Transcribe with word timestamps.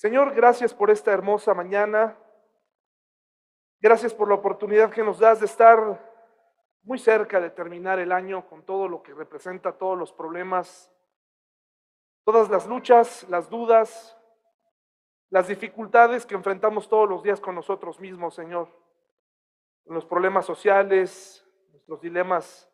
Señor, 0.00 0.34
gracias 0.34 0.72
por 0.72 0.90
esta 0.90 1.12
hermosa 1.12 1.52
mañana. 1.52 2.16
Gracias 3.80 4.14
por 4.14 4.28
la 4.28 4.34
oportunidad 4.36 4.90
que 4.90 5.02
nos 5.02 5.18
das 5.18 5.40
de 5.40 5.44
estar 5.44 5.78
muy 6.84 6.98
cerca 6.98 7.38
de 7.38 7.50
terminar 7.50 7.98
el 7.98 8.10
año 8.10 8.48
con 8.48 8.64
todo 8.64 8.88
lo 8.88 9.02
que 9.02 9.12
representa, 9.12 9.76
todos 9.76 9.98
los 9.98 10.10
problemas, 10.10 10.90
todas 12.24 12.48
las 12.48 12.66
luchas, 12.66 13.28
las 13.28 13.50
dudas, 13.50 14.16
las 15.28 15.48
dificultades 15.48 16.24
que 16.24 16.34
enfrentamos 16.34 16.88
todos 16.88 17.06
los 17.06 17.22
días 17.22 17.38
con 17.38 17.54
nosotros 17.54 18.00
mismos, 18.00 18.34
Señor. 18.34 18.68
Los 19.84 20.06
problemas 20.06 20.46
sociales, 20.46 21.46
nuestros 21.72 22.00
dilemas 22.00 22.72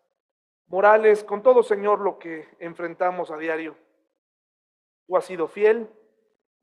morales, 0.69 1.25
con 1.25 1.43
todo, 1.43 1.65
Señor, 1.65 1.99
lo 1.99 2.21
que 2.21 2.49
enfrentamos 2.61 3.33
a 3.33 3.37
diario. 3.37 3.77
Tú 5.09 5.17
has 5.17 5.25
sido 5.25 5.49
fiel 5.49 5.91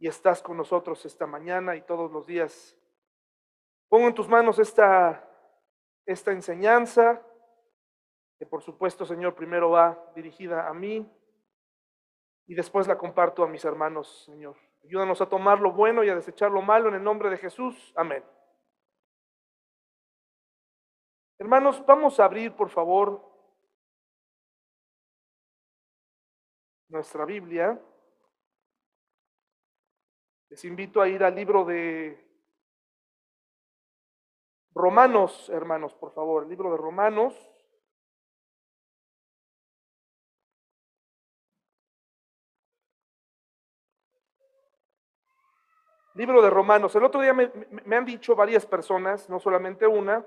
y 0.04 0.08
estás 0.08 0.44
con 0.44 0.58
nosotros 0.58 1.06
esta 1.06 1.26
mañana 1.26 1.78
y 1.78 1.82
todos 1.82 2.12
los 2.12 2.28
días. 2.28 2.78
Pongo 3.88 4.10
en 4.10 4.14
tus 4.14 4.28
manos 4.28 4.60
esta, 4.60 5.26
esta 6.06 6.34
enseñanza, 6.34 7.26
que 8.38 8.46
por 8.46 8.62
supuesto, 8.62 9.06
Señor, 9.06 9.34
primero 9.34 9.70
va 9.70 10.12
dirigida 10.14 10.68
a 10.68 10.74
mí 10.74 11.10
y 12.48 12.54
después 12.54 12.86
la 12.86 12.98
comparto 12.98 13.46
a 13.46 13.48
mis 13.48 13.64
hermanos, 13.64 14.26
Señor. 14.26 14.58
Ayúdanos 14.84 15.22
a 15.22 15.30
tomar 15.30 15.62
lo 15.62 15.72
bueno 15.72 16.04
y 16.04 16.10
a 16.10 16.16
desechar 16.16 16.52
lo 16.52 16.62
malo 16.62 16.90
en 16.90 16.96
el 16.96 17.04
nombre 17.06 17.30
de 17.30 17.38
Jesús. 17.38 17.94
Amén. 17.96 18.26
Hermanos, 21.40 21.82
vamos 21.86 22.20
a 22.20 22.26
abrir, 22.26 22.54
por 22.54 22.70
favor, 22.70 23.24
nuestra 26.90 27.24
Biblia. 27.24 27.80
Les 30.54 30.66
invito 30.66 31.02
a 31.02 31.08
ir 31.08 31.24
al 31.24 31.34
libro 31.34 31.66
de 31.66 32.16
Romanos, 34.76 35.50
hermanos, 35.50 35.96
por 35.96 36.14
favor, 36.14 36.44
el 36.44 36.50
libro 36.50 36.70
de 36.70 36.78
Romanos. 36.78 37.34
Libro 46.14 46.44
de 46.44 46.52
Romanos. 46.52 46.96
El 46.96 47.04
otro 47.04 47.22
día 47.22 47.34
me, 47.34 47.96
han 47.96 48.06
dicho 48.06 48.36
varias 48.36 48.64
personas, 48.68 49.28
no 49.32 49.40
solamente 49.40 49.88
una, 49.88 50.24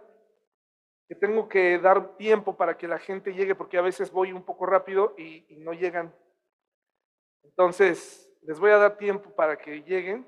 que 1.07 1.15
tengo 1.15 1.49
que 1.49 1.79
dar 1.79 2.17
tiempo 2.17 2.57
para 2.57 2.77
que 2.77 2.89
la 2.89 2.99
gente 2.99 3.33
llegue, 3.33 3.55
porque 3.55 3.79
a 3.79 3.83
veces 3.83 4.11
voy 4.11 4.33
un 4.33 4.43
poco 4.43 4.67
rápido 4.67 5.15
y, 5.17 5.47
y 5.55 5.59
no 5.59 5.73
llegan. 5.73 6.13
Entonces, 7.45 8.26
les 8.47 8.61
voy 8.61 8.71
a 8.71 8.79
dar 8.79 8.97
tiempo 8.97 9.31
para 9.35 9.57
que 9.59 9.83
lleguen. 9.83 10.27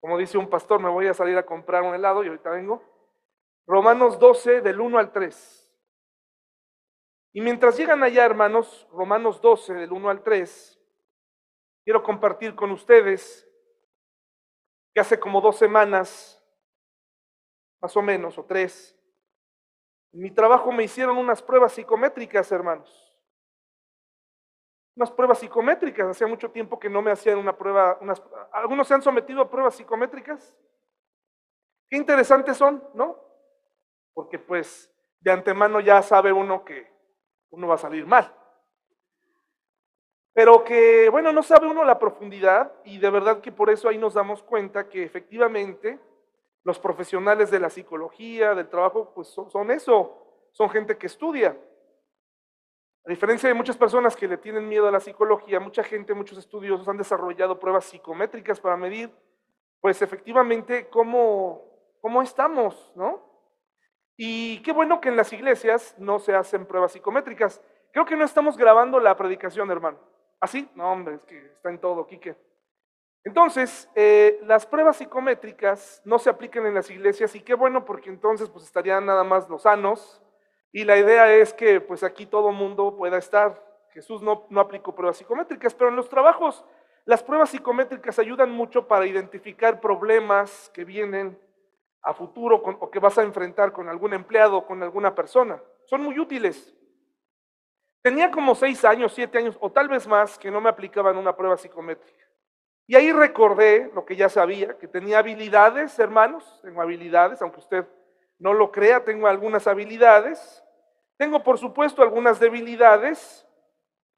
Como 0.00 0.18
dice 0.18 0.36
un 0.36 0.48
pastor, 0.48 0.80
me 0.80 0.90
voy 0.90 1.06
a 1.06 1.14
salir 1.14 1.36
a 1.38 1.46
comprar 1.46 1.82
un 1.82 1.94
helado 1.94 2.22
y 2.22 2.28
ahorita 2.28 2.50
vengo. 2.50 2.82
Romanos 3.66 4.18
12, 4.18 4.60
del 4.60 4.80
1 4.80 4.98
al 4.98 5.12
3. 5.12 5.72
Y 7.34 7.40
mientras 7.40 7.78
llegan 7.78 8.02
allá, 8.02 8.26
hermanos, 8.26 8.86
Romanos 8.92 9.40
12, 9.40 9.72
del 9.74 9.92
1 9.92 10.10
al 10.10 10.22
3, 10.22 10.78
quiero 11.84 12.02
compartir 12.02 12.54
con 12.54 12.70
ustedes 12.72 13.48
que 14.94 15.00
hace 15.00 15.18
como 15.18 15.40
dos 15.40 15.56
semanas, 15.56 16.38
más 17.80 17.96
o 17.96 18.02
menos, 18.02 18.36
o 18.36 18.44
tres, 18.44 18.94
en 20.12 20.20
mi 20.20 20.30
trabajo 20.30 20.70
me 20.70 20.84
hicieron 20.84 21.16
unas 21.16 21.40
pruebas 21.40 21.72
psicométricas, 21.72 22.52
hermanos. 22.52 23.11
Unas 24.94 25.10
pruebas 25.10 25.38
psicométricas. 25.38 26.08
Hacía 26.08 26.26
mucho 26.26 26.50
tiempo 26.50 26.78
que 26.78 26.90
no 26.90 27.02
me 27.02 27.10
hacían 27.10 27.38
una 27.38 27.56
prueba. 27.56 27.98
Unas, 28.00 28.22
algunos 28.52 28.86
se 28.86 28.94
han 28.94 29.02
sometido 29.02 29.42
a 29.42 29.50
pruebas 29.50 29.74
psicométricas. 29.74 30.54
Qué 31.88 31.96
interesantes 31.96 32.56
son, 32.56 32.82
¿no? 32.94 33.18
Porque 34.14 34.38
pues 34.38 34.90
de 35.20 35.30
antemano 35.30 35.80
ya 35.80 36.02
sabe 36.02 36.32
uno 36.32 36.64
que 36.64 36.90
uno 37.50 37.68
va 37.68 37.74
a 37.74 37.78
salir 37.78 38.06
mal. 38.06 38.34
Pero 40.34 40.64
que, 40.64 41.10
bueno, 41.10 41.32
no 41.32 41.42
sabe 41.42 41.68
uno 41.68 41.84
la 41.84 41.98
profundidad 41.98 42.72
y 42.84 42.98
de 42.98 43.10
verdad 43.10 43.40
que 43.40 43.52
por 43.52 43.68
eso 43.68 43.88
ahí 43.88 43.98
nos 43.98 44.14
damos 44.14 44.42
cuenta 44.42 44.88
que 44.88 45.02
efectivamente 45.02 46.00
los 46.64 46.78
profesionales 46.78 47.50
de 47.50 47.60
la 47.60 47.68
psicología, 47.68 48.54
del 48.54 48.68
trabajo, 48.68 49.12
pues 49.14 49.28
son, 49.28 49.70
eso, 49.70 50.48
son 50.52 50.70
gente 50.70 50.96
que 50.96 51.06
estudia. 51.06 51.56
A 53.04 53.10
diferencia 53.10 53.48
de 53.48 53.54
muchas 53.54 53.76
personas 53.76 54.14
que 54.14 54.28
le 54.28 54.36
tienen 54.36 54.68
miedo 54.68 54.86
a 54.86 54.92
la 54.92 55.00
psicología, 55.00 55.58
mucha 55.58 55.82
gente, 55.82 56.14
muchos 56.14 56.38
estudiosos 56.38 56.86
han 56.86 56.98
desarrollado 56.98 57.58
pruebas 57.58 57.86
psicométricas 57.86 58.60
para 58.60 58.76
medir, 58.76 59.10
pues 59.80 60.02
efectivamente, 60.02 60.88
cómo, 60.88 61.64
cómo 62.00 62.22
estamos, 62.22 62.92
¿no? 62.94 63.20
Y 64.16 64.62
qué 64.62 64.70
bueno 64.72 65.00
que 65.00 65.08
en 65.08 65.16
las 65.16 65.32
iglesias 65.32 65.96
no 65.98 66.20
se 66.20 66.34
hacen 66.36 66.64
pruebas 66.64 66.92
psicométricas. 66.92 67.60
Creo 67.92 68.04
que 68.04 68.14
no 68.14 68.24
estamos 68.24 68.56
grabando 68.56 69.00
la 69.00 69.16
predicación, 69.16 69.68
hermano. 69.72 69.98
¿Así? 70.38 70.68
¿Ah, 70.70 70.72
no, 70.76 70.92
hombre, 70.92 71.16
es 71.16 71.24
que 71.24 71.38
está 71.38 71.70
en 71.70 71.80
todo, 71.80 72.06
Quique. 72.06 72.36
Entonces, 73.24 73.88
eh, 73.96 74.38
las 74.44 74.64
pruebas 74.64 74.98
psicométricas 74.98 76.02
no 76.04 76.20
se 76.20 76.30
aplican 76.30 76.66
en 76.66 76.74
las 76.74 76.88
iglesias 76.88 77.34
y 77.34 77.40
qué 77.40 77.54
bueno 77.54 77.84
porque 77.84 78.10
entonces 78.10 78.48
pues 78.48 78.64
estarían 78.64 79.06
nada 79.06 79.24
más 79.24 79.48
los 79.48 79.62
sanos 79.62 80.21
y 80.72 80.84
la 80.84 80.96
idea 80.96 81.32
es 81.34 81.52
que 81.52 81.80
pues 81.80 82.02
aquí 82.02 82.26
todo 82.26 82.50
mundo 82.50 82.96
pueda 82.96 83.18
estar. 83.18 83.62
Jesús 83.90 84.22
no, 84.22 84.46
no 84.48 84.60
aplicó 84.60 84.94
pruebas 84.94 85.18
psicométricas, 85.18 85.74
pero 85.74 85.90
en 85.90 85.96
los 85.96 86.08
trabajos 86.08 86.64
las 87.04 87.22
pruebas 87.22 87.50
psicométricas 87.50 88.18
ayudan 88.18 88.50
mucho 88.50 88.86
para 88.86 89.06
identificar 89.06 89.80
problemas 89.80 90.70
que 90.72 90.84
vienen 90.84 91.38
a 92.02 92.14
futuro 92.14 92.56
o 92.56 92.90
que 92.90 92.98
vas 92.98 93.18
a 93.18 93.22
enfrentar 93.22 93.72
con 93.72 93.88
algún 93.88 94.14
empleado 94.14 94.58
o 94.58 94.66
con 94.66 94.82
alguna 94.82 95.14
persona. 95.14 95.62
Son 95.84 96.02
muy 96.02 96.18
útiles. 96.18 96.74
Tenía 98.02 98.30
como 98.30 98.54
seis 98.54 98.84
años, 98.84 99.12
siete 99.12 99.38
años 99.38 99.56
o 99.60 99.70
tal 99.70 99.88
vez 99.88 100.06
más 100.08 100.38
que 100.38 100.50
no 100.50 100.60
me 100.60 100.68
aplicaban 100.68 101.16
una 101.16 101.36
prueba 101.36 101.56
psicométrica. 101.56 102.26
Y 102.86 102.96
ahí 102.96 103.12
recordé 103.12 103.90
lo 103.94 104.04
que 104.04 104.16
ya 104.16 104.28
sabía, 104.28 104.76
que 104.78 104.88
tenía 104.88 105.18
habilidades, 105.18 105.98
hermanos, 105.98 106.60
tengo 106.62 106.82
habilidades, 106.82 107.40
aunque 107.40 107.60
usted 107.60 107.86
no 108.38 108.52
lo 108.52 108.72
crea, 108.72 109.04
tengo 109.04 109.28
algunas 109.28 109.68
habilidades. 109.68 110.61
Tengo, 111.22 111.40
por 111.40 111.56
supuesto, 111.56 112.02
algunas 112.02 112.40
debilidades, 112.40 113.46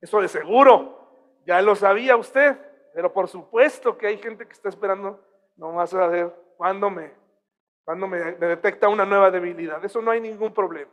eso 0.00 0.22
de 0.22 0.28
seguro, 0.28 1.36
ya 1.44 1.60
lo 1.60 1.76
sabía 1.76 2.16
usted, 2.16 2.56
pero 2.94 3.12
por 3.12 3.28
supuesto 3.28 3.98
que 3.98 4.06
hay 4.06 4.16
gente 4.16 4.46
que 4.46 4.54
está 4.54 4.70
esperando 4.70 5.22
no 5.56 5.74
vas 5.74 5.92
a 5.92 6.06
ver 6.06 6.34
cuándo 6.56 6.88
me, 6.88 7.12
cuando 7.84 8.06
me 8.06 8.16
detecta 8.16 8.88
una 8.88 9.04
nueva 9.04 9.30
debilidad. 9.30 9.84
Eso 9.84 10.00
no 10.00 10.12
hay 10.12 10.20
ningún 10.22 10.54
problema. 10.54 10.90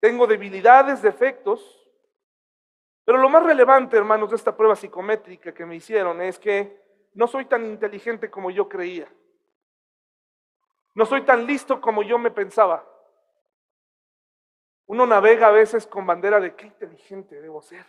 Tengo 0.00 0.26
debilidades, 0.26 1.00
defectos, 1.00 1.88
pero 3.04 3.18
lo 3.18 3.28
más 3.28 3.44
relevante, 3.44 3.96
hermanos, 3.96 4.30
de 4.30 4.36
esta 4.36 4.56
prueba 4.56 4.74
psicométrica 4.74 5.54
que 5.54 5.64
me 5.64 5.76
hicieron 5.76 6.20
es 6.22 6.40
que 6.40 6.76
no 7.14 7.28
soy 7.28 7.44
tan 7.44 7.64
inteligente 7.66 8.32
como 8.32 8.50
yo 8.50 8.68
creía. 8.68 9.06
No 10.96 11.06
soy 11.06 11.22
tan 11.22 11.46
listo 11.46 11.80
como 11.80 12.02
yo 12.02 12.18
me 12.18 12.32
pensaba. 12.32 12.84
Uno 14.86 15.04
navega 15.04 15.48
a 15.48 15.52
veces 15.52 15.86
con 15.86 16.06
bandera 16.06 16.38
de 16.40 16.54
qué 16.54 16.66
inteligente 16.66 17.40
debo 17.40 17.60
ser. 17.60 17.84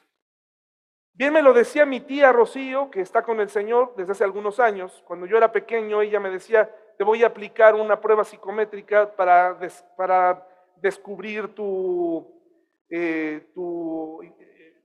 Bien 1.13 1.31
me 1.31 1.41
lo 1.41 1.53
decía 1.53 1.85
mi 1.85 1.99
tía 1.99 2.31
Rocío, 2.31 2.91
que 2.91 3.01
está 3.01 3.23
con 3.23 3.39
el 3.39 3.49
Señor 3.49 3.93
desde 3.95 4.11
hace 4.11 4.23
algunos 4.23 4.59
años. 4.59 5.03
Cuando 5.05 5.25
yo 5.25 5.37
era 5.37 5.51
pequeño, 5.51 6.01
ella 6.01 6.19
me 6.19 6.29
decía, 6.29 6.71
te 6.97 7.03
voy 7.03 7.23
a 7.23 7.27
aplicar 7.27 7.75
una 7.75 7.99
prueba 7.99 8.23
psicométrica 8.23 9.15
para, 9.15 9.57
para 9.95 10.47
descubrir 10.75 11.53
tu, 11.53 12.27
eh, 12.89 13.49
tu 13.53 14.21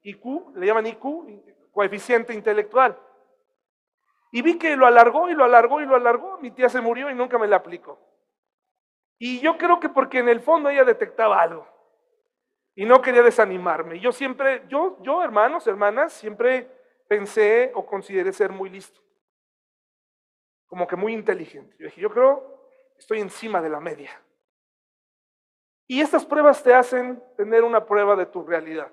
IQ, 0.03 0.57
le 0.57 0.67
llaman 0.67 0.87
IQ, 0.87 1.05
coeficiente 1.71 2.35
intelectual. 2.35 2.99
Y 4.33 4.41
vi 4.41 4.59
que 4.59 4.77
lo 4.77 4.87
alargó 4.87 5.29
y 5.29 5.35
lo 5.35 5.45
alargó 5.45 5.81
y 5.81 5.87
lo 5.87 5.97
alargó. 5.97 6.39
Mi 6.39 6.51
tía 6.51 6.69
se 6.69 6.81
murió 6.81 7.11
y 7.11 7.15
nunca 7.15 7.39
me 7.39 7.49
la 7.49 7.57
aplicó. 7.57 7.99
Y 9.19 9.41
yo 9.41 9.57
creo 9.57 9.81
que 9.81 9.89
porque 9.89 10.19
en 10.19 10.29
el 10.29 10.41
fondo 10.41 10.69
ella 10.69 10.85
detectaba 10.85 11.41
algo 11.41 11.72
y 12.75 12.85
no 12.85 13.03
quería 13.03 13.23
desanimarme. 13.23 14.01
Yo 14.01 14.13
siempre, 14.13 14.65
yo, 14.69 14.99
yo 15.03 15.23
hermanos, 15.23 15.67
hermanas, 15.67 16.13
siempre 16.13 16.69
pensé 17.09 17.71
o 17.75 17.85
consideré 17.85 18.33
ser 18.33 18.51
muy 18.51 18.71
listo, 18.71 19.01
como 20.67 20.87
que 20.87 20.97
muy 20.97 21.13
inteligente. 21.13 21.77
Yo 21.79 21.87
dije, 21.87 22.01
yo 22.01 22.11
creo, 22.11 22.69
estoy 22.99 23.21
encima 23.21 23.61
de 23.61 23.69
la 23.69 23.81
media. 23.81 24.11
Y 25.87 26.01
estas 26.01 26.25
pruebas 26.25 26.63
te 26.63 26.73
hacen 26.73 27.23
tener 27.37 27.65
una 27.65 27.85
prueba 27.85 28.17
de 28.17 28.27
tu 28.27 28.43
realidad 28.45 28.91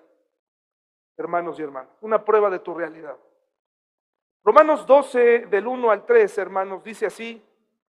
hermanos 1.20 1.60
y 1.60 1.64
hermanas, 1.64 1.92
una 2.02 2.24
prueba 2.24 2.50
de 2.50 2.60
tu 2.60 2.74
realidad. 2.74 3.18
Romanos 4.44 4.86
12, 4.88 5.48
del 5.48 5.68
1 5.68 5.92
al 5.92 6.06
3, 6.06 6.38
hermanos, 6.38 6.84
dice 6.84 7.06
así, 7.06 7.46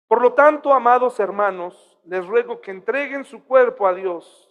por 0.08 0.22
lo 0.22 0.34
tanto, 0.34 0.74
amados 0.74 1.20
hermanos, 1.20 2.00
les 2.06 2.26
ruego 2.26 2.62
que 2.62 2.72
entreguen 2.72 3.26
su 3.26 3.44
cuerpo 3.44 3.86
a 3.86 3.94
Dios 3.94 4.47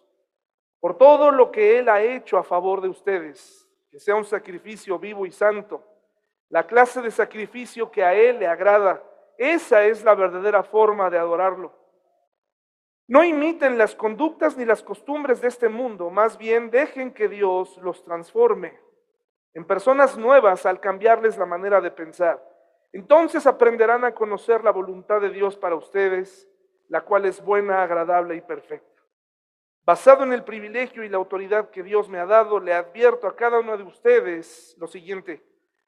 por 0.81 0.99
todo 0.99 1.31
lo 1.31 1.51
que 1.51 1.79
Él 1.79 1.89
ha 1.89 2.03
hecho 2.03 2.39
a 2.39 2.45
favor 2.45 2.81
de 2.81 2.89
ustedes, 2.89 3.69
que 3.91 3.99
sea 3.99 4.17
un 4.17 4.25
sacrificio 4.25 4.99
vivo 4.99 5.27
y 5.27 5.31
santo, 5.31 5.83
la 6.49 6.67
clase 6.67 7.03
de 7.03 7.11
sacrificio 7.11 7.91
que 7.91 8.05
a 8.05 8.15
Él 8.15 8.39
le 8.39 8.47
agrada. 8.47 9.03
Esa 9.39 9.85
es 9.85 10.05
la 10.05 10.15
verdadera 10.15 10.63
forma 10.63 11.11
de 11.11 11.19
adorarlo. 11.19 11.73
No 13.09 13.23
imiten 13.23 13.79
las 13.79 13.95
conductas 13.95 14.57
ni 14.57 14.65
las 14.65 14.83
costumbres 14.83 15.41
de 15.41 15.49
este 15.49 15.69
mundo, 15.69 16.11
más 16.11 16.37
bien 16.39 16.71
dejen 16.71 17.13
que 17.13 17.29
Dios 17.29 17.77
los 17.79 18.03
transforme 18.05 18.87
en 19.57 19.65
personas 19.65 20.19
nuevas 20.19 20.67
al 20.67 20.81
cambiarles 20.81 21.39
la 21.39 21.47
manera 21.47 21.81
de 21.81 21.91
pensar. 21.91 22.43
Entonces 22.93 23.47
aprenderán 23.47 24.05
a 24.05 24.15
conocer 24.15 24.63
la 24.63 24.71
voluntad 24.71 25.19
de 25.19 25.31
Dios 25.31 25.57
para 25.57 25.77
ustedes, 25.77 26.47
la 26.89 27.01
cual 27.01 27.25
es 27.25 27.43
buena, 27.43 27.83
agradable 27.83 28.37
y 28.37 28.43
perfecta. 28.43 28.96
Basado 29.87 30.25
en 30.25 30.33
el 30.33 30.45
privilegio 30.45 31.05
y 31.05 31.09
la 31.09 31.17
autoridad 31.17 31.71
que 31.71 31.83
Dios 31.83 32.09
me 32.09 32.19
ha 32.19 32.27
dado, 32.27 32.61
le 32.61 32.75
advierto 32.75 33.27
a 33.27 33.37
cada 33.37 33.61
uno 33.61 33.79
de 33.79 33.85
ustedes 33.85 34.77
lo 34.79 34.89
siguiente, 34.89 35.43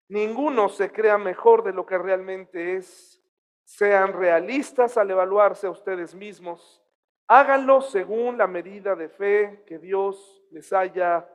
ninguno 0.09 0.71
se 0.71 0.91
crea 0.91 1.19
mejor 1.19 1.65
de 1.65 1.73
lo 1.73 1.85
que 1.85 1.99
realmente 1.99 2.77
es. 2.77 3.21
Sean 3.65 4.15
realistas 4.15 4.97
al 4.97 5.11
evaluarse 5.11 5.67
a 5.67 5.71
ustedes 5.71 6.15
mismos 6.15 6.83
Háganlo 7.31 7.83
según 7.83 8.39
la 8.39 8.47
medida 8.47 8.97
de 8.97 9.11
fe 9.11 9.62
que 9.67 9.79
Dios 9.79 10.43
les 10.50 10.73
haya 10.73 11.29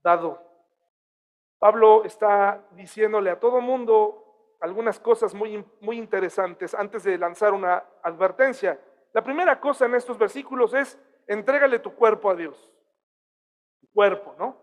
dado. 0.00 0.40
Pablo 1.58 2.04
está 2.04 2.64
diciéndole 2.70 3.30
a 3.30 3.40
todo 3.40 3.60
mundo 3.60 4.54
algunas 4.60 5.00
cosas 5.00 5.34
muy, 5.34 5.64
muy 5.80 5.98
interesantes 5.98 6.72
antes 6.72 7.02
de 7.02 7.18
lanzar 7.18 7.52
una 7.52 7.82
advertencia. 8.04 8.78
La 9.12 9.24
primera 9.24 9.58
cosa 9.58 9.86
en 9.86 9.96
estos 9.96 10.16
versículos 10.16 10.72
es, 10.72 10.96
entrégale 11.26 11.78
tu 11.78 11.94
cuerpo 11.94 12.30
a 12.30 12.34
Dios. 12.34 12.70
Tu 13.80 13.88
cuerpo, 13.92 14.34
¿no? 14.38 14.56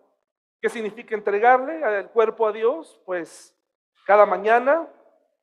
¿Qué 0.61 0.69
significa 0.69 1.15
entregarle 1.15 1.81
el 1.99 2.09
cuerpo 2.09 2.47
a 2.47 2.51
Dios? 2.51 3.01
Pues 3.05 3.55
cada 4.05 4.25
mañana, 4.25 4.87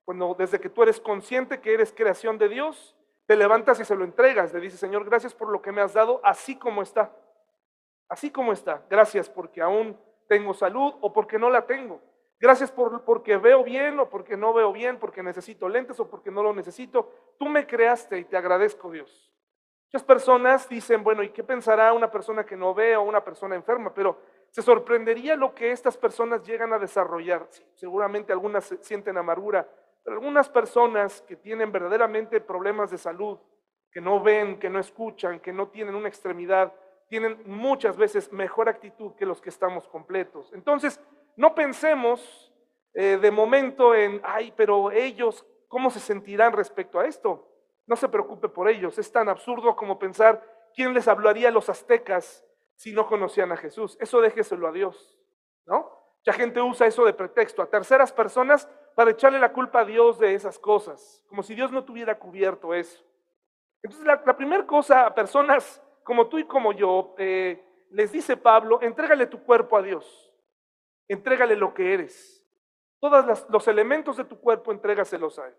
cuando 0.05 0.35
desde 0.39 0.61
que 0.61 0.69
tú 0.69 0.83
eres 0.83 1.01
consciente 1.01 1.61
que 1.61 1.75
eres 1.75 1.93
creación 1.93 2.39
de 2.39 2.49
Dios, 2.49 2.97
te 3.27 3.37
levantas 3.37 3.79
y 3.81 3.85
se 3.85 3.95
lo 3.95 4.05
entregas, 4.05 4.55
le 4.55 4.61
dices, 4.61 4.81
Señor, 4.81 5.05
gracias 5.05 5.35
por 5.35 5.51
lo 5.51 5.61
que 5.61 5.73
me 5.73 5.83
has 5.83 5.93
dado, 5.93 6.21
así 6.25 6.57
como 6.57 6.83
está. 6.83 7.13
Así 8.09 8.31
como 8.31 8.53
está. 8.53 8.83
Gracias 8.89 9.29
porque 9.29 9.61
aún 9.61 9.99
tengo 10.29 10.55
salud 10.55 10.95
o 11.01 11.13
porque 11.13 11.39
no 11.39 11.51
la 11.51 11.67
tengo. 11.67 12.01
Gracias 12.41 12.71
por, 12.71 13.05
porque 13.05 13.37
veo 13.37 13.65
bien 13.65 13.99
o 13.99 14.09
porque 14.09 14.37
no 14.37 14.53
veo 14.55 14.73
bien, 14.73 14.99
porque 14.99 15.23
necesito 15.23 15.69
lentes 15.69 15.99
o 15.99 16.09
porque 16.09 16.31
no 16.31 16.43
lo 16.43 16.55
necesito. 16.55 17.13
Tú 17.39 17.47
me 17.47 17.67
creaste 17.67 18.19
y 18.19 18.25
te 18.25 18.37
agradezco, 18.37 18.91
Dios. 18.91 19.33
Muchas 19.91 20.05
personas 20.05 20.69
dicen, 20.69 21.03
bueno, 21.03 21.23
¿y 21.23 21.31
qué 21.31 21.43
pensará 21.43 21.95
una 21.95 22.11
persona 22.11 22.45
que 22.45 22.57
no 22.57 22.75
ve 22.75 22.95
o 22.95 23.03
una 23.03 23.25
persona 23.25 23.55
enferma? 23.55 23.95
Pero 23.95 24.19
se 24.51 24.61
sorprendería 24.61 25.35
lo 25.35 25.55
que 25.55 25.73
estas 25.73 25.97
personas 25.97 26.43
llegan 26.43 26.75
a 26.75 26.79
desarrollar. 26.79 27.49
seguramente 27.75 28.31
algunas 28.31 28.67
sienten 28.83 29.17
amargura, 29.17 29.67
algunas 30.07 30.47
personas 30.51 31.23
que 31.23 31.37
tienen 31.37 31.73
verdaderamente 31.73 32.39
problemas 32.39 32.91
de 32.91 32.99
salud, 32.99 33.39
que 33.91 34.03
no 34.03 34.23
ven, 34.23 34.59
que 34.59 34.69
no 34.69 34.79
escuchan, 34.79 35.41
que 35.41 35.55
no 35.55 35.69
tienen 35.69 35.95
una 35.95 36.09
extremidad, 36.09 36.71
tienen 37.09 37.41
muchas 37.47 37.97
veces 37.97 38.31
mejor 38.31 38.69
actitud 38.69 39.15
que 39.15 39.25
los 39.25 39.41
que 39.41 39.49
estamos 39.49 39.89
completos. 39.89 40.53
Entonces, 40.53 41.01
no 41.35 41.55
pensemos 41.55 42.53
eh, 42.93 43.17
de 43.17 43.31
momento 43.31 43.95
en, 43.95 44.21
ay, 44.23 44.53
pero 44.55 44.91
ellos, 44.91 45.47
¿cómo 45.67 45.89
se 45.89 46.01
sentirán 46.01 46.53
respecto 46.53 47.01
a 47.01 47.07
esto? 47.07 47.49
No 47.89 47.97
se 47.97 48.09
preocupe 48.09 48.49
por 48.49 48.69
ellos. 48.69 48.99
Es 48.99 49.11
tan 49.11 49.29
absurdo 49.29 49.75
como 49.75 49.99
pensar 49.99 50.43
quién 50.75 50.95
les 50.95 51.09
hablaría 51.09 51.49
a 51.49 51.53
los 51.53 51.69
aztecas 51.69 52.45
si 52.77 52.93
no 52.93 53.07
conocían 53.07 53.51
a 53.51 53.57
Jesús. 53.57 53.97
Eso 53.99 54.21
déjeselo 54.21 54.69
a 54.69 54.73
Dios, 54.73 55.19
¿no? 55.67 55.91
Mucha 56.19 56.33
gente 56.35 56.61
usa 56.61 56.87
eso 56.87 57.05
de 57.05 57.15
pretexto 57.15 57.63
a 57.63 57.71
terceras 57.71 58.13
personas 58.13 58.69
para 58.95 59.13
echarle 59.13 59.39
la 59.39 59.53
culpa 59.53 59.81
a 59.81 59.85
Dios 59.85 60.19
de 60.19 60.35
esas 60.35 60.59
cosas, 60.59 61.25
como 61.29 61.43
si 61.43 61.55
Dios 61.55 61.73
no 61.73 61.85
tuviera 61.85 62.19
cubierto 62.19 62.75
eso. 62.75 63.03
Entonces, 63.83 64.07
la, 64.07 64.37
primera 64.37 64.67
cosa 64.67 65.07
a 65.07 65.15
personas 65.15 65.83
como 66.05 66.29
tú 66.29 66.39
y 66.39 66.45
como 66.45 66.73
yo, 66.73 67.15
eh, 67.17 67.65
les 67.91 68.13
dice 68.13 68.37
Pablo, 68.37 68.83
entrégale 68.83 69.27
tu 69.27 69.43
cuerpo 69.43 69.77
a 69.77 69.83
Dios, 69.83 70.33
entrégale 71.07 71.57
lo 71.57 71.73
que 71.73 71.95
eres. 71.95 72.45
Todos 73.01 73.49
los 73.49 73.69
elementos 73.69 74.17
de 74.17 74.25
tu 74.25 74.39
cuerpo, 74.41 74.73
entrégaselos 74.73 75.39
a 75.39 75.47
Él. 75.47 75.55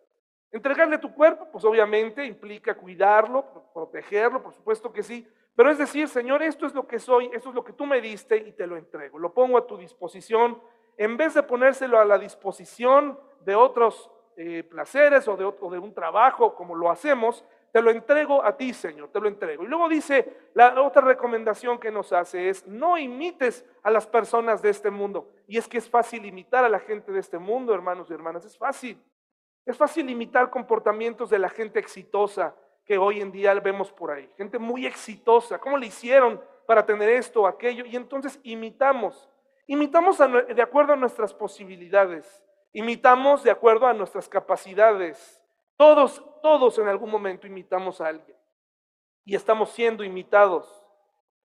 Entregarle 0.52 0.98
tu 0.98 1.14
cuerpo, 1.14 1.48
pues 1.52 1.64
obviamente 1.64 2.26
implica 2.26 2.76
cuidarlo, 2.76 3.46
protegerlo, 3.74 4.42
por 4.42 4.54
supuesto 4.54 4.92
que 4.92 5.04
sí, 5.04 5.28
pero 5.56 5.72
es 5.72 5.78
decir, 5.78 6.08
Señor, 6.08 6.42
esto 6.42 6.66
es 6.66 6.74
lo 6.74 6.88
que 6.88 7.00
soy, 7.00 7.30
esto 7.34 7.50
es 7.50 7.56
lo 7.56 7.64
que 7.64 7.74
tú 7.74 7.86
me 7.86 8.00
diste 8.00 8.38
y 8.38 8.54
te 8.54 8.66
lo 8.66 8.78
entrego. 8.78 9.20
Lo 9.20 9.34
pongo 9.34 9.58
a 9.58 9.68
tu 9.68 9.78
disposición. 9.78 10.62
En 10.96 11.18
vez 11.18 11.34
de 11.34 11.44
ponérselo 11.44 12.00
a 12.00 12.06
la 12.06 12.18
disposición 12.18 13.20
de 13.42 13.56
otros 13.56 14.10
eh, 14.38 14.64
placeres 14.64 15.28
o 15.28 15.36
de, 15.36 15.44
o 15.44 15.70
de 15.70 15.78
un 15.78 15.94
trabajo, 15.94 16.56
como 16.56 16.76
lo 16.76 16.90
hacemos, 16.90 17.44
te 17.72 17.82
lo 17.82 17.92
entrego 17.92 18.44
a 18.44 18.56
ti, 18.56 18.74
Señor, 18.74 19.10
te 19.10 19.20
lo 19.20 19.28
entrego. 19.28 19.64
Y 19.64 19.68
luego 19.68 19.90
dice, 19.90 20.50
la 20.54 20.82
otra 20.82 21.02
recomendación 21.02 21.78
que 21.78 21.92
nos 21.92 22.14
hace 22.14 22.50
es, 22.50 22.66
no 22.66 22.98
imites 22.98 23.66
a 23.84 23.92
las 23.92 24.08
personas 24.08 24.62
de 24.62 24.70
este 24.70 24.90
mundo. 24.90 25.30
Y 25.48 25.58
es 25.58 25.68
que 25.68 25.78
es 25.78 25.90
fácil 25.90 26.26
imitar 26.26 26.64
a 26.64 26.70
la 26.70 26.80
gente 26.80 27.12
de 27.12 27.20
este 27.20 27.38
mundo, 27.38 27.74
hermanos 27.74 28.10
y 28.10 28.14
hermanas, 28.14 28.46
es 28.46 28.58
fácil. 28.58 28.98
Es 29.70 29.78
fácil 29.78 30.10
imitar 30.10 30.50
comportamientos 30.50 31.30
de 31.30 31.38
la 31.38 31.48
gente 31.48 31.78
exitosa, 31.78 32.56
que 32.84 32.98
hoy 32.98 33.22
en 33.22 33.32
día 33.32 33.54
vemos 33.54 33.92
por 33.92 34.10
ahí. 34.10 34.28
Gente 34.36 34.58
muy 34.58 34.88
exitosa. 34.88 35.60
¿Cómo 35.60 35.78
le 35.78 35.86
hicieron 35.86 36.42
para 36.66 36.84
tener 36.84 37.08
esto 37.08 37.44
o 37.44 37.48
aquello? 37.48 37.86
Y 37.86 37.96
entonces 37.96 38.40
imitamos. 38.42 39.30
Imitamos 39.68 40.18
de 40.18 40.60
acuerdo 40.64 40.94
a 40.94 40.96
nuestras 40.96 41.36
posibilidades. 41.36 42.44
Imitamos 42.74 43.44
de 43.44 43.52
acuerdo 43.52 43.86
a 43.86 43.94
nuestras 43.94 44.28
capacidades. 44.28 45.40
Todos, 45.78 46.26
todos 46.42 46.80
en 46.80 46.88
algún 46.88 47.12
momento 47.12 47.46
imitamos 47.46 48.02
a 48.02 48.08
alguien. 48.08 48.36
Y 49.24 49.36
estamos 49.36 49.70
siendo 49.70 50.04
imitados. 50.04 50.84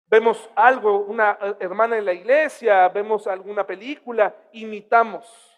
Vemos 0.07 0.49
algo, 0.57 1.01
una 1.01 1.37
eh, 1.39 1.57
hermana 1.61 1.99
en 1.99 2.07
la 2.07 2.15
iglesia, 2.15 2.89
vemos 2.89 3.27
alguna 3.27 3.67
película, 3.67 4.35
imitamos. 4.53 5.56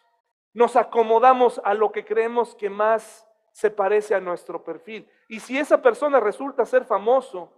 Nos 0.59 0.75
acomodamos 0.75 1.61
a 1.63 1.73
lo 1.73 1.93
que 1.93 2.05
creemos 2.05 2.57
que 2.57 2.69
más 2.69 3.25
se 3.53 3.71
parece 3.71 4.17
a 4.17 4.21
nuestro 4.21 4.65
perfil. 4.65 5.09
Y 5.29 5.39
si 5.39 5.57
esa 5.57 5.81
persona 5.81 6.19
resulta 6.19 6.67
ser 6.67 6.85
famoso, 6.85 7.53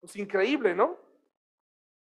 pues 0.00 0.16
increíble, 0.16 0.74
¿no? 0.74 0.98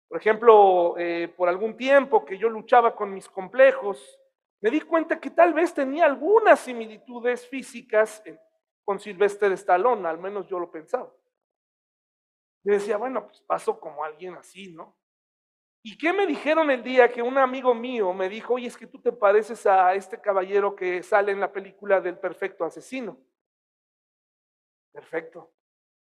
Por 0.07 0.19
ejemplo, 0.19 0.94
eh, 1.00 1.27
por 1.35 1.50
algún 1.50 1.75
tiempo 1.75 2.23
que 2.23 2.38
yo 2.38 2.50
luchaba 2.50 2.95
con 2.95 3.12
mis 3.12 3.27
complejos, 3.27 4.19
me 4.59 4.69
di 4.69 4.81
cuenta 4.81 5.19
que 5.19 5.31
tal 5.31 5.56
vez 5.56 5.73
tenía 5.73 6.06
algunas 6.06 6.59
similitudes 6.59 7.47
físicas 7.47 8.21
con 8.85 9.00
Sylvester 9.00 9.51
Stallone, 9.53 10.07
al 10.07 10.19
menos 10.19 10.47
yo 10.47 10.59
lo 10.59 10.69
pensaba. 10.69 11.11
Y 12.63 12.69
decía, 12.69 12.97
bueno, 12.97 13.25
pues 13.25 13.42
paso 13.42 13.80
como 13.80 14.04
alguien 14.04 14.35
así, 14.35 14.71
¿no? 14.71 14.95
¿Y 15.83 15.97
qué 15.97 16.14
me 16.14 16.28
dijeron 16.28 16.69
el 16.69 16.83
día 16.83 17.11
que 17.11 17.23
un 17.23 17.38
amigo 17.38 17.73
mío 17.73 18.14
me 18.14 18.30
dijo, 18.30 18.54
oye, 18.54 18.68
es 18.68 18.78
que 18.78 18.85
tú 18.85 19.02
te 19.02 19.11
pareces 19.11 19.66
a 19.66 19.95
este 19.95 20.21
caballero 20.21 20.76
que 20.76 21.02
sale 21.02 21.31
en 21.31 21.40
la 21.40 21.52
película 21.52 22.00
del 22.00 22.19
perfecto 22.19 22.64
asesino? 22.64 23.18
Perfecto. 24.92 25.52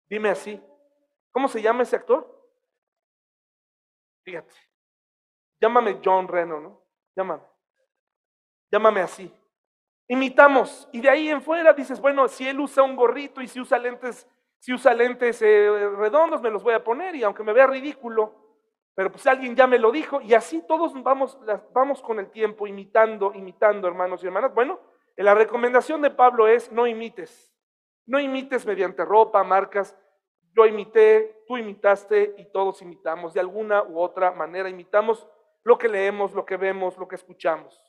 Dime 0.09 0.29
así. 0.29 0.63
¿Cómo 1.31 1.49
se 1.49 1.63
llama 1.63 1.85
ese 1.85 1.97
actor? 1.97 2.51
Fíjate. 4.25 4.55
Llámame 5.59 6.01
John 6.05 6.29
Reno, 6.29 6.61
¿no? 6.61 6.85
Llámame. 7.17 7.45
Llámame 8.71 9.01
así. 9.01 9.35
Imitamos. 10.09 10.87
Y 10.93 11.01
de 11.01 11.09
ahí 11.09 11.29
en 11.29 11.41
fuera 11.41 11.73
dices, 11.73 11.99
bueno, 11.99 12.29
si 12.29 12.47
él 12.47 12.61
usa 12.61 12.83
un 12.83 12.95
gorrito 12.95 13.41
y 13.41 13.49
si 13.49 13.61
usa 13.61 13.79
lentes, 13.79 14.29
si 14.59 14.75
usa 14.75 14.93
lentes 14.93 15.41
eh, 15.41 15.89
redondos, 15.97 16.43
me 16.43 16.51
los 16.51 16.63
voy 16.63 16.75
a 16.75 16.85
poner. 16.85 17.15
Y 17.15 17.23
aunque 17.23 17.43
me 17.43 17.55
vea 17.55 17.67
ridículo, 17.67 18.42
pero 18.95 19.11
pues 19.11 19.27
alguien 19.27 19.57
ya 19.57 19.67
me 19.67 19.79
lo 19.79 19.91
dijo 19.91 20.21
y 20.21 20.35
así 20.35 20.63
todos 20.67 20.93
vamos, 21.03 21.39
vamos 21.73 22.03
con 22.03 22.19
el 22.19 22.31
tiempo 22.31 22.67
imitando, 22.67 23.33
imitando, 23.35 23.89
hermanos 23.89 24.23
y 24.23 24.27
hermanas. 24.27 24.55
Bueno, 24.55 24.81
la 25.17 25.35
recomendación 25.35 26.03
de 26.03 26.11
Pablo 26.11 26.47
es 26.47 26.71
no 26.71 26.87
imites. 26.87 27.51
No 28.07 28.21
imites 28.21 28.67
mediante 28.67 29.05
ropa, 29.05 29.43
marcas. 29.45 29.97
Yo 30.55 30.67
imité, 30.67 31.45
tú 31.47 31.57
imitaste 31.57 32.35
y 32.37 32.53
todos 32.53 32.83
imitamos. 32.83 33.33
De 33.33 33.41
alguna 33.41 33.83
u 33.83 33.99
otra 33.99 34.33
manera 34.33 34.69
imitamos 34.69 35.27
lo 35.65 35.79
que 35.79 35.89
leemos, 35.89 36.35
lo 36.35 36.45
que 36.45 36.59
vemos, 36.59 36.99
lo 36.99 37.09
que 37.09 37.15
escuchamos. 37.15 37.83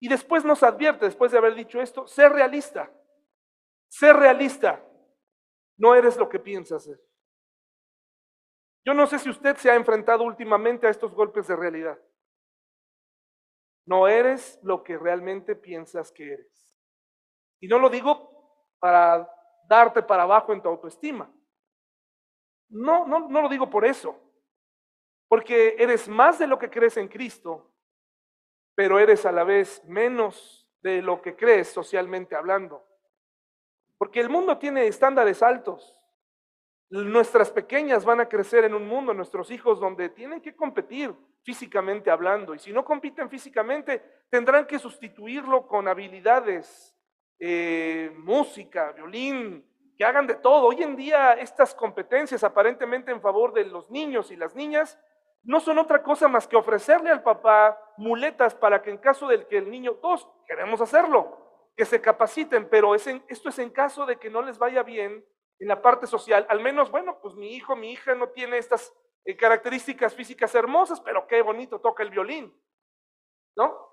Y 0.00 0.08
después 0.08 0.44
nos 0.44 0.62
advierte, 0.62 1.06
después 1.06 1.32
de 1.32 1.38
haber 1.38 1.54
dicho 1.54 1.80
esto, 1.80 2.06
sé 2.06 2.28
realista. 2.28 2.92
Sé 3.88 4.12
realista. 4.12 4.84
No 5.76 5.94
eres 5.94 6.16
lo 6.16 6.28
que 6.28 6.38
piensas 6.38 6.84
ser. 6.84 7.00
Yo 8.88 8.94
no 8.94 9.06
sé 9.06 9.18
si 9.18 9.28
usted 9.28 9.54
se 9.58 9.70
ha 9.70 9.74
enfrentado 9.74 10.24
últimamente 10.24 10.86
a 10.86 10.90
estos 10.90 11.12
golpes 11.12 11.46
de 11.46 11.54
realidad. 11.54 11.98
No 13.84 14.08
eres 14.08 14.58
lo 14.62 14.82
que 14.82 14.96
realmente 14.96 15.54
piensas 15.54 16.10
que 16.10 16.32
eres. 16.32 16.74
Y 17.60 17.68
no 17.68 17.78
lo 17.78 17.90
digo 17.90 18.72
para 18.78 19.30
darte 19.68 20.02
para 20.02 20.22
abajo 20.22 20.54
en 20.54 20.62
tu 20.62 20.70
autoestima. 20.70 21.30
No, 22.70 23.06
no, 23.06 23.28
no 23.28 23.42
lo 23.42 23.50
digo 23.50 23.68
por 23.68 23.84
eso. 23.84 24.18
Porque 25.28 25.76
eres 25.78 26.08
más 26.08 26.38
de 26.38 26.46
lo 26.46 26.58
que 26.58 26.70
crees 26.70 26.96
en 26.96 27.08
Cristo. 27.08 27.70
pero 28.74 28.98
eres 28.98 29.26
a 29.26 29.32
la 29.32 29.44
vez 29.44 29.84
menos 29.84 30.66
de 30.80 31.02
lo 31.02 31.20
que 31.20 31.36
crees 31.36 31.68
socialmente 31.68 32.34
hablando. 32.34 32.88
Porque 33.98 34.20
el 34.20 34.30
mundo 34.30 34.56
tiene 34.56 34.86
estándares 34.86 35.42
altos. 35.42 35.97
Nuestras 36.90 37.50
pequeñas 37.50 38.04
van 38.04 38.20
a 38.20 38.28
crecer 38.28 38.64
en 38.64 38.72
un 38.72 38.88
mundo, 38.88 39.12
nuestros 39.12 39.50
hijos, 39.50 39.78
donde 39.78 40.08
tienen 40.08 40.40
que 40.40 40.56
competir 40.56 41.14
físicamente 41.42 42.10
hablando. 42.10 42.54
Y 42.54 42.58
si 42.58 42.72
no 42.72 42.84
compiten 42.84 43.28
físicamente, 43.28 44.02
tendrán 44.30 44.66
que 44.66 44.78
sustituirlo 44.78 45.66
con 45.66 45.86
habilidades, 45.86 46.96
eh, 47.38 48.10
música, 48.16 48.92
violín, 48.92 49.64
que 49.98 50.04
hagan 50.04 50.26
de 50.26 50.36
todo. 50.36 50.68
Hoy 50.68 50.82
en 50.82 50.96
día 50.96 51.34
estas 51.34 51.74
competencias 51.74 52.42
aparentemente 52.42 53.10
en 53.10 53.20
favor 53.20 53.52
de 53.52 53.64
los 53.64 53.90
niños 53.90 54.30
y 54.30 54.36
las 54.36 54.54
niñas 54.54 54.98
no 55.42 55.60
son 55.60 55.78
otra 55.78 56.02
cosa 56.02 56.26
más 56.26 56.48
que 56.48 56.56
ofrecerle 56.56 57.10
al 57.10 57.22
papá 57.22 57.78
muletas 57.96 58.54
para 58.54 58.80
que 58.80 58.90
en 58.90 58.98
caso 58.98 59.28
de 59.28 59.46
que 59.46 59.58
el 59.58 59.70
niño, 59.70 59.94
todos 59.94 60.28
queremos 60.46 60.80
hacerlo, 60.80 61.70
que 61.76 61.84
se 61.84 62.00
capaciten, 62.00 62.68
pero 62.68 62.94
esto 62.94 63.48
es 63.48 63.58
en 63.58 63.70
caso 63.70 64.06
de 64.06 64.16
que 64.16 64.30
no 64.30 64.42
les 64.42 64.58
vaya 64.58 64.82
bien 64.82 65.24
en 65.58 65.68
la 65.68 65.80
parte 65.82 66.06
social. 66.06 66.46
Al 66.48 66.60
menos, 66.60 66.90
bueno, 66.90 67.18
pues 67.20 67.34
mi 67.34 67.54
hijo, 67.54 67.76
mi 67.76 67.92
hija 67.92 68.14
no 68.14 68.28
tiene 68.30 68.58
estas 68.58 68.94
eh, 69.24 69.36
características 69.36 70.14
físicas 70.14 70.54
hermosas, 70.54 71.00
pero 71.00 71.26
qué 71.26 71.42
bonito 71.42 71.80
toca 71.80 72.02
el 72.02 72.10
violín, 72.10 72.54
¿no? 73.56 73.88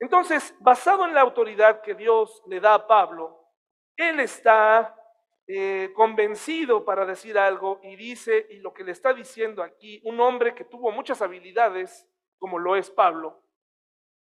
Entonces, 0.00 0.54
basado 0.60 1.04
en 1.06 1.14
la 1.14 1.20
autoridad 1.20 1.80
que 1.80 1.94
Dios 1.94 2.42
le 2.46 2.60
da 2.60 2.74
a 2.74 2.86
Pablo, 2.86 3.40
él 3.96 4.20
está 4.20 4.96
eh, 5.46 5.92
convencido 5.94 6.84
para 6.84 7.06
decir 7.06 7.38
algo 7.38 7.78
y 7.82 7.96
dice, 7.96 8.46
y 8.50 8.56
lo 8.56 8.72
que 8.72 8.82
le 8.82 8.92
está 8.92 9.12
diciendo 9.12 9.62
aquí, 9.62 10.00
un 10.04 10.18
hombre 10.20 10.54
que 10.54 10.64
tuvo 10.64 10.90
muchas 10.90 11.22
habilidades, 11.22 12.08
como 12.38 12.58
lo 12.58 12.76
es 12.76 12.90
Pablo, 12.90 13.42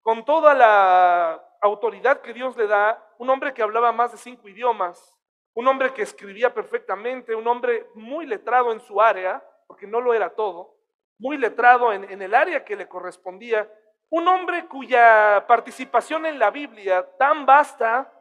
con 0.02 0.24
toda 0.24 0.54
la 0.54 1.44
autoridad 1.62 2.22
que 2.22 2.34
Dios 2.34 2.56
le 2.58 2.68
da, 2.68 3.02
un 3.18 3.30
hombre 3.30 3.54
que 3.54 3.64
hablaba 3.64 3.92
más 3.92 4.12
de 4.12 4.18
cinco 4.18 4.48
idiomas, 4.48 5.15
un 5.56 5.68
hombre 5.68 5.94
que 5.94 6.02
escribía 6.02 6.54
perfectamente, 6.54 7.34
un 7.34 7.48
hombre 7.48 7.88
muy 7.96 8.26
letrado 8.26 8.72
en 8.72 8.82
su 8.82 9.02
área, 9.02 9.44
porque 9.68 9.88
no 9.88 10.02
lo 10.02 10.14
era 10.14 10.30
todo, 10.30 10.76
muy 11.18 11.38
letrado 11.38 11.94
en, 11.94 12.22
el 12.22 12.36
área 12.36 12.64
que 12.64 12.76
le 12.76 12.88
correspondía, 12.88 13.70
un 14.10 14.28
hombre 14.28 14.68
cuya 14.68 15.46
participación 15.48 16.26
en 16.26 16.38
la 16.38 16.52
Biblia 16.52 17.10
tan 17.18 17.46
vasta, 17.46 18.12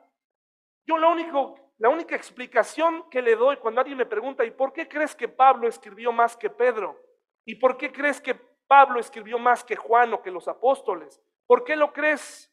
yo 0.86 0.96
lo 0.96 1.10
único 1.10 1.60
la 1.78 1.88
única 1.88 2.14
explicación 2.14 3.10
que 3.10 3.20
le 3.20 3.34
doy 3.34 3.56
cuando 3.56 3.80
alguien 3.80 3.98
me 3.98 4.06
pregunta, 4.06 4.44
¿y 4.44 4.52
por 4.52 4.72
qué 4.72 4.88
crees 4.88 5.14
que 5.14 5.26
Pablo 5.26 5.66
escribió 5.66 6.12
más 6.12 6.36
que 6.36 6.48
Pedro? 6.48 6.96
¿Y 7.44 7.56
por 7.56 7.76
qué 7.76 7.90
crees 7.90 8.20
que 8.20 8.34
Pablo 8.34 9.00
escribió 9.00 9.40
más 9.40 9.64
que 9.64 9.74
Juan 9.74 10.14
o 10.14 10.22
que 10.22 10.30
los 10.30 10.46
apóstoles? 10.46 11.20
¿Por 11.46 11.64
qué 11.64 11.74
lo 11.74 11.92
crees? 11.92 12.50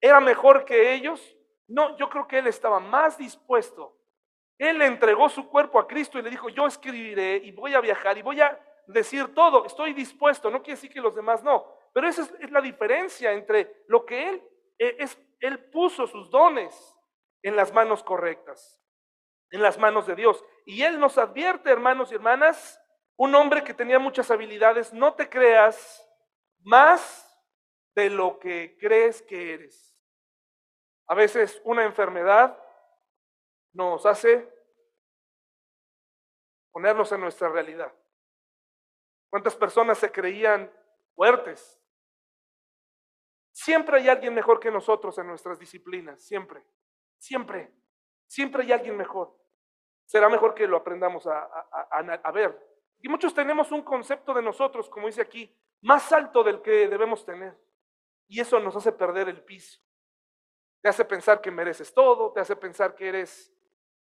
¿Era 0.00 0.20
mejor 0.20 0.64
que 0.64 0.94
ellos? 0.94 1.36
No, 1.68 1.96
yo 1.98 2.08
creo 2.08 2.26
que 2.26 2.38
él 2.38 2.46
estaba 2.46 2.80
más 2.80 3.18
dispuesto. 3.18 3.94
Él 4.58 4.80
entregó 4.82 5.28
su 5.28 5.48
cuerpo 5.48 5.78
a 5.78 5.86
Cristo 5.86 6.18
y 6.18 6.22
le 6.22 6.30
dijo, 6.30 6.48
yo 6.48 6.66
escribiré 6.66 7.36
y 7.36 7.52
voy 7.52 7.74
a 7.74 7.80
viajar 7.80 8.16
y 8.16 8.22
voy 8.22 8.40
a 8.40 8.58
decir 8.86 9.34
todo, 9.34 9.66
estoy 9.66 9.92
dispuesto. 9.92 10.50
No 10.50 10.62
quiere 10.62 10.76
decir 10.76 10.92
que 10.92 11.00
los 11.00 11.14
demás 11.14 11.42
no, 11.42 11.66
pero 11.92 12.08
esa 12.08 12.22
es, 12.22 12.50
la 12.50 12.60
diferencia 12.60 13.32
entre 13.32 13.84
lo 13.88 14.04
que 14.04 14.28
él, 14.28 14.42
eh, 14.78 14.96
es, 14.98 15.18
él 15.40 15.70
puso 15.70 16.06
sus 16.06 16.30
dones 16.30 16.94
en 17.42 17.56
las 17.56 17.72
manos 17.72 18.02
correctas, 18.02 18.80
en 19.50 19.62
las 19.62 19.78
manos 19.78 20.06
de 20.06 20.14
Dios. 20.16 20.44
Y 20.64 20.82
Él 20.82 20.98
nos 20.98 21.16
advierte, 21.16 21.70
hermanos 21.70 22.10
y 22.10 22.16
hermanas, 22.16 22.80
un 23.16 23.34
hombre 23.34 23.62
que 23.62 23.72
tenía 23.72 23.98
muchas 23.98 24.30
habilidades, 24.30 24.92
no 24.92 25.14
te 25.14 25.28
creas 25.28 26.04
más 26.64 27.22
de 27.94 28.10
lo 28.10 28.38
que 28.38 28.76
crees 28.78 29.22
que 29.22 29.54
eres. 29.54 29.96
A 31.06 31.14
veces 31.14 31.60
una 31.64 31.84
enfermedad 31.84 32.58
nos 33.76 34.06
hace 34.06 34.50
ponernos 36.72 37.12
en 37.12 37.20
nuestra 37.20 37.48
realidad. 37.50 37.92
¿Cuántas 39.28 39.54
personas 39.54 39.98
se 39.98 40.10
creían 40.10 40.72
fuertes? 41.14 41.78
Siempre 43.52 43.98
hay 43.98 44.08
alguien 44.08 44.34
mejor 44.34 44.60
que 44.60 44.70
nosotros 44.70 45.18
en 45.18 45.26
nuestras 45.26 45.58
disciplinas, 45.58 46.22
siempre. 46.22 46.64
Siempre, 47.18 47.70
siempre 48.26 48.62
hay 48.62 48.72
alguien 48.72 48.96
mejor. 48.96 49.36
Será 50.06 50.28
mejor 50.28 50.54
que 50.54 50.66
lo 50.66 50.78
aprendamos 50.78 51.26
a, 51.26 52.30
ver. 52.32 52.58
Y 53.00 53.08
muchos 53.08 53.34
tenemos 53.34 53.72
un 53.72 53.82
concepto 53.82 54.32
de 54.32 54.42
nosotros, 54.42 54.88
como 54.88 55.06
dice 55.06 55.20
aquí, 55.20 55.54
más 55.82 56.12
alto 56.12 56.42
del 56.42 56.62
que 56.62 56.88
debemos 56.88 57.24
tener. 57.26 57.58
Y 58.26 58.40
eso 58.40 58.58
nos 58.58 58.74
hace 58.76 58.92
perder 58.92 59.28
el 59.28 59.42
piso. 59.42 59.80
Te 60.80 60.88
hace 60.88 61.04
pensar 61.04 61.40
que 61.40 61.50
mereces 61.50 61.92
todo, 61.92 62.32
te 62.32 62.40
hace 62.40 62.56
pensar 62.56 62.94
que 62.94 63.08
eres 63.08 63.55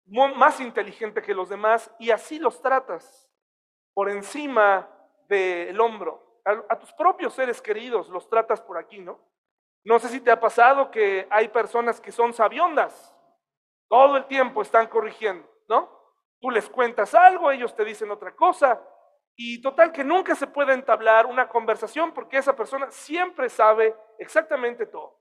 más 0.08 0.60
inteligente 0.60 1.22
que 1.22 1.34
los 1.34 1.50
demás 1.50 1.92
y 2.00 2.12
así 2.12 2.40
los 2.40 2.62
tratas 2.62 3.30
por 3.94 4.10
encima 4.10 4.90
del 5.28 5.80
hombro. 5.80 6.42
a, 6.46 6.80
tus 6.80 6.94
propios 6.94 7.34
seres 7.34 7.62
queridos 7.62 8.08
los 8.08 8.30
tratas 8.30 8.62
por 8.62 8.78
aquí, 8.78 9.00
¿no? 9.00 9.20
No 9.84 10.00
sé 10.00 10.08
si 10.10 10.22
te 10.22 10.32
ha 10.32 10.40
pasado 10.40 10.92
que 10.92 11.28
hay 11.30 11.50
personas 11.50 12.00
que 12.00 12.12
son 12.12 12.34
sabiondas, 12.34 13.16
todo 13.90 14.18
el 14.18 14.26
tiempo 14.26 14.62
están 14.62 14.88
corrigiendo, 14.88 15.50
¿no? 15.68 15.90
Tú 16.40 16.52
les 16.52 16.70
cuentas 16.70 17.14
algo, 17.16 17.52
ellos 17.52 17.76
te 17.76 17.84
dicen 17.84 18.12
otra 18.12 18.36
cosa, 18.36 18.82
y 19.36 19.62
total 19.62 19.92
que 19.92 20.04
nunca 20.04 20.36
se 20.36 20.48
puede 20.48 20.74
entablar 20.74 21.26
una 21.26 21.48
conversación 21.48 22.14
porque 22.14 22.38
esa 22.38 22.56
persona 22.56 22.92
siempre 22.92 23.50
sabe 23.50 23.96
exactamente 24.18 24.86
todo. 24.88 25.20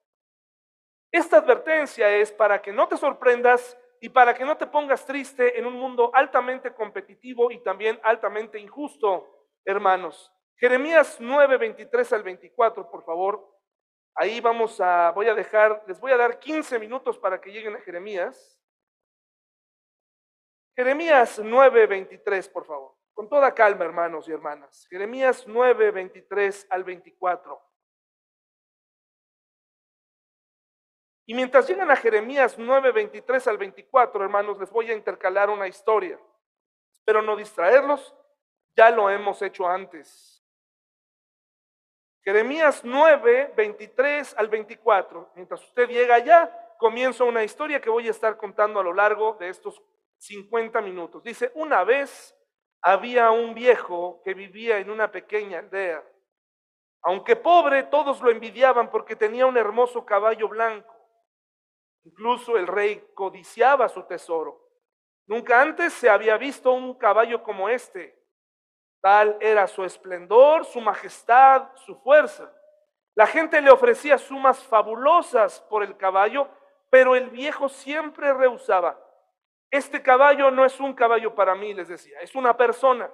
Esta 1.13 1.37
advertencia 1.37 2.09
es 2.11 2.33
para 2.33 2.61
que 2.61 2.73
no 2.73 2.89
te 2.89 2.97
sorprendas 2.97 3.79
y 4.01 4.09
para 4.09 4.35
que 4.35 4.45
no 4.45 4.57
te 4.57 4.67
pongas 4.67 5.05
triste 5.05 5.59
en 5.59 5.67
un 5.67 5.75
mundo 5.75 6.11
altamente 6.15 6.75
competitivo 6.75 7.51
y 7.51 7.63
también 7.63 7.99
altamente 8.03 8.59
injusto, 8.59 9.47
hermanos. 9.65 10.33
Jeremías 10.57 11.19
9, 11.21 11.57
23 11.57 12.13
al 12.13 12.23
24, 12.23 12.91
por 12.91 13.05
favor. 13.05 13.57
Ahí 14.15 14.41
vamos 14.41 14.81
a, 14.81 15.11
voy 15.11 15.29
a 15.29 15.35
dejar, 15.35 15.85
les 15.87 16.01
voy 16.01 16.13
a 16.13 16.17
dar 16.17 16.39
15 16.39 16.79
minutos 16.79 17.19
para 17.19 17.41
que 17.41 17.51
lleguen 17.51 17.77
a 17.77 17.81
Jeremías. 17.81 18.57
Jeremías 20.77 21.39
9:23, 21.43 22.53
por 22.53 22.67
favor. 22.67 22.95
Con 23.15 23.31
toda 23.31 23.55
calma, 23.55 23.87
hermanos 23.87 24.29
y 24.29 24.33
hermanas. 24.33 24.87
Jeremías 24.91 25.47
9:23 25.47 26.67
al 26.69 26.85
24. 26.85 27.66
Y 31.27 31.35
mientras 31.35 31.69
llegan 31.69 31.91
a 31.91 31.97
Jeremías 31.97 32.57
9:23 32.57 33.49
al 33.49 33.59
24, 33.59 34.23
hermanos, 34.23 34.59
les 34.59 34.71
voy 34.71 34.91
a 34.91 34.95
intercalar 34.95 35.51
una 35.51 35.67
historia. 35.67 36.19
Espero 36.93 37.21
no 37.21 37.37
distraerlos, 37.37 38.15
ya 38.77 38.91
lo 38.91 39.11
hemos 39.11 39.43
hecho 39.43 39.67
antes. 39.69 40.45
Jeremías 42.23 42.83
9, 42.85 43.53
23 43.57 44.35
al 44.37 44.49
24. 44.49 45.31
Mientras 45.35 45.63
usted 45.63 45.89
llega 45.89 46.17
allá, 46.17 46.51
comienza 46.79 47.25
una 47.25 47.45
historia 47.45 47.81
que 47.81 47.91
voy 47.91 48.09
a 48.09 48.11
estar 48.11 48.37
contando 48.37 48.81
a 48.81 48.83
lo 48.83 48.93
largo 48.93 49.35
de 49.35 49.49
estos 49.49 49.81
50 50.19 50.81
minutos. 50.81 51.23
Dice, 51.23 51.53
una 51.55 51.85
vez 51.85 52.37
había 52.83 53.31
un 53.31 53.55
viejo 53.55 54.21
que 54.25 54.35
vivía 54.35 54.79
en 54.79 54.91
una 54.91 55.11
pequeña 55.11 55.61
aldea. 55.61 56.05
Aunque 57.03 57.37
pobre, 57.37 57.85
todos 57.85 58.21
lo 58.21 58.31
envidiaban 58.31 58.91
porque 58.91 59.15
tenía 59.15 59.47
un 59.47 59.57
hermoso 59.57 60.05
caballo 60.05 60.49
blanco. 60.49 60.96
Incluso 62.07 62.57
el 62.57 62.69
rey 62.69 63.05
codiciaba 63.15 63.89
su 63.89 64.05
tesoro. 64.05 64.61
Nunca 65.27 65.61
antes 65.61 65.93
se 65.93 66.09
había 66.09 66.37
visto 66.37 66.71
un 66.71 66.95
caballo 66.95 67.43
como 67.43 67.69
este. 67.69 68.17
Tal 69.03 69.37
era 69.41 69.67
su 69.67 69.85
esplendor, 69.85 70.65
su 70.65 70.81
majestad, 70.81 71.69
su 71.75 71.97
fuerza. 71.97 72.49
La 73.17 73.27
gente 73.27 73.61
le 73.61 73.71
ofrecía 73.71 74.19
sumas 74.19 74.63
fabulosas 74.63 75.61
por 75.63 75.83
el 75.83 75.97
caballo, 75.97 76.49
pero 76.91 77.17
el 77.17 77.29
viejo 77.31 77.69
siempre 77.69 78.33
rehusaba. 78.33 78.97
Este 79.69 80.01
caballo 80.01 80.53
no 80.53 80.65
es 80.65 80.79
un 80.79 80.95
caballo 80.95 81.35
para 81.35 81.57
mí, 81.57 81.75
les 81.75 81.89
decía, 81.89 82.21
es 82.21 82.37
una 82.37 82.57
persona. 82.57 83.11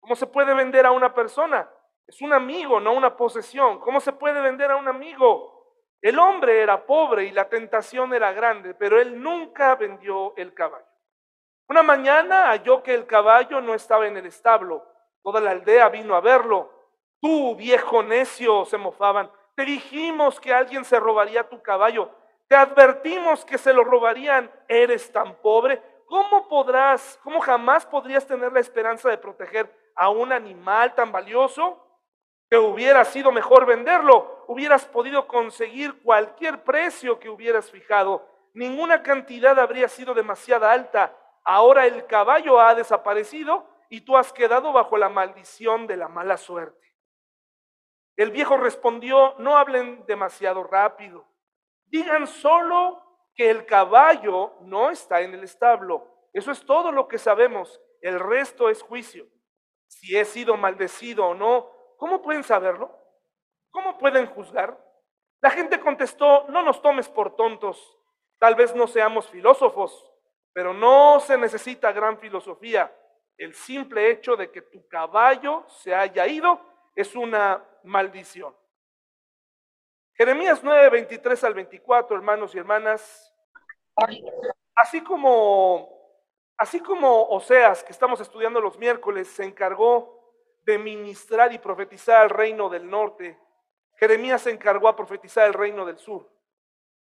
¿Cómo 0.00 0.16
se 0.16 0.26
puede 0.26 0.54
vender 0.54 0.86
a 0.86 0.92
una 0.92 1.12
persona? 1.12 1.70
Es 2.06 2.22
un 2.22 2.32
amigo, 2.32 2.80
no 2.80 2.94
una 2.94 3.14
posesión. 3.14 3.80
¿Cómo 3.80 4.00
se 4.00 4.14
puede 4.14 4.40
vender 4.40 4.70
a 4.70 4.76
un 4.76 4.88
amigo? 4.88 5.53
El 6.04 6.18
hombre 6.18 6.60
era 6.60 6.84
pobre 6.84 7.24
y 7.24 7.30
la 7.30 7.48
tentación 7.48 8.12
era 8.12 8.30
grande, 8.30 8.74
pero 8.74 9.00
él 9.00 9.22
nunca 9.22 9.74
vendió 9.74 10.34
el 10.36 10.52
caballo. 10.52 10.84
Una 11.66 11.82
mañana 11.82 12.50
halló 12.50 12.82
que 12.82 12.92
el 12.92 13.06
caballo 13.06 13.62
no 13.62 13.72
estaba 13.72 14.06
en 14.06 14.18
el 14.18 14.26
establo 14.26 14.86
Toda 15.22 15.40
la 15.40 15.52
aldea 15.52 15.88
vino 15.88 16.14
a 16.14 16.20
verlo. 16.20 16.70
Tú, 17.22 17.56
viejo 17.56 18.02
necio, 18.02 18.66
se 18.66 18.76
mofaban. 18.76 19.30
Te 19.56 19.64
dijimos 19.64 20.38
que 20.38 20.52
alguien 20.52 20.84
se 20.84 21.00
robaría 21.00 21.48
tu 21.48 21.62
caballo. 21.62 22.10
Te 22.46 22.54
advertimos 22.54 23.42
que 23.46 23.56
se 23.56 23.72
lo 23.72 23.82
robarían. 23.84 24.52
Eres 24.68 25.10
tan 25.10 25.34
pobre. 25.36 25.80
¿Cómo 26.04 26.46
podrás, 26.46 27.18
cómo 27.24 27.40
jamás 27.40 27.86
podrías 27.86 28.26
tener 28.26 28.52
la 28.52 28.60
esperanza 28.60 29.08
de 29.08 29.16
proteger 29.16 29.74
a 29.96 30.10
un 30.10 30.30
animal 30.30 30.94
tan 30.94 31.10
valioso? 31.10 31.83
Que 32.54 32.58
hubiera 32.58 33.04
sido 33.04 33.32
mejor 33.32 33.66
venderlo, 33.66 34.44
hubieras 34.46 34.84
podido 34.84 35.26
conseguir 35.26 36.00
cualquier 36.04 36.62
precio 36.62 37.18
que 37.18 37.28
hubieras 37.28 37.68
fijado, 37.68 38.28
ninguna 38.52 39.02
cantidad 39.02 39.58
habría 39.58 39.88
sido 39.88 40.14
demasiada 40.14 40.70
alta. 40.70 41.18
Ahora 41.42 41.84
el 41.84 42.06
caballo 42.06 42.60
ha 42.60 42.76
desaparecido 42.76 43.68
y 43.90 44.02
tú 44.02 44.16
has 44.16 44.32
quedado 44.32 44.72
bajo 44.72 44.96
la 44.96 45.08
maldición 45.08 45.88
de 45.88 45.96
la 45.96 46.06
mala 46.06 46.36
suerte. 46.36 46.94
El 48.14 48.30
viejo 48.30 48.56
respondió, 48.56 49.34
no 49.38 49.56
hablen 49.56 50.06
demasiado 50.06 50.62
rápido, 50.62 51.26
digan 51.86 52.28
solo 52.28 53.02
que 53.34 53.50
el 53.50 53.66
caballo 53.66 54.52
no 54.60 54.90
está 54.90 55.22
en 55.22 55.34
el 55.34 55.42
establo. 55.42 56.06
Eso 56.32 56.52
es 56.52 56.64
todo 56.64 56.92
lo 56.92 57.08
que 57.08 57.18
sabemos, 57.18 57.80
el 58.00 58.20
resto 58.20 58.70
es 58.70 58.80
juicio. 58.80 59.26
Si 59.88 60.16
he 60.16 60.24
sido 60.24 60.56
maldecido 60.56 61.26
o 61.26 61.34
no, 61.34 61.73
¿cómo 62.04 62.20
pueden 62.20 62.44
saberlo? 62.44 62.94
¿Cómo 63.70 63.96
pueden 63.96 64.26
juzgar? 64.26 64.78
La 65.40 65.48
gente 65.48 65.80
contestó, 65.80 66.44
no 66.50 66.62
nos 66.62 66.82
tomes 66.82 67.08
por 67.08 67.34
tontos, 67.34 67.98
tal 68.38 68.54
vez 68.56 68.74
no 68.74 68.86
seamos 68.86 69.26
filósofos, 69.30 70.12
pero 70.52 70.74
no 70.74 71.18
se 71.20 71.38
necesita 71.38 71.92
gran 71.92 72.18
filosofía. 72.18 72.94
El 73.38 73.54
simple 73.54 74.10
hecho 74.10 74.36
de 74.36 74.50
que 74.50 74.60
tu 74.60 74.86
caballo 74.86 75.64
se 75.66 75.94
haya 75.94 76.26
ido 76.26 76.60
es 76.94 77.16
una 77.16 77.64
maldición. 77.84 78.54
Jeremías 80.12 80.60
9, 80.62 80.90
23 80.90 81.42
al 81.42 81.54
24, 81.54 82.16
hermanos 82.16 82.54
y 82.54 82.58
hermanas. 82.58 83.34
Así 84.74 85.02
como, 85.02 85.88
así 86.58 86.80
como 86.80 87.30
Oseas, 87.30 87.82
que 87.82 87.92
estamos 87.92 88.20
estudiando 88.20 88.60
los 88.60 88.76
miércoles, 88.78 89.26
se 89.28 89.44
encargó 89.44 90.23
de 90.64 90.78
ministrar 90.78 91.52
y 91.52 91.58
profetizar 91.58 92.22
al 92.22 92.30
reino 92.30 92.68
del 92.68 92.88
norte, 92.88 93.38
Jeremías 93.96 94.42
se 94.42 94.50
encargó 94.50 94.88
a 94.88 94.96
profetizar 94.96 95.46
el 95.46 95.54
reino 95.54 95.84
del 95.84 95.98
sur. 95.98 96.30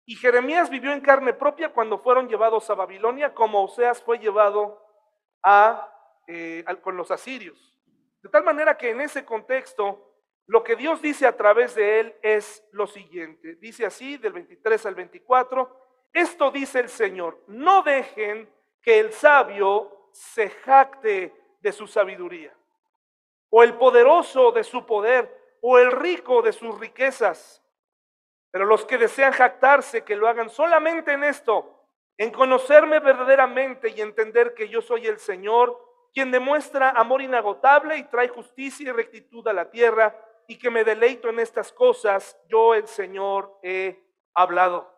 Y 0.05 0.15
Jeremías 0.15 0.69
vivió 0.69 0.91
en 0.91 1.01
carne 1.01 1.33
propia 1.33 1.71
cuando 1.71 1.99
fueron 1.99 2.27
llevados 2.27 2.69
a 2.69 2.75
Babilonia, 2.75 3.33
como 3.33 3.63
Oseas 3.63 4.01
fue 4.01 4.17
llevado 4.17 4.83
a, 5.43 5.93
eh, 6.27 6.65
con 6.81 6.97
los 6.97 7.11
asirios. 7.11 7.75
De 8.21 8.29
tal 8.29 8.43
manera 8.43 8.75
que 8.75 8.89
en 8.89 9.01
ese 9.01 9.23
contexto, 9.23 10.15
lo 10.47 10.63
que 10.63 10.75
Dios 10.75 11.01
dice 11.01 11.27
a 11.27 11.37
través 11.37 11.75
de 11.75 11.99
él 11.99 12.15
es 12.23 12.67
lo 12.71 12.87
siguiente. 12.87 13.55
Dice 13.55 13.85
así, 13.85 14.17
del 14.17 14.33
23 14.33 14.85
al 14.87 14.95
24, 14.95 15.79
esto 16.11 16.49
dice 16.49 16.79
el 16.79 16.89
Señor, 16.89 17.43
no 17.47 17.83
dejen 17.83 18.51
que 18.81 18.99
el 18.99 19.13
sabio 19.13 20.09
se 20.11 20.49
jacte 20.49 21.33
de 21.61 21.71
su 21.71 21.85
sabiduría, 21.87 22.51
o 23.49 23.63
el 23.63 23.75
poderoso 23.75 24.51
de 24.51 24.63
su 24.63 24.85
poder, 24.85 25.57
o 25.61 25.77
el 25.77 25.91
rico 25.91 26.41
de 26.41 26.53
sus 26.53 26.79
riquezas. 26.79 27.63
Pero 28.51 28.65
los 28.65 28.85
que 28.85 28.97
desean 28.97 29.31
jactarse, 29.31 30.03
que 30.03 30.15
lo 30.15 30.27
hagan 30.27 30.49
solamente 30.49 31.13
en 31.13 31.23
esto, 31.23 31.83
en 32.17 32.31
conocerme 32.31 32.99
verdaderamente 32.99 33.89
y 33.89 34.01
entender 34.01 34.53
que 34.53 34.69
yo 34.69 34.81
soy 34.81 35.07
el 35.07 35.19
Señor, 35.19 35.77
quien 36.13 36.31
demuestra 36.31 36.89
amor 36.89 37.21
inagotable 37.21 37.97
y 37.97 38.03
trae 38.03 38.27
justicia 38.27 38.89
y 38.89 38.91
rectitud 38.91 39.47
a 39.47 39.53
la 39.53 39.69
tierra, 39.69 40.15
y 40.47 40.57
que 40.57 40.71
me 40.71 40.83
deleito 40.83 41.29
en 41.29 41.39
estas 41.39 41.71
cosas, 41.71 42.39
yo 42.47 42.73
el 42.73 42.87
Señor 42.87 43.59
he 43.61 44.03
hablado. 44.33 44.91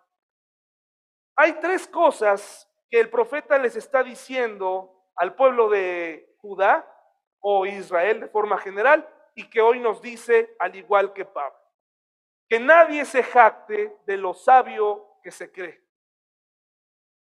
Hay 1.36 1.54
tres 1.60 1.88
cosas 1.88 2.70
que 2.90 3.00
el 3.00 3.10
profeta 3.10 3.58
les 3.58 3.76
está 3.76 4.04
diciendo 4.04 4.94
al 5.16 5.36
pueblo 5.36 5.70
de 5.70 6.36
Judá 6.38 6.88
o 7.42 7.66
Israel 7.66 8.22
de 8.22 8.28
forma 8.28 8.58
general 8.58 9.08
y 9.36 9.50
que 9.50 9.62
hoy 9.62 9.80
nos 9.80 10.02
dice 10.02 10.56
al 10.60 10.76
igual 10.76 11.14
que 11.14 11.26
Pablo. 11.26 11.58
Que 12.48 12.60
nadie 12.60 13.06
se 13.06 13.24
jacte 13.24 13.98
de 14.06 14.18
lo 14.18 14.34
sabio 14.34 15.20
que 15.24 15.32
se 15.32 15.52
cree. 15.52 15.84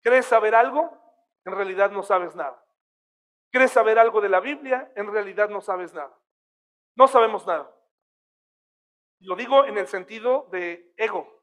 ¿Crees 0.02 0.26
saber 0.26 0.54
algo? 0.54 0.98
En 1.44 1.52
realidad 1.52 1.90
no 1.90 2.02
sabes 2.02 2.34
nada. 2.34 2.62
¿Crees 3.50 3.70
saber 3.70 3.98
algo 3.98 4.20
de 4.20 4.28
la 4.28 4.40
Biblia? 4.40 4.90
En 4.96 5.12
realidad 5.12 5.48
no 5.48 5.60
sabes 5.60 5.92
nada. 5.92 6.18
No 6.96 7.06
sabemos 7.06 7.46
nada. 7.46 7.70
Lo 9.20 9.36
digo 9.36 9.64
en 9.66 9.78
el 9.78 9.86
sentido 9.86 10.48
de 10.50 10.92
ego. 10.96 11.42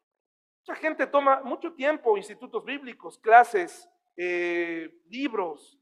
Mucha 0.65 0.79
gente 0.79 1.07
toma 1.07 1.41
mucho 1.41 1.73
tiempo, 1.73 2.17
institutos 2.17 2.65
bíblicos, 2.65 3.17
clases, 3.19 3.89
eh, 4.17 5.01
libros. 5.07 5.78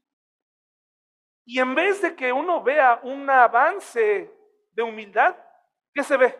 Y 1.50 1.60
en 1.60 1.74
vez 1.74 2.02
de 2.02 2.14
que 2.14 2.30
uno 2.30 2.62
vea 2.62 3.00
un 3.02 3.28
avance 3.30 4.30
de 4.72 4.82
humildad, 4.82 5.34
¿qué 5.94 6.04
se 6.04 6.18
ve? 6.18 6.38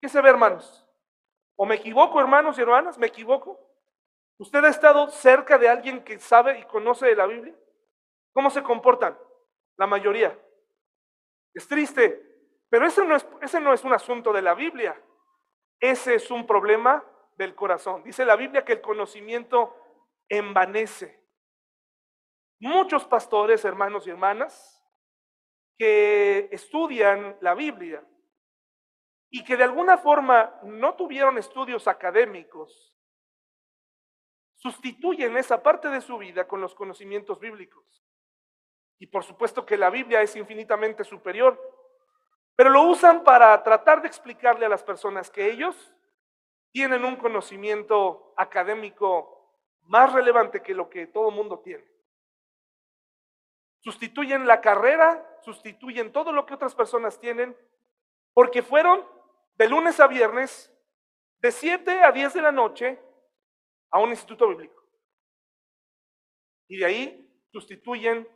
¿Qué 0.00 0.08
se 0.08 0.20
ve, 0.20 0.28
hermanos? 0.28 0.84
¿O 1.54 1.64
me 1.64 1.76
equivoco, 1.76 2.18
hermanos 2.18 2.58
y 2.58 2.62
hermanas? 2.62 2.98
¿Me 2.98 3.06
equivoco? 3.06 3.60
¿Usted 4.38 4.64
ha 4.64 4.70
estado 4.70 5.08
cerca 5.08 5.56
de 5.56 5.68
alguien 5.68 6.02
que 6.02 6.18
sabe 6.18 6.58
y 6.58 6.64
conoce 6.64 7.06
de 7.06 7.14
la 7.14 7.26
Biblia? 7.26 7.54
¿Cómo 8.32 8.50
se 8.50 8.60
comportan? 8.60 9.16
La 9.76 9.86
mayoría. 9.86 10.36
Es 11.54 11.68
triste, 11.68 12.26
pero 12.68 12.88
ese 12.88 13.04
no 13.04 13.14
es, 13.14 13.24
ese 13.40 13.60
no 13.60 13.72
es 13.72 13.84
un 13.84 13.92
asunto 13.92 14.32
de 14.32 14.42
la 14.42 14.54
Biblia. 14.54 15.00
Ese 15.78 16.16
es 16.16 16.28
un 16.32 16.44
problema 16.44 17.04
del 17.36 17.54
corazón. 17.54 18.02
Dice 18.02 18.24
la 18.24 18.34
Biblia 18.34 18.64
que 18.64 18.72
el 18.72 18.80
conocimiento 18.80 19.76
envanece. 20.28 21.23
Muchos 22.58 23.04
pastores, 23.04 23.64
hermanos 23.64 24.06
y 24.06 24.10
hermanas, 24.10 24.82
que 25.76 26.48
estudian 26.52 27.36
la 27.40 27.54
Biblia 27.54 28.04
y 29.30 29.42
que 29.42 29.56
de 29.56 29.64
alguna 29.64 29.98
forma 29.98 30.60
no 30.62 30.94
tuvieron 30.94 31.36
estudios 31.38 31.88
académicos, 31.88 32.94
sustituyen 34.54 35.36
esa 35.36 35.62
parte 35.62 35.88
de 35.88 36.00
su 36.00 36.16
vida 36.18 36.46
con 36.46 36.60
los 36.60 36.74
conocimientos 36.74 37.40
bíblicos. 37.40 38.04
Y 38.98 39.06
por 39.08 39.24
supuesto 39.24 39.66
que 39.66 39.76
la 39.76 39.90
Biblia 39.90 40.22
es 40.22 40.36
infinitamente 40.36 41.04
superior, 41.04 41.60
pero 42.56 42.70
lo 42.70 42.82
usan 42.82 43.24
para 43.24 43.60
tratar 43.62 44.00
de 44.00 44.08
explicarle 44.08 44.66
a 44.66 44.68
las 44.68 44.82
personas 44.82 45.28
que 45.30 45.50
ellos 45.50 45.92
tienen 46.70 47.04
un 47.04 47.16
conocimiento 47.16 48.32
académico 48.36 49.58
más 49.82 50.12
relevante 50.12 50.62
que 50.62 50.74
lo 50.74 50.88
que 50.88 51.08
todo 51.08 51.30
mundo 51.30 51.58
tiene. 51.58 51.93
Sustituyen 53.84 54.46
la 54.46 54.62
carrera, 54.62 55.22
sustituyen 55.42 56.10
todo 56.10 56.32
lo 56.32 56.46
que 56.46 56.54
otras 56.54 56.74
personas 56.74 57.20
tienen, 57.20 57.54
porque 58.32 58.62
fueron 58.62 59.06
de 59.56 59.68
lunes 59.68 60.00
a 60.00 60.06
viernes, 60.06 60.74
de 61.40 61.52
7 61.52 62.02
a 62.02 62.10
10 62.10 62.32
de 62.32 62.40
la 62.40 62.50
noche, 62.50 62.98
a 63.90 64.00
un 64.00 64.08
instituto 64.08 64.48
bíblico. 64.48 64.82
Y 66.66 66.78
de 66.78 66.86
ahí 66.86 67.30
sustituyen 67.52 68.26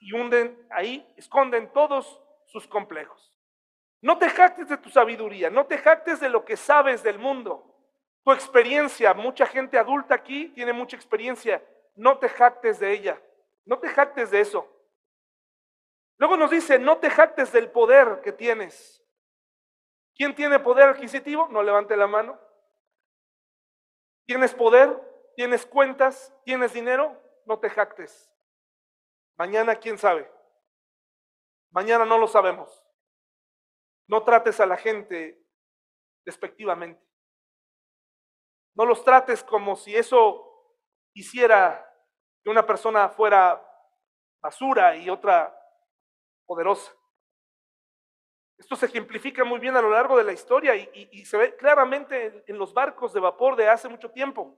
y 0.00 0.14
hunden, 0.14 0.66
ahí 0.70 1.06
esconden 1.18 1.70
todos 1.74 2.22
sus 2.46 2.66
complejos. 2.66 3.38
No 4.00 4.16
te 4.16 4.30
jactes 4.30 4.70
de 4.70 4.78
tu 4.78 4.88
sabiduría, 4.88 5.50
no 5.50 5.66
te 5.66 5.76
jactes 5.76 6.18
de 6.18 6.30
lo 6.30 6.46
que 6.46 6.56
sabes 6.56 7.02
del 7.02 7.18
mundo. 7.18 7.76
Tu 8.24 8.32
experiencia, 8.32 9.12
mucha 9.12 9.44
gente 9.44 9.76
adulta 9.76 10.14
aquí 10.14 10.48
tiene 10.48 10.72
mucha 10.72 10.96
experiencia, 10.96 11.62
no 11.94 12.16
te 12.16 12.30
jactes 12.30 12.78
de 12.78 12.90
ella, 12.92 13.20
no 13.66 13.78
te 13.78 13.88
jactes 13.88 14.30
de 14.30 14.40
eso. 14.40 14.73
Luego 16.18 16.36
nos 16.36 16.50
dice, 16.50 16.78
no 16.78 16.98
te 16.98 17.10
jactes 17.10 17.52
del 17.52 17.70
poder 17.70 18.20
que 18.22 18.32
tienes. 18.32 19.04
¿Quién 20.14 20.34
tiene 20.34 20.60
poder 20.60 20.90
adquisitivo? 20.90 21.48
No 21.48 21.62
levante 21.62 21.96
la 21.96 22.06
mano. 22.06 22.40
¿Tienes 24.26 24.54
poder? 24.54 24.96
¿Tienes 25.36 25.66
cuentas? 25.66 26.32
¿Tienes 26.44 26.72
dinero? 26.72 27.20
No 27.46 27.58
te 27.58 27.68
jactes. 27.68 28.30
Mañana, 29.36 29.74
¿quién 29.76 29.98
sabe? 29.98 30.30
Mañana 31.70 32.04
no 32.04 32.18
lo 32.18 32.28
sabemos. 32.28 32.84
No 34.06 34.22
trates 34.22 34.60
a 34.60 34.66
la 34.66 34.76
gente 34.76 35.44
despectivamente. 36.24 37.02
No 38.76 38.84
los 38.84 39.04
trates 39.04 39.42
como 39.42 39.76
si 39.76 39.96
eso 39.96 40.50
hiciera 41.14 41.90
que 42.42 42.50
una 42.50 42.66
persona 42.66 43.08
fuera 43.08 43.60
basura 44.40 44.96
y 44.96 45.10
otra 45.10 45.58
poderosa. 46.46 46.92
Esto 48.58 48.76
se 48.76 48.86
ejemplifica 48.86 49.44
muy 49.44 49.58
bien 49.58 49.76
a 49.76 49.82
lo 49.82 49.90
largo 49.90 50.16
de 50.16 50.24
la 50.24 50.32
historia 50.32 50.74
y, 50.76 51.24
se 51.24 51.36
ve 51.36 51.56
claramente 51.56 52.44
en, 52.46 52.56
los 52.58 52.72
barcos 52.72 53.12
de 53.12 53.20
vapor 53.20 53.56
de 53.56 53.68
hace 53.68 53.88
mucho 53.88 54.10
tiempo. 54.10 54.56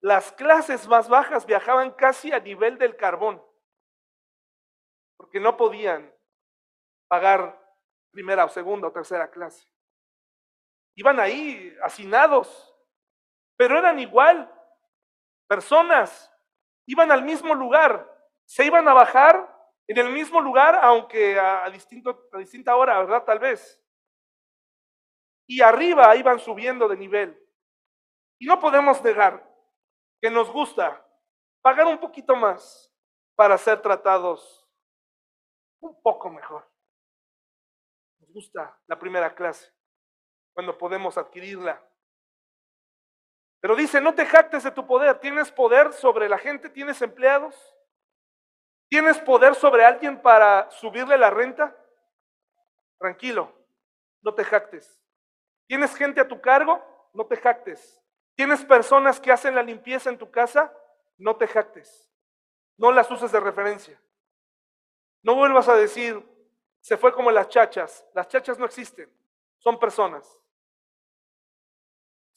Las 0.00 0.32
clases 0.32 0.86
más 0.88 1.08
bajas 1.08 1.46
viajaban 1.46 1.92
casi 1.92 2.32
a 2.32 2.40
nivel 2.40 2.76
del 2.76 2.96
carbón, 2.96 3.42
porque 5.16 5.40
no 5.40 5.56
podían 5.56 6.12
pagar 7.08 7.58
primera 8.10 8.44
o 8.44 8.48
segunda 8.48 8.88
o 8.88 8.92
tercera 8.92 9.30
clase. 9.30 9.66
Iban 10.96 11.20
ahí 11.20 11.74
hacinados, 11.82 12.74
pero 13.56 13.78
eran 13.78 13.98
igual 13.98 14.52
personas, 15.46 16.32
iban 16.86 17.12
al 17.12 17.22
mismo 17.22 17.54
lugar, 17.54 18.12
se 18.44 18.64
iban 18.64 18.86
a 18.88 18.94
bajar 18.94 19.55
En 19.88 19.98
el 19.98 20.10
mismo 20.10 20.40
lugar, 20.40 20.78
aunque 20.82 21.38
a, 21.38 21.68
distinto, 21.70 22.28
a 22.32 22.38
distinta 22.38 22.74
hora, 22.74 22.98
¿verdad? 22.98 23.24
Tal 23.24 23.38
vez. 23.38 23.82
Y 25.46 25.60
arriba 25.60 26.16
iban 26.16 26.40
subiendo 26.40 26.88
de 26.88 26.96
nivel. 26.96 27.40
Y 28.38 28.46
no 28.46 28.58
podemos 28.58 29.02
negar 29.02 29.48
que 30.20 30.30
nos 30.30 30.50
gusta 30.50 31.06
pagar 31.62 31.86
un 31.86 31.98
poquito 31.98 32.34
más 32.34 32.92
para 33.36 33.56
ser 33.58 33.80
tratados 33.80 34.68
un 35.80 36.00
poco 36.02 36.30
mejor. 36.30 36.68
Nos 38.18 38.32
gusta 38.32 38.78
la 38.86 38.98
primera 38.98 39.34
clase, 39.34 39.72
cuando 40.52 40.76
podemos 40.76 41.16
adquirirla. 41.16 41.80
Pero 43.60 43.76
dice, 43.76 44.00
no 44.00 44.14
te 44.14 44.26
jactes 44.26 44.64
de 44.64 44.70
tu 44.70 44.86
poder. 44.86 45.18
¿Tienes 45.18 45.50
poder 45.50 45.92
sobre 45.92 46.28
la 46.28 46.38
gente? 46.38 46.68
¿Tienes 46.68 47.00
empleados? 47.02 47.75
¿Tienes 48.88 49.18
poder 49.18 49.54
sobre 49.54 49.84
alguien 49.84 50.20
para 50.20 50.70
subirle 50.70 51.18
la 51.18 51.30
renta? 51.30 51.76
Tranquilo, 52.98 53.52
no 54.22 54.34
te 54.34 54.44
jactes. 54.44 55.00
¿Tienes 55.66 55.94
gente 55.94 56.20
a 56.20 56.28
tu 56.28 56.40
cargo? 56.40 56.82
No 57.12 57.26
te 57.26 57.36
jactes. 57.36 58.00
¿Tienes 58.36 58.64
personas 58.64 59.18
que 59.18 59.32
hacen 59.32 59.54
la 59.54 59.62
limpieza 59.62 60.08
en 60.08 60.18
tu 60.18 60.30
casa? 60.30 60.72
No 61.18 61.36
te 61.36 61.48
jactes. 61.48 62.12
No 62.76 62.92
las 62.92 63.10
uses 63.10 63.32
de 63.32 63.40
referencia. 63.40 64.00
No 65.22 65.34
vuelvas 65.34 65.68
a 65.68 65.74
decir, 65.74 66.22
se 66.80 66.96
fue 66.96 67.12
como 67.12 67.32
las 67.32 67.48
chachas. 67.48 68.06
Las 68.14 68.28
chachas 68.28 68.58
no 68.58 68.66
existen, 68.66 69.10
son 69.58 69.78
personas. 69.78 70.24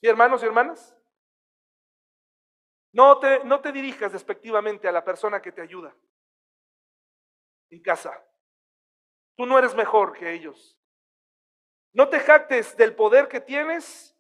¿Sí, 0.02 0.08
hermanos 0.08 0.42
y 0.42 0.46
hermanas? 0.46 0.96
No 2.92 3.20
te, 3.20 3.44
no 3.44 3.60
te 3.60 3.72
dirijas 3.72 4.12
despectivamente 4.12 4.88
a 4.88 4.92
la 4.92 5.04
persona 5.04 5.40
que 5.42 5.52
te 5.52 5.62
ayuda 5.62 5.94
en 7.70 7.82
casa. 7.82 8.24
Tú 9.36 9.46
no 9.46 9.58
eres 9.58 9.76
mejor 9.76 10.18
que 10.18 10.34
ellos. 10.34 10.78
No 11.94 12.10
te 12.10 12.20
jactes 12.20 12.76
del 12.78 12.96
poder 12.96 13.28
que 13.28 13.42
tienes, 13.42 14.16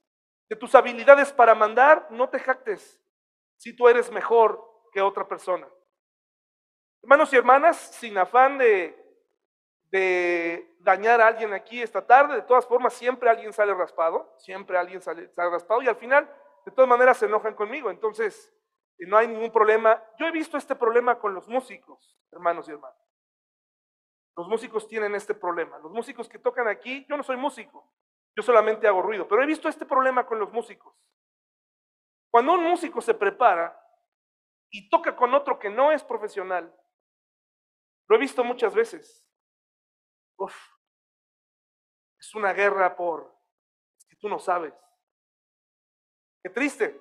de 0.49 0.55
tus 0.55 0.73
habilidades 0.73 1.31
para 1.31 1.53
mandar, 1.53 2.07
no 2.09 2.29
te 2.29 2.39
jactes 2.39 2.99
si 3.57 3.75
tú 3.75 3.87
eres 3.87 4.11
mejor 4.11 4.65
que 4.91 5.01
otra 5.01 5.27
persona. 5.27 5.67
Hermanos 7.03 7.31
y 7.31 7.35
hermanas, 7.35 7.77
sin 7.77 8.17
afán 8.17 8.57
de, 8.57 8.95
dañar 10.79 11.21
a 11.21 11.27
alguien 11.27 11.53
aquí 11.53 11.81
esta 11.81 12.05
tarde, 12.05 12.35
de 12.35 12.41
todas 12.43 12.65
formas 12.65 12.93
siempre 12.93 13.29
alguien 13.29 13.53
sale 13.53 13.73
raspado, 13.73 14.33
siempre 14.37 14.77
alguien 14.77 15.01
sale, 15.01 15.29
sale 15.29 15.49
raspado 15.49 15.81
y 15.81 15.87
al 15.87 15.95
final 15.95 16.29
de 16.65 16.71
todas 16.71 16.89
maneras 16.89 17.17
se 17.17 17.25
enojan 17.25 17.53
conmigo, 17.53 17.89
entonces 17.91 18.53
no 18.99 19.17
hay 19.17 19.27
ningún 19.27 19.51
problema. 19.51 20.03
Yo 20.17 20.25
he 20.25 20.31
visto 20.31 20.57
este 20.57 20.75
problema 20.75 21.19
con 21.19 21.33
los 21.33 21.47
músicos, 21.47 22.17
hermanos 22.31 22.67
y 22.67 22.71
hermanas. 22.71 23.08
Los 24.39 24.47
músicos 24.47 24.87
tienen 24.87 25.15
este 25.15 25.35
problema. 25.35 25.77
Los 25.79 25.91
músicos 25.91 26.29
que 26.29 26.39
tocan 26.39 26.69
aquí, 26.69 27.05
yo 27.09 27.17
no 27.17 27.23
soy 27.23 27.35
músico, 27.35 27.91
yo 28.33 28.41
solamente 28.41 28.87
hago 28.87 29.01
ruido, 29.01 29.27
pero 29.27 29.43
he 29.43 29.45
visto 29.45 29.67
este 29.67 29.85
problema 29.85 30.25
con 30.25 30.39
los 30.39 30.49
músicos. 30.53 30.95
Cuando 32.31 32.53
un 32.53 32.63
músico 32.63 33.01
se 33.01 33.13
prepara 33.13 33.77
y 34.69 34.89
toca 34.89 35.13
con 35.13 35.33
otro 35.33 35.59
que 35.59 35.69
no 35.69 35.91
es 35.91 36.05
profesional, 36.05 36.73
lo 38.07 38.15
he 38.15 38.19
visto 38.19 38.41
muchas 38.45 38.73
veces. 38.73 39.29
Uf, 40.37 40.55
es 42.17 42.33
una 42.33 42.53
guerra 42.53 42.95
por 42.95 43.37
que 44.07 44.15
tú 44.15 44.29
no 44.29 44.39
sabes. 44.39 44.73
Qué 46.41 46.49
triste. 46.49 46.97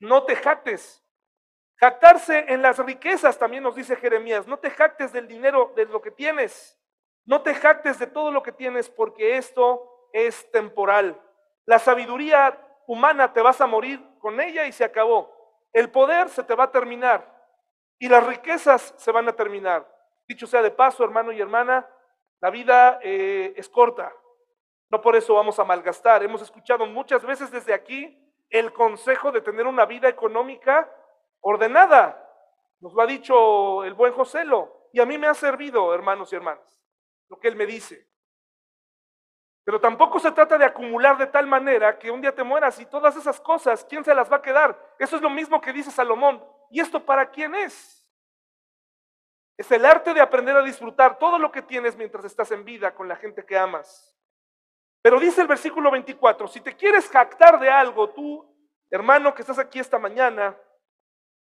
No 0.00 0.24
te 0.24 0.34
jactes 0.34 1.01
Jactarse 1.82 2.44
en 2.46 2.62
las 2.62 2.78
riquezas, 2.78 3.36
también 3.36 3.64
nos 3.64 3.74
dice 3.74 3.96
Jeremías, 3.96 4.46
no 4.46 4.56
te 4.56 4.70
jactes 4.70 5.12
del 5.12 5.26
dinero, 5.26 5.72
de 5.74 5.84
lo 5.86 6.00
que 6.00 6.12
tienes, 6.12 6.78
no 7.24 7.42
te 7.42 7.56
jactes 7.56 7.98
de 7.98 8.06
todo 8.06 8.30
lo 8.30 8.40
que 8.40 8.52
tienes, 8.52 8.88
porque 8.88 9.36
esto 9.36 10.08
es 10.12 10.48
temporal. 10.52 11.20
La 11.64 11.80
sabiduría 11.80 12.56
humana 12.86 13.32
te 13.32 13.42
vas 13.42 13.60
a 13.60 13.66
morir 13.66 14.00
con 14.20 14.40
ella 14.40 14.64
y 14.66 14.70
se 14.70 14.84
acabó. 14.84 15.34
El 15.72 15.90
poder 15.90 16.28
se 16.28 16.44
te 16.44 16.54
va 16.54 16.64
a 16.64 16.70
terminar 16.70 17.26
y 17.98 18.08
las 18.08 18.24
riquezas 18.28 18.94
se 18.96 19.10
van 19.10 19.28
a 19.28 19.32
terminar. 19.32 19.84
Dicho 20.28 20.46
sea 20.46 20.62
de 20.62 20.70
paso, 20.70 21.02
hermano 21.02 21.32
y 21.32 21.40
hermana, 21.40 21.84
la 22.40 22.50
vida 22.50 23.00
eh, 23.02 23.54
es 23.56 23.68
corta. 23.68 24.12
No 24.88 25.00
por 25.00 25.16
eso 25.16 25.34
vamos 25.34 25.58
a 25.58 25.64
malgastar. 25.64 26.22
Hemos 26.22 26.42
escuchado 26.42 26.86
muchas 26.86 27.26
veces 27.26 27.50
desde 27.50 27.74
aquí 27.74 28.16
el 28.50 28.72
consejo 28.72 29.32
de 29.32 29.40
tener 29.40 29.66
una 29.66 29.84
vida 29.84 30.08
económica 30.08 30.88
ordenada. 31.42 32.18
Nos 32.80 32.94
lo 32.94 33.02
ha 33.02 33.06
dicho 33.06 33.84
el 33.84 33.94
buen 33.94 34.14
Joselo. 34.14 34.88
Y 34.92 35.00
a 35.00 35.06
mí 35.06 35.18
me 35.18 35.26
ha 35.26 35.34
servido, 35.34 35.94
hermanos 35.94 36.32
y 36.32 36.36
hermanas, 36.36 36.82
lo 37.28 37.38
que 37.38 37.48
él 37.48 37.56
me 37.56 37.66
dice. 37.66 38.08
Pero 39.64 39.80
tampoco 39.80 40.18
se 40.18 40.32
trata 40.32 40.58
de 40.58 40.64
acumular 40.64 41.16
de 41.16 41.26
tal 41.26 41.46
manera 41.46 41.98
que 41.98 42.10
un 42.10 42.20
día 42.20 42.34
te 42.34 42.42
mueras 42.42 42.80
y 42.80 42.86
todas 42.86 43.16
esas 43.16 43.40
cosas, 43.40 43.84
¿quién 43.84 44.04
se 44.04 44.14
las 44.14 44.30
va 44.30 44.36
a 44.36 44.42
quedar? 44.42 44.78
Eso 44.98 45.16
es 45.16 45.22
lo 45.22 45.30
mismo 45.30 45.60
que 45.60 45.72
dice 45.72 45.90
Salomón. 45.90 46.44
¿Y 46.70 46.80
esto 46.80 47.04
para 47.04 47.30
quién 47.30 47.54
es? 47.54 48.06
Es 49.56 49.70
el 49.70 49.84
arte 49.84 50.12
de 50.12 50.20
aprender 50.20 50.56
a 50.56 50.62
disfrutar 50.62 51.18
todo 51.18 51.38
lo 51.38 51.52
que 51.52 51.62
tienes 51.62 51.96
mientras 51.96 52.24
estás 52.24 52.50
en 52.50 52.64
vida 52.64 52.94
con 52.94 53.06
la 53.06 53.16
gente 53.16 53.46
que 53.46 53.56
amas. 53.56 54.16
Pero 55.00 55.20
dice 55.20 55.42
el 55.42 55.48
versículo 55.48 55.90
24, 55.90 56.48
si 56.48 56.60
te 56.60 56.74
quieres 56.74 57.08
jactar 57.08 57.60
de 57.60 57.70
algo, 57.70 58.10
tú, 58.10 58.44
hermano 58.90 59.34
que 59.34 59.42
estás 59.42 59.58
aquí 59.58 59.78
esta 59.78 59.98
mañana, 59.98 60.56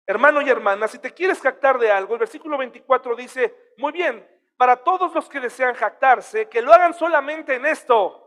Hermano 0.06 0.42
y 0.42 0.50
hermana, 0.50 0.88
si 0.88 0.98
te 0.98 1.12
quieres 1.12 1.40
jactar 1.40 1.78
de 1.78 1.90
algo, 1.90 2.14
el 2.14 2.20
versículo 2.20 2.58
24 2.58 3.14
dice, 3.14 3.72
muy 3.78 3.92
bien, 3.92 4.26
para 4.56 4.76
todos 4.82 5.14
los 5.14 5.28
que 5.28 5.40
desean 5.40 5.74
jactarse, 5.74 6.48
que 6.48 6.62
lo 6.62 6.72
hagan 6.72 6.94
solamente 6.94 7.54
en 7.54 7.66
esto, 7.66 8.18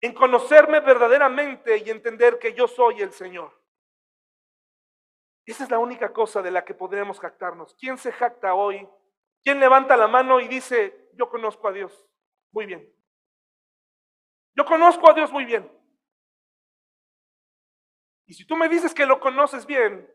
en 0.00 0.14
conocerme 0.14 0.80
verdaderamente 0.80 1.78
y 1.78 1.90
entender 1.90 2.38
que 2.38 2.52
yo 2.52 2.68
soy 2.68 3.00
el 3.00 3.12
Señor. 3.12 3.52
Esa 5.46 5.64
es 5.64 5.70
la 5.70 5.78
única 5.78 6.12
cosa 6.12 6.42
de 6.42 6.50
la 6.50 6.64
que 6.64 6.74
podremos 6.74 7.18
jactarnos. 7.18 7.74
¿Quién 7.80 7.96
se 7.96 8.12
jacta 8.12 8.54
hoy? 8.54 8.86
¿Quién 9.42 9.58
levanta 9.58 9.96
la 9.96 10.06
mano 10.06 10.40
y 10.40 10.48
dice, 10.48 11.10
yo 11.14 11.30
conozco 11.30 11.66
a 11.68 11.72
Dios? 11.72 12.06
Muy 12.52 12.66
bien. 12.66 12.94
Yo 14.54 14.64
conozco 14.66 15.10
a 15.10 15.14
Dios 15.14 15.32
muy 15.32 15.46
bien. 15.46 15.70
Y 18.26 18.34
si 18.34 18.46
tú 18.46 18.56
me 18.56 18.68
dices 18.68 18.92
que 18.92 19.06
lo 19.06 19.20
conoces 19.20 19.64
bien, 19.64 20.06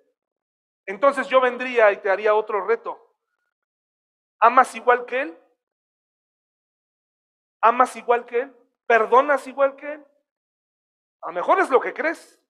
entonces 0.86 1.28
yo 1.28 1.39
vendría 1.39 1.91
y 1.91 1.98
te 1.98 2.10
haría 2.10 2.36
otro 2.36 2.65
reto. 2.65 3.00
¿Amas 4.39 4.76
igual 4.76 5.06
que 5.06 5.22
Él? 5.22 5.38
¿Amas 7.62 7.96
igual 7.96 8.26
que 8.26 8.41
Él? 8.41 8.56
¿Perdonas 8.86 9.48
igual 9.48 9.76
que 9.76 9.93
Él? 9.93 10.06
A 11.22 11.28
lo 11.28 11.34
mejor 11.34 11.60
es 11.60 11.69
lo 11.69 11.80
que 11.80 11.93
crees. 11.93 12.41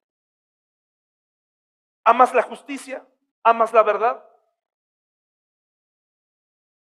¿Amas 2.03 2.33
la 2.33 2.41
justicia? 2.41 3.07
¿Amas 3.43 3.71
la 3.73 3.83
verdad? 3.83 4.25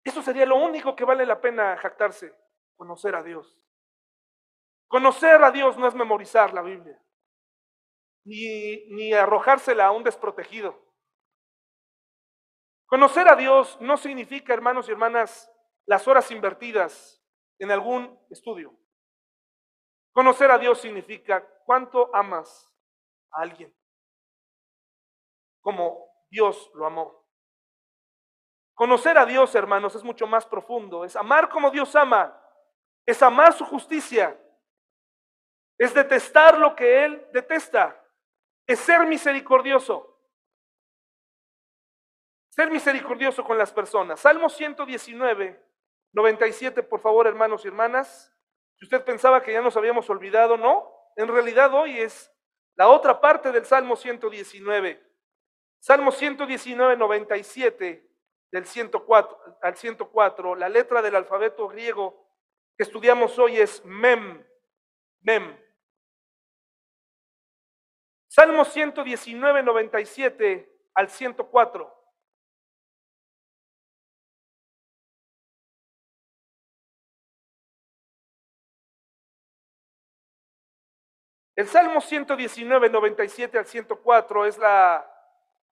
Eso 0.04 0.22
sería 0.22 0.46
lo 0.46 0.56
único 0.56 0.96
que 0.96 1.04
vale 1.04 1.26
la 1.26 1.40
pena 1.40 1.76
jactarse, 1.76 2.32
conocer 2.76 3.14
a 3.16 3.22
Dios. 3.22 3.60
Conocer 4.88 5.42
a 5.42 5.50
Dios 5.50 5.76
no 5.76 5.88
es 5.88 5.94
memorizar 5.94 6.54
la 6.54 6.62
Biblia, 6.62 7.02
ni, 8.24 8.86
ni 8.94 9.12
arrojársela 9.12 9.86
a 9.86 9.90
un 9.90 10.04
desprotegido. 10.04 10.85
Conocer 12.86 13.28
a 13.28 13.36
Dios 13.36 13.78
no 13.80 13.96
significa, 13.96 14.54
hermanos 14.54 14.88
y 14.88 14.92
hermanas, 14.92 15.52
las 15.86 16.06
horas 16.06 16.30
invertidas 16.30 17.22
en 17.58 17.70
algún 17.70 18.18
estudio. 18.30 18.74
Conocer 20.12 20.50
a 20.50 20.58
Dios 20.58 20.80
significa 20.80 21.46
cuánto 21.64 22.14
amas 22.14 22.72
a 23.32 23.42
alguien, 23.42 23.74
como 25.60 26.06
Dios 26.30 26.70
lo 26.74 26.86
amó. 26.86 27.26
Conocer 28.76 29.16
a 29.16 29.24
Dios, 29.24 29.54
hermanos, 29.54 29.94
es 29.94 30.04
mucho 30.04 30.26
más 30.26 30.44
profundo. 30.44 31.04
Es 31.04 31.16
amar 31.16 31.48
como 31.48 31.70
Dios 31.70 31.96
ama. 31.96 32.38
Es 33.06 33.22
amar 33.22 33.54
su 33.54 33.64
justicia. 33.64 34.38
Es 35.78 35.94
detestar 35.94 36.58
lo 36.58 36.76
que 36.76 37.04
Él 37.04 37.26
detesta. 37.32 37.98
Es 38.66 38.78
ser 38.80 39.06
misericordioso. 39.06 40.15
Ser 42.56 42.70
misericordioso 42.70 43.44
con 43.44 43.58
las 43.58 43.70
personas. 43.70 44.18
Salmo 44.18 44.48
119, 44.48 45.62
97, 46.12 46.82
por 46.82 47.00
favor, 47.02 47.26
hermanos 47.26 47.62
y 47.62 47.68
hermanas. 47.68 48.34
Si 48.76 48.86
usted 48.86 49.04
pensaba 49.04 49.42
que 49.42 49.52
ya 49.52 49.60
nos 49.60 49.76
habíamos 49.76 50.08
olvidado, 50.08 50.56
no. 50.56 50.90
En 51.16 51.28
realidad 51.28 51.74
hoy 51.74 51.98
es 52.00 52.32
la 52.74 52.88
otra 52.88 53.20
parte 53.20 53.52
del 53.52 53.66
Salmo 53.66 53.94
119. 53.94 55.06
Salmo 55.80 56.10
119, 56.10 56.96
97 56.96 58.10
del 58.50 58.64
104 58.64 59.58
al 59.60 59.76
104. 59.76 60.54
La 60.54 60.70
letra 60.70 61.02
del 61.02 61.16
alfabeto 61.16 61.68
griego 61.68 62.26
que 62.74 62.84
estudiamos 62.84 63.38
hoy 63.38 63.58
es 63.58 63.84
mem. 63.84 64.42
Mem. 65.20 65.62
Salmo 68.28 68.64
119, 68.64 69.62
97 69.62 70.74
al 70.94 71.10
104. 71.10 71.95
El 81.56 81.66
Salmo 81.68 82.02
119, 82.02 82.90
97 82.90 83.58
al 83.58 83.64
104 83.64 84.44
es 84.44 84.58
la, 84.58 85.10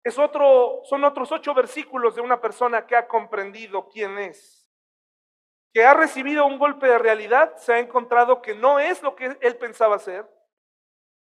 es 0.04 0.20
otro, 0.20 0.82
son 0.84 1.06
otros 1.06 1.32
ocho 1.32 1.54
versículos 1.54 2.16
de 2.16 2.22
una 2.22 2.42
persona 2.42 2.86
que 2.86 2.98
ha 2.98 3.08
comprendido 3.08 3.88
quién 3.88 4.18
es, 4.20 4.70
que 5.74 5.86
ha 5.86 5.94
recibido 5.94 6.46
un 6.46 6.60
golpe 6.60 6.88
de 6.88 6.98
realidad, 6.98 7.56
se 7.56 7.74
ha 7.74 7.80
encontrado 7.80 8.42
que 8.42 8.56
no 8.56 8.78
es 8.78 9.02
lo 9.02 9.16
que 9.16 9.38
él 9.40 9.56
pensaba 9.56 9.98
ser. 10.00 10.30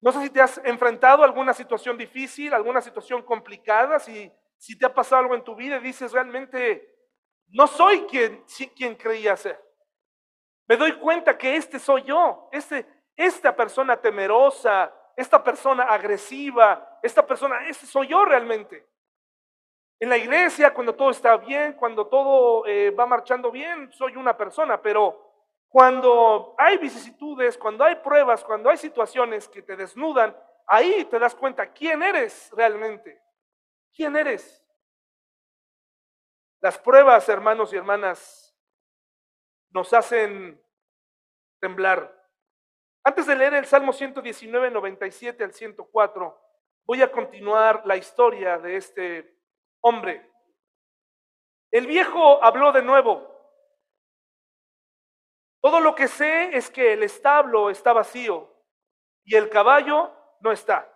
No 0.02 0.12
sé 0.12 0.20
si 0.20 0.28
te 0.28 0.42
has 0.42 0.61
enfrentado 0.64 1.22
a 1.22 1.26
alguna 1.26 1.54
situación 1.54 1.96
difícil, 1.96 2.52
alguna 2.52 2.83
situación 2.83 3.22
complicada, 3.22 3.98
si, 3.98 4.30
si 4.59 4.76
te 4.78 4.85
ha 4.85 4.92
pasado 4.92 5.22
algo 5.22 5.35
en 5.35 5.44
tu 5.44 5.54
vida 5.54 5.78
y 5.78 5.85
dices 5.85 6.12
realmente, 6.12 6.87
no 7.48 7.66
soy 7.66 8.02
quien, 8.02 8.44
quien 8.76 8.94
creía 8.96 9.35
ser. 9.38 9.59
Me 10.66 10.76
doy 10.76 10.92
cuenta 10.98 11.38
que 11.38 11.57
este 11.57 11.78
soy 11.78 12.02
yo, 12.02 12.50
este, 12.52 12.87
esta 13.16 13.55
persona 13.55 13.96
temerosa, 13.96 14.92
esta 15.16 15.42
persona 15.42 15.85
agresiva, 15.85 16.98
esta 17.03 17.27
persona, 17.27 17.66
ese 17.68 17.87
soy 17.87 18.09
yo 18.09 18.24
realmente. 18.24 18.87
En 20.00 20.09
la 20.09 20.16
iglesia, 20.16 20.74
cuando 20.74 20.94
todo 20.94 21.11
está 21.11 21.37
bien, 21.37 21.74
cuando 21.74 22.07
todo 22.07 22.66
eh, 22.66 22.90
va 22.90 23.07
marchando 23.07 23.50
bien, 23.50 23.92
soy 23.92 24.16
una 24.16 24.37
persona, 24.37 24.81
pero 24.83 25.33
cuando 25.68 26.55
hay 26.59 26.79
vicisitudes, 26.79 27.57
cuando 27.57 27.85
hay 27.85 27.96
pruebas, 27.96 28.44
cuando 28.44 28.70
hay 28.70 28.77
situaciones 28.77 29.48
que 29.48 29.62
te 29.62 29.77
desnudan, 29.77 30.37
ahí 30.66 31.05
te 31.07 31.18
das 31.18 31.35
cuenta 31.35 31.72
quién 31.72 32.03
eres 32.03 32.50
realmente. 32.53 33.20
¿Quién 33.94 34.16
eres? 34.16 34.64
Las 36.61 36.79
pruebas, 36.79 37.29
hermanos 37.29 37.72
y 37.72 37.77
hermanas, 37.77 38.57
nos 39.70 39.92
hacen 39.92 40.61
temblar. 41.61 42.23
Antes 43.06 43.26
de 43.26 43.36
leer 43.36 43.52
el 43.52 43.66
Salmo 43.66 43.92
119, 43.92 44.70
97 44.70 45.44
al 45.44 45.52
104, 45.52 46.40
voy 46.86 47.02
a 47.02 47.12
continuar 47.12 47.82
la 47.84 47.96
historia 47.96 48.56
de 48.56 48.76
este 48.76 49.38
hombre. 49.82 50.32
El 51.70 51.86
viejo 51.86 52.42
habló 52.42 52.72
de 52.72 52.82
nuevo. 52.82 53.30
Todo 55.60 55.80
lo 55.80 55.94
que 55.94 56.08
sé 56.08 56.56
es 56.56 56.70
que 56.70 56.94
el 56.94 57.02
establo 57.02 57.68
está 57.68 57.92
vacío 57.92 58.50
y 59.22 59.36
el 59.36 59.50
caballo 59.50 60.10
no 60.40 60.50
está. 60.50 60.90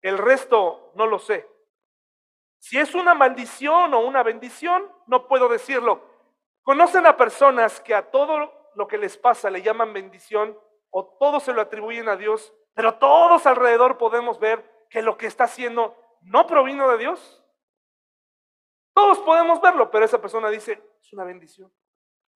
El 0.00 0.16
resto 0.16 0.92
no 0.94 1.06
lo 1.06 1.18
sé. 1.18 1.46
Si 2.58 2.78
es 2.78 2.94
una 2.94 3.14
maldición 3.14 3.92
o 3.92 4.00
una 4.00 4.22
bendición, 4.22 4.90
no 5.06 5.28
puedo 5.28 5.50
decirlo. 5.50 6.02
¿Conocen 6.62 7.04
a 7.06 7.16
personas 7.16 7.78
que 7.80 7.94
a 7.94 8.10
todo 8.10 8.70
lo 8.74 8.86
que 8.86 8.96
les 8.96 9.18
pasa 9.18 9.50
le 9.50 9.60
llaman 9.60 9.92
bendición 9.92 10.58
o 10.90 11.16
todo 11.18 11.40
se 11.40 11.52
lo 11.52 11.60
atribuyen 11.60 12.08
a 12.08 12.16
Dios, 12.16 12.52
pero 12.74 12.94
todos 12.98 13.46
alrededor 13.46 13.98
podemos 13.98 14.38
ver 14.38 14.86
que 14.90 15.02
lo 15.02 15.16
que 15.16 15.26
está 15.26 15.44
haciendo 15.44 15.96
no 16.22 16.46
provino 16.46 16.90
de 16.90 16.98
Dios? 16.98 17.44
Todos 18.92 19.18
podemos 19.20 19.60
verlo, 19.60 19.90
pero 19.90 20.04
esa 20.04 20.20
persona 20.20 20.50
dice, 20.50 20.82
es 21.00 21.12
una 21.12 21.24
bendición. 21.24 21.72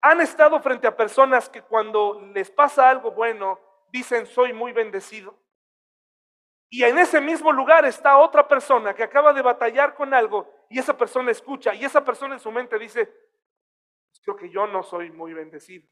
Han 0.03 0.21
estado 0.21 0.61
frente 0.61 0.87
a 0.87 0.97
personas 0.97 1.49
que 1.49 1.63
cuando 1.63 2.21
les 2.33 2.51
pasa 2.51 2.89
algo 2.89 3.11
bueno, 3.11 3.59
dicen, 3.91 4.27
soy 4.27 4.53
muy 4.53 4.73
bendecido. 4.73 5.37
Y 6.71 6.83
en 6.83 6.99
ese 6.99 7.21
mismo 7.21 7.53
lugar 7.53 7.85
está 7.85 8.19
otra 8.19 8.49
persona 8.49 8.95
que 8.95 9.03
acaba 9.03 9.33
de 9.33 9.43
batallar 9.43 9.95
con 9.95 10.13
algo 10.13 10.51
y 10.69 10.79
esa 10.79 10.97
persona 10.97 11.31
escucha 11.31 11.75
y 11.75 11.85
esa 11.85 12.05
persona 12.05 12.35
en 12.35 12.41
su 12.41 12.51
mente 12.51 12.79
dice, 12.79 13.13
creo 14.25 14.37
que 14.37 14.51
yo 14.51 14.67
no 14.67 14.83
soy 14.83 15.11
muy 15.11 15.33
bendecido. 15.33 15.87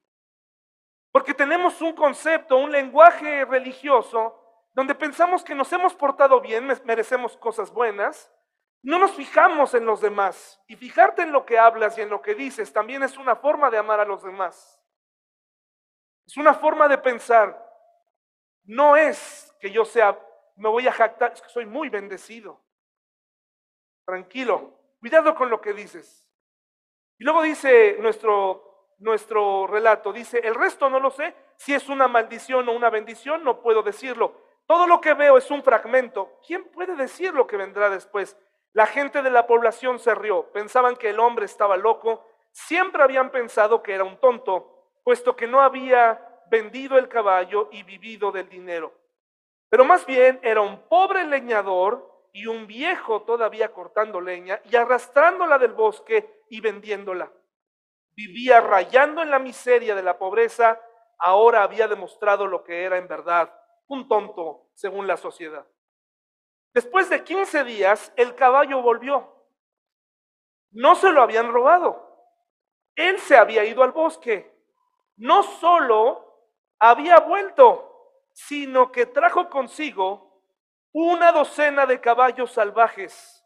Porque 1.12 1.34
tenemos 1.34 1.80
un 1.80 1.92
concepto, 1.92 2.56
un 2.56 2.72
lenguaje 2.72 3.44
religioso 3.44 4.38
donde 4.72 4.94
pensamos 4.94 5.44
que 5.44 5.54
nos 5.54 5.72
hemos 5.72 5.94
portado 5.94 6.40
bien, 6.40 6.66
merecemos 6.84 7.36
cosas 7.36 7.70
buenas, 7.70 8.32
no 8.82 8.98
nos 8.98 9.12
fijamos 9.12 9.74
en 9.74 9.84
los 9.84 10.00
demás. 10.00 10.60
Y 10.66 10.76
fijarte 10.76 11.22
en 11.22 11.30
lo 11.30 11.44
que 11.44 11.58
hablas 11.58 11.96
y 11.98 12.00
en 12.00 12.08
lo 12.08 12.22
que 12.22 12.34
dices 12.34 12.72
también 12.72 13.02
es 13.02 13.18
una 13.18 13.36
forma 13.36 13.70
de 13.70 13.78
amar 13.78 14.00
a 14.00 14.04
los 14.04 14.22
demás. 14.22 14.82
Es 16.26 16.36
una 16.36 16.54
forma 16.54 16.88
de 16.88 16.98
pensar. 16.98 17.70
No 18.64 18.96
es 18.96 19.54
que 19.60 19.70
yo 19.70 19.84
sea 19.84 20.18
me 20.56 20.68
voy 20.68 20.86
a 20.86 20.92
jactar, 20.92 21.32
es 21.32 21.42
que 21.42 21.48
soy 21.48 21.66
muy 21.66 21.88
bendecido. 21.88 22.60
Tranquilo, 24.04 24.78
cuidado 25.00 25.34
con 25.34 25.50
lo 25.50 25.60
que 25.60 25.72
dices. 25.72 26.30
Y 27.18 27.24
luego 27.24 27.42
dice 27.42 27.96
nuestro, 28.00 28.71
nuestro 29.02 29.66
relato, 29.66 30.12
dice, 30.12 30.38
el 30.38 30.54
resto 30.54 30.88
no 30.88 31.00
lo 31.00 31.10
sé, 31.10 31.34
si 31.56 31.74
es 31.74 31.88
una 31.88 32.08
maldición 32.08 32.68
o 32.68 32.72
una 32.72 32.90
bendición, 32.90 33.44
no 33.44 33.60
puedo 33.60 33.82
decirlo. 33.82 34.34
Todo 34.66 34.86
lo 34.86 35.00
que 35.00 35.14
veo 35.14 35.36
es 35.36 35.50
un 35.50 35.62
fragmento. 35.62 36.38
¿Quién 36.46 36.64
puede 36.70 36.94
decir 36.94 37.34
lo 37.34 37.46
que 37.46 37.56
vendrá 37.56 37.90
después? 37.90 38.38
La 38.72 38.86
gente 38.86 39.22
de 39.22 39.30
la 39.30 39.46
población 39.46 39.98
se 39.98 40.14
rió, 40.14 40.50
pensaban 40.52 40.96
que 40.96 41.10
el 41.10 41.20
hombre 41.20 41.44
estaba 41.44 41.76
loco, 41.76 42.26
siempre 42.52 43.02
habían 43.02 43.30
pensado 43.30 43.82
que 43.82 43.92
era 43.92 44.04
un 44.04 44.18
tonto, 44.18 44.88
puesto 45.04 45.36
que 45.36 45.46
no 45.46 45.60
había 45.60 46.44
vendido 46.50 46.96
el 46.96 47.08
caballo 47.08 47.68
y 47.72 47.82
vivido 47.82 48.32
del 48.32 48.48
dinero. 48.48 48.92
Pero 49.68 49.84
más 49.84 50.06
bien 50.06 50.38
era 50.42 50.60
un 50.60 50.86
pobre 50.88 51.24
leñador 51.24 52.10
y 52.32 52.46
un 52.46 52.66
viejo 52.66 53.22
todavía 53.22 53.72
cortando 53.72 54.20
leña 54.20 54.60
y 54.70 54.76
arrastrándola 54.76 55.58
del 55.58 55.72
bosque 55.72 56.44
y 56.48 56.60
vendiéndola. 56.60 57.30
Vivía 58.14 58.60
rayando 58.60 59.22
en 59.22 59.30
la 59.30 59.38
miseria 59.38 59.94
de 59.94 60.02
la 60.02 60.18
pobreza, 60.18 60.80
ahora 61.18 61.62
había 61.62 61.88
demostrado 61.88 62.46
lo 62.46 62.62
que 62.64 62.84
era 62.84 62.98
en 62.98 63.08
verdad, 63.08 63.52
un 63.86 64.08
tonto 64.08 64.68
según 64.74 65.06
la 65.06 65.16
sociedad. 65.16 65.66
Después 66.74 67.10
de 67.10 67.22
15 67.22 67.64
días, 67.64 68.12
el 68.16 68.34
caballo 68.34 68.80
volvió. 68.82 69.32
No 70.70 70.94
se 70.94 71.10
lo 71.12 71.22
habían 71.22 71.52
robado. 71.52 72.12
Él 72.96 73.18
se 73.18 73.36
había 73.36 73.64
ido 73.64 73.82
al 73.82 73.92
bosque. 73.92 74.50
No 75.16 75.42
solo 75.42 76.48
había 76.78 77.20
vuelto, 77.20 77.92
sino 78.32 78.90
que 78.90 79.06
trajo 79.06 79.48
consigo 79.50 80.42
una 80.92 81.32
docena 81.32 81.86
de 81.86 82.00
caballos 82.00 82.52
salvajes. 82.52 83.44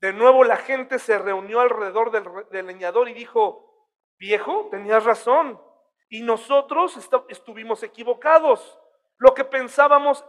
De 0.00 0.12
nuevo 0.12 0.44
la 0.44 0.56
gente 0.56 0.98
se 0.98 1.18
reunió 1.18 1.60
alrededor 1.60 2.10
del, 2.10 2.66
leñador 2.66 3.08
y 3.08 3.14
dijo, 3.14 3.63
viejo, 4.24 4.68
tenías 4.70 5.04
razón, 5.04 5.60
y 6.08 6.22
nosotros 6.22 6.98
estuvimos 7.28 7.82
equivocados. 7.82 8.78
Lo 9.18 9.34
que 9.34 9.44
pensábamos 9.44 10.24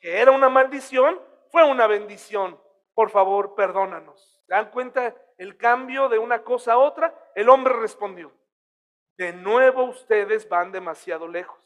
que 0.00 0.18
era 0.18 0.32
una 0.32 0.50
maldición 0.50 1.18
fue 1.50 1.64
una 1.64 1.86
bendición. 1.86 2.60
Por 2.94 3.08
favor, 3.10 3.54
perdónanos. 3.54 4.42
¿Se 4.46 4.52
dan 4.52 4.70
cuenta 4.70 5.14
el 5.38 5.56
cambio 5.56 6.10
de 6.10 6.18
una 6.18 6.44
cosa 6.44 6.74
a 6.74 6.78
otra? 6.78 7.14
El 7.34 7.48
hombre 7.48 7.72
respondió, 7.74 8.32
de 9.16 9.32
nuevo 9.32 9.84
ustedes 9.84 10.46
van 10.46 10.70
demasiado 10.70 11.26
lejos. 11.26 11.58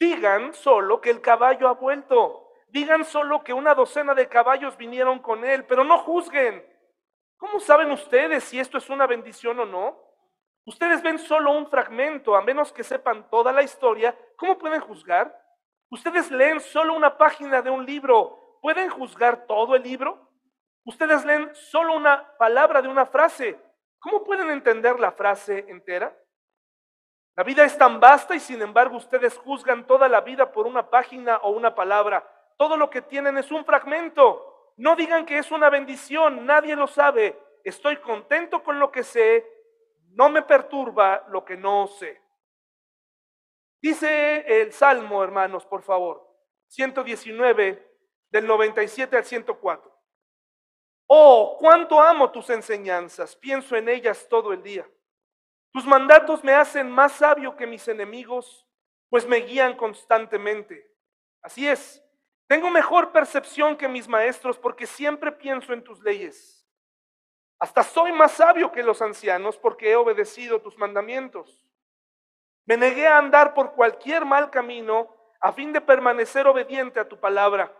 Digan 0.00 0.52
solo 0.52 1.00
que 1.00 1.10
el 1.10 1.20
caballo 1.20 1.68
ha 1.68 1.74
vuelto. 1.74 2.50
Digan 2.66 3.04
solo 3.04 3.44
que 3.44 3.52
una 3.52 3.74
docena 3.74 4.14
de 4.14 4.28
caballos 4.28 4.76
vinieron 4.76 5.20
con 5.20 5.44
él, 5.44 5.64
pero 5.64 5.84
no 5.84 5.98
juzguen. 5.98 6.66
¿Cómo 7.36 7.60
saben 7.60 7.92
ustedes 7.92 8.42
si 8.44 8.58
esto 8.58 8.78
es 8.78 8.90
una 8.90 9.06
bendición 9.06 9.60
o 9.60 9.64
no? 9.64 10.11
Ustedes 10.64 11.02
ven 11.02 11.18
solo 11.18 11.50
un 11.52 11.68
fragmento, 11.68 12.36
a 12.36 12.42
menos 12.42 12.72
que 12.72 12.84
sepan 12.84 13.28
toda 13.28 13.52
la 13.52 13.62
historia. 13.62 14.16
¿Cómo 14.36 14.58
pueden 14.58 14.80
juzgar? 14.80 15.36
Ustedes 15.90 16.30
leen 16.30 16.60
solo 16.60 16.94
una 16.94 17.18
página 17.18 17.62
de 17.62 17.70
un 17.70 17.84
libro. 17.84 18.58
¿Pueden 18.62 18.88
juzgar 18.88 19.46
todo 19.46 19.74
el 19.74 19.82
libro? 19.82 20.30
Ustedes 20.84 21.24
leen 21.24 21.52
solo 21.54 21.94
una 21.94 22.36
palabra 22.38 22.80
de 22.80 22.88
una 22.88 23.06
frase. 23.06 23.58
¿Cómo 23.98 24.22
pueden 24.24 24.50
entender 24.50 24.98
la 25.00 25.12
frase 25.12 25.66
entera? 25.68 26.16
La 27.34 27.44
vida 27.44 27.64
es 27.64 27.76
tan 27.76 27.98
vasta 27.98 28.34
y 28.34 28.40
sin 28.40 28.60
embargo 28.62 28.96
ustedes 28.96 29.38
juzgan 29.38 29.86
toda 29.86 30.08
la 30.08 30.20
vida 30.20 30.52
por 30.52 30.66
una 30.66 30.90
página 30.90 31.38
o 31.38 31.50
una 31.50 31.74
palabra. 31.74 32.26
Todo 32.56 32.76
lo 32.76 32.90
que 32.90 33.02
tienen 33.02 33.38
es 33.38 33.50
un 33.50 33.64
fragmento. 33.64 34.72
No 34.76 34.96
digan 34.96 35.26
que 35.26 35.38
es 35.38 35.50
una 35.50 35.70
bendición, 35.70 36.46
nadie 36.46 36.76
lo 36.76 36.86
sabe. 36.86 37.38
Estoy 37.64 37.96
contento 37.98 38.62
con 38.62 38.78
lo 38.78 38.90
que 38.90 39.02
sé, 39.02 39.46
no 40.14 40.28
me 40.28 40.42
perturba 40.42 41.24
lo 41.28 41.44
que 41.44 41.56
no 41.56 41.86
sé. 41.86 42.20
Dice 43.80 44.44
el 44.46 44.72
Salmo, 44.72 45.24
hermanos, 45.24 45.66
por 45.66 45.82
favor, 45.82 46.26
119 46.68 47.92
del 48.30 48.46
97 48.46 49.16
al 49.16 49.24
104. 49.24 49.92
Oh, 51.06 51.56
cuánto 51.58 52.00
amo 52.00 52.30
tus 52.30 52.48
enseñanzas, 52.50 53.36
pienso 53.36 53.76
en 53.76 53.88
ellas 53.88 54.26
todo 54.28 54.52
el 54.52 54.62
día. 54.62 54.88
Tus 55.72 55.84
mandatos 55.84 56.44
me 56.44 56.52
hacen 56.52 56.90
más 56.90 57.12
sabio 57.12 57.56
que 57.56 57.66
mis 57.66 57.86
enemigos, 57.88 58.66
pues 59.08 59.26
me 59.26 59.38
guían 59.38 59.76
constantemente. 59.76 60.90
Así 61.42 61.68
es, 61.68 62.02
tengo 62.46 62.70
mejor 62.70 63.12
percepción 63.12 63.76
que 63.76 63.88
mis 63.88 64.06
maestros 64.06 64.58
porque 64.58 64.86
siempre 64.86 65.32
pienso 65.32 65.72
en 65.72 65.82
tus 65.82 66.00
leyes. 66.02 66.61
Hasta 67.62 67.84
soy 67.84 68.10
más 68.10 68.32
sabio 68.32 68.72
que 68.72 68.82
los 68.82 69.00
ancianos 69.02 69.56
porque 69.56 69.92
he 69.92 69.94
obedecido 69.94 70.60
tus 70.60 70.76
mandamientos. 70.78 71.64
Me 72.64 72.76
negué 72.76 73.06
a 73.06 73.18
andar 73.18 73.54
por 73.54 73.74
cualquier 73.74 74.24
mal 74.24 74.50
camino 74.50 75.14
a 75.40 75.52
fin 75.52 75.72
de 75.72 75.80
permanecer 75.80 76.48
obediente 76.48 76.98
a 76.98 77.08
tu 77.08 77.20
palabra. 77.20 77.72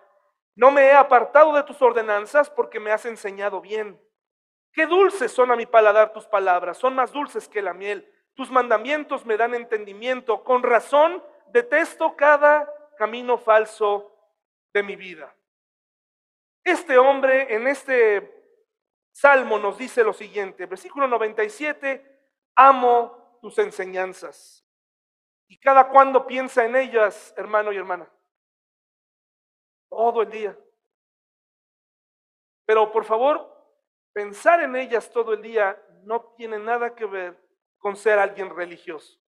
No 0.54 0.70
me 0.70 0.82
he 0.82 0.92
apartado 0.92 1.52
de 1.52 1.64
tus 1.64 1.82
ordenanzas 1.82 2.48
porque 2.48 2.78
me 2.78 2.92
has 2.92 3.04
enseñado 3.06 3.60
bien. 3.60 4.00
Qué 4.72 4.86
dulces 4.86 5.32
son 5.32 5.50
a 5.50 5.56
mi 5.56 5.66
paladar 5.66 6.12
tus 6.12 6.26
palabras, 6.26 6.78
son 6.78 6.94
más 6.94 7.10
dulces 7.10 7.48
que 7.48 7.60
la 7.60 7.74
miel. 7.74 8.08
Tus 8.34 8.52
mandamientos 8.52 9.26
me 9.26 9.36
dan 9.36 9.52
entendimiento. 9.52 10.44
Con 10.44 10.62
razón 10.62 11.24
detesto 11.48 12.14
cada 12.14 12.72
camino 12.98 13.36
falso 13.36 14.16
de 14.72 14.84
mi 14.84 14.94
vida. 14.94 15.34
Este 16.62 16.98
hombre 16.98 17.52
en 17.52 17.66
este 17.66 18.41
salmo 19.12 19.58
nos 19.58 19.78
dice 19.78 20.02
lo 20.02 20.12
siguiente, 20.12 20.66
versículo 20.66 21.06
97, 21.06 22.04
amo 22.56 23.38
tus 23.40 23.58
enseñanzas. 23.58 24.66
Y 25.46 25.58
cada 25.58 25.88
cuando 25.88 26.26
piensa 26.26 26.64
en 26.64 26.76
ellas, 26.76 27.34
hermano 27.36 27.72
y 27.72 27.76
hermana. 27.76 28.10
Todo 29.88 30.22
el 30.22 30.30
día. 30.30 30.58
Pero 32.64 32.90
por 32.90 33.04
favor, 33.04 33.52
pensar 34.12 34.62
en 34.62 34.76
ellas 34.76 35.10
todo 35.10 35.34
el 35.34 35.42
día 35.42 35.80
no 36.04 36.32
tiene 36.36 36.58
nada 36.58 36.94
que 36.94 37.04
ver 37.04 37.38
con 37.78 37.96
ser 37.96 38.18
alguien 38.18 38.48
religioso. 38.48 39.20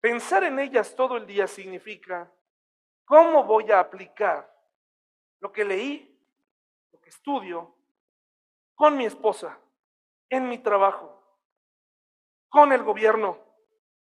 Pensar 0.00 0.44
en 0.44 0.58
ellas 0.60 0.94
todo 0.94 1.16
el 1.16 1.26
día 1.26 1.48
significa, 1.48 2.30
¿cómo 3.04 3.42
voy 3.44 3.72
a 3.72 3.80
aplicar 3.80 4.54
lo 5.40 5.50
que 5.50 5.64
leí, 5.64 6.16
lo 6.92 7.00
que 7.00 7.08
estudio, 7.08 7.75
con 8.76 8.96
mi 8.96 9.06
esposa, 9.06 9.58
en 10.28 10.48
mi 10.48 10.58
trabajo, 10.58 11.20
con 12.48 12.72
el 12.72 12.84
gobierno, 12.84 13.38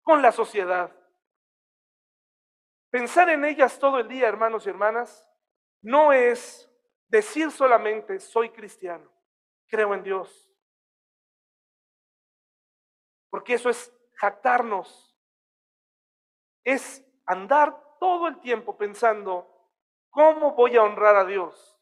con 0.03 0.21
la 0.21 0.33
sociedad? 0.33 0.91
Pensar 2.91 3.31
en 3.31 3.45
ellas 3.45 3.79
todo 3.79 4.01
el 4.01 4.09
día, 4.09 4.27
hermanos 4.27 4.67
y 4.67 4.71
hermanas, 4.71 5.29
no 5.83 6.13
es 6.13 6.69
decir 7.09 7.51
solamente 7.51 8.19
soy 8.19 8.51
cristiano, 8.51 9.11
creo 9.69 9.95
en 9.95 10.03
Dios. 10.03 10.51
Porque 13.31 13.55
eso 13.55 13.71
es 13.71 13.95
jactarnos, 14.17 15.17
es 16.65 17.05
andar 17.27 17.97
todo 17.99 18.29
el 18.29 18.41
tiempo 18.41 18.77
pensando, 18.77 19.49
¿cómo 20.11 20.53
voy 20.53 20.77
a 20.77 20.83
honrar 20.83 21.17
a 21.17 21.25
Dios? 21.25 21.79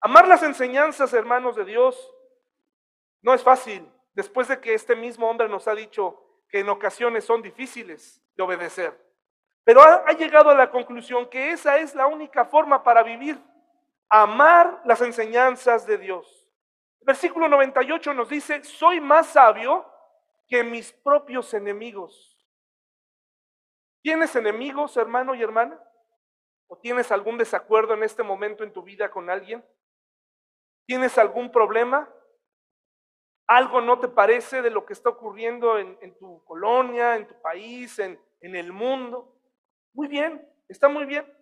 Amar 0.00 0.28
las 0.28 0.42
enseñanzas, 0.42 1.12
hermanos 1.12 1.56
de 1.56 1.64
Dios, 1.64 2.15
no 3.26 3.34
es 3.34 3.42
fácil, 3.42 3.84
después 4.14 4.46
de 4.46 4.60
que 4.60 4.72
este 4.72 4.94
mismo 4.94 5.28
hombre 5.28 5.48
nos 5.48 5.66
ha 5.66 5.74
dicho 5.74 6.22
que 6.48 6.60
en 6.60 6.68
ocasiones 6.68 7.24
son 7.24 7.42
difíciles 7.42 8.22
de 8.36 8.42
obedecer. 8.44 8.96
Pero 9.64 9.82
ha, 9.82 10.12
llegado 10.12 10.48
a 10.48 10.54
la 10.54 10.70
conclusión 10.70 11.28
que 11.28 11.50
esa 11.50 11.76
es 11.78 11.92
la 11.96 12.06
única 12.06 12.44
forma 12.44 12.84
para 12.84 13.02
vivir, 13.02 13.36
amar 14.08 14.80
las 14.84 15.00
enseñanzas 15.00 15.84
de 15.88 15.98
Dios. 15.98 16.48
Versículo 17.00 17.48
98 17.48 18.14
nos 18.14 18.28
dice, 18.28 18.62
soy 18.62 19.00
más 19.00 19.26
sabio 19.26 19.84
que 20.46 20.62
mis 20.62 20.92
propios 20.92 21.52
enemigos. 21.52 22.46
¿Tienes 24.02 24.36
enemigos, 24.36 24.96
hermano 24.96 25.34
y 25.34 25.42
hermana? 25.42 25.82
¿O 26.68 26.78
tienes 26.78 27.10
algún 27.10 27.38
desacuerdo 27.38 27.94
en 27.94 28.04
este 28.04 28.22
momento 28.22 28.62
en 28.62 28.72
tu 28.72 28.84
vida 28.84 29.10
con 29.10 29.30
alguien? 29.30 29.64
¿Tienes 30.86 31.18
algún 31.18 31.50
problema? 31.50 32.08
¿Algo 33.46 33.80
no 33.80 34.00
te 34.00 34.08
parece 34.08 34.60
de 34.60 34.70
lo 34.70 34.84
que 34.84 34.92
está 34.92 35.10
ocurriendo 35.10 35.78
en, 35.78 36.18
tu 36.18 36.42
colonia, 36.44 37.14
en 37.14 37.28
tu 37.28 37.40
país, 37.40 37.98
en, 37.98 38.18
el 38.40 38.72
mundo? 38.72 39.36
Muy 39.92 40.08
bien, 40.08 40.44
está 40.68 40.88
muy 40.88 41.04
bien. 41.04 41.32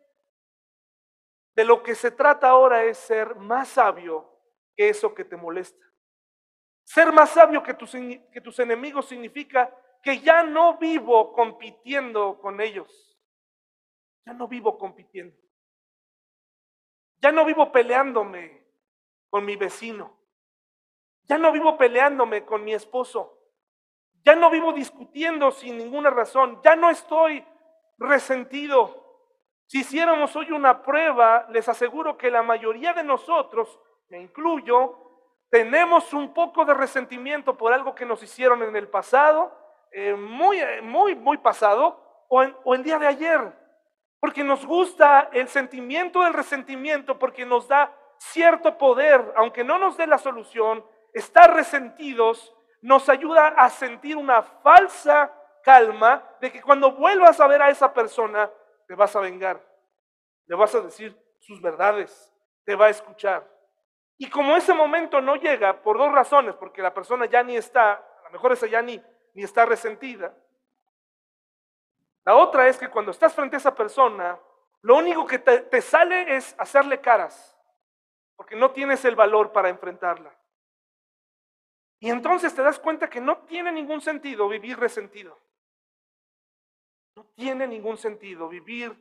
De 1.54 1.64
lo 1.64 1.82
que 1.82 1.94
se 1.94 2.10
trata 2.10 2.48
ahora 2.48 2.84
es 2.84 2.98
ser 2.98 3.36
más 3.36 3.68
sabio 3.68 4.30
que 4.76 4.88
eso 4.88 5.14
que 5.14 5.24
te 5.24 5.36
molesta. 5.36 5.84
Ser 6.82 7.10
más 7.12 7.30
sabio 7.30 7.62
que 7.62 7.72
tus 7.72 8.58
enemigos 8.58 9.06
significa 9.06 9.74
que 10.02 10.20
ya 10.20 10.42
no 10.42 10.76
vivo 10.76 11.32
compitiendo 11.32 12.38
con 12.38 12.60
ellos. 12.60 13.18
Ya 14.26 14.34
no 14.34 14.46
vivo 14.46 14.76
compitiendo. 14.76 15.36
Ya 17.18 17.32
no 17.32 17.46
vivo 17.46 17.72
peleándome 17.72 18.62
con 19.30 19.46
mi 19.46 19.56
vecino. 19.56 20.23
Ya 21.26 21.38
no 21.38 21.52
vivo 21.52 21.76
peleándome 21.76 22.44
con 22.44 22.64
mi 22.64 22.74
esposo. 22.74 23.38
Ya 24.24 24.34
no 24.34 24.50
vivo 24.50 24.72
discutiendo 24.72 25.50
sin 25.50 25.76
ninguna 25.76 26.10
razón. 26.10 26.60
Ya 26.62 26.76
no 26.76 26.90
estoy 26.90 27.44
resentido. 27.98 29.02
Si 29.66 29.80
hiciéramos 29.80 30.34
hoy 30.36 30.50
una 30.50 30.82
prueba, 30.82 31.46
les 31.50 31.68
aseguro 31.68 32.16
que 32.16 32.30
la 32.30 32.42
mayoría 32.42 32.92
de 32.92 33.02
nosotros, 33.02 33.80
me 34.08 34.20
incluyo, 34.20 34.98
tenemos 35.50 36.12
un 36.12 36.34
poco 36.34 36.64
de 36.64 36.74
resentimiento 36.74 37.56
por 37.56 37.72
algo 37.72 37.94
que 37.94 38.04
nos 38.04 38.22
hicieron 38.22 38.62
en 38.62 38.76
el 38.76 38.88
pasado, 38.88 39.56
eh, 39.92 40.14
muy, 40.14 40.58
muy, 40.82 41.14
muy 41.14 41.38
pasado, 41.38 42.26
o, 42.28 42.42
o 42.64 42.74
el 42.74 42.82
día 42.82 42.98
de 42.98 43.06
ayer. 43.06 43.40
Porque 44.20 44.44
nos 44.44 44.66
gusta 44.66 45.30
el 45.32 45.48
sentimiento 45.48 46.22
del 46.22 46.34
resentimiento, 46.34 47.18
porque 47.18 47.46
nos 47.46 47.68
da 47.68 47.94
cierto 48.18 48.76
poder, 48.76 49.32
aunque 49.36 49.64
no 49.64 49.78
nos 49.78 49.96
dé 49.96 50.06
la 50.06 50.18
solución, 50.18 50.84
estar 51.14 51.54
resentidos 51.54 52.54
nos 52.82 53.08
ayuda 53.08 53.48
a 53.48 53.70
sentir 53.70 54.16
una 54.16 54.42
falsa 54.42 55.32
calma 55.62 56.22
de 56.40 56.52
que 56.52 56.60
cuando 56.60 56.92
vuelvas 56.92 57.40
a 57.40 57.46
ver 57.46 57.62
a 57.62 57.70
esa 57.70 57.94
persona, 57.94 58.50
te 58.86 58.94
vas 58.94 59.16
a 59.16 59.20
vengar, 59.20 59.58
le 60.46 60.54
vas 60.54 60.74
a 60.74 60.82
decir 60.82 61.18
sus 61.40 61.62
verdades, 61.62 62.30
te 62.64 62.76
va 62.76 62.86
a 62.86 62.90
escuchar. 62.90 63.48
Y 64.18 64.28
como 64.28 64.54
ese 64.54 64.74
momento 64.74 65.20
no 65.20 65.36
llega 65.36 65.82
por 65.82 65.96
dos 65.96 66.12
razones, 66.12 66.54
porque 66.56 66.82
la 66.82 66.92
persona 66.92 67.24
ya 67.24 67.42
ni 67.42 67.56
está, 67.56 67.92
a 67.92 68.24
lo 68.24 68.30
mejor 68.32 68.52
esa 68.52 68.66
ya 68.66 68.82
ni, 68.82 69.02
ni 69.32 69.42
está 69.42 69.64
resentida. 69.64 70.34
La 72.24 72.36
otra 72.36 72.68
es 72.68 72.76
que 72.76 72.88
cuando 72.88 73.12
estás 73.12 73.34
frente 73.34 73.56
a 73.56 73.58
esa 73.58 73.74
persona, 73.74 74.38
lo 74.82 74.96
único 74.96 75.26
que 75.26 75.38
te, 75.38 75.60
te 75.60 75.80
sale 75.80 76.36
es 76.36 76.54
hacerle 76.58 77.00
caras, 77.00 77.56
porque 78.36 78.56
no 78.56 78.72
tienes 78.72 79.04
el 79.06 79.16
valor 79.16 79.52
para 79.52 79.70
enfrentarla. 79.70 80.34
Y 82.04 82.10
entonces 82.10 82.54
te 82.54 82.62
das 82.62 82.78
cuenta 82.78 83.08
que 83.08 83.18
no 83.18 83.46
tiene 83.46 83.72
ningún 83.72 84.02
sentido 84.02 84.46
vivir 84.46 84.78
resentido. 84.78 85.40
No 87.16 87.24
tiene 87.34 87.66
ningún 87.66 87.96
sentido 87.96 88.46
vivir 88.46 88.94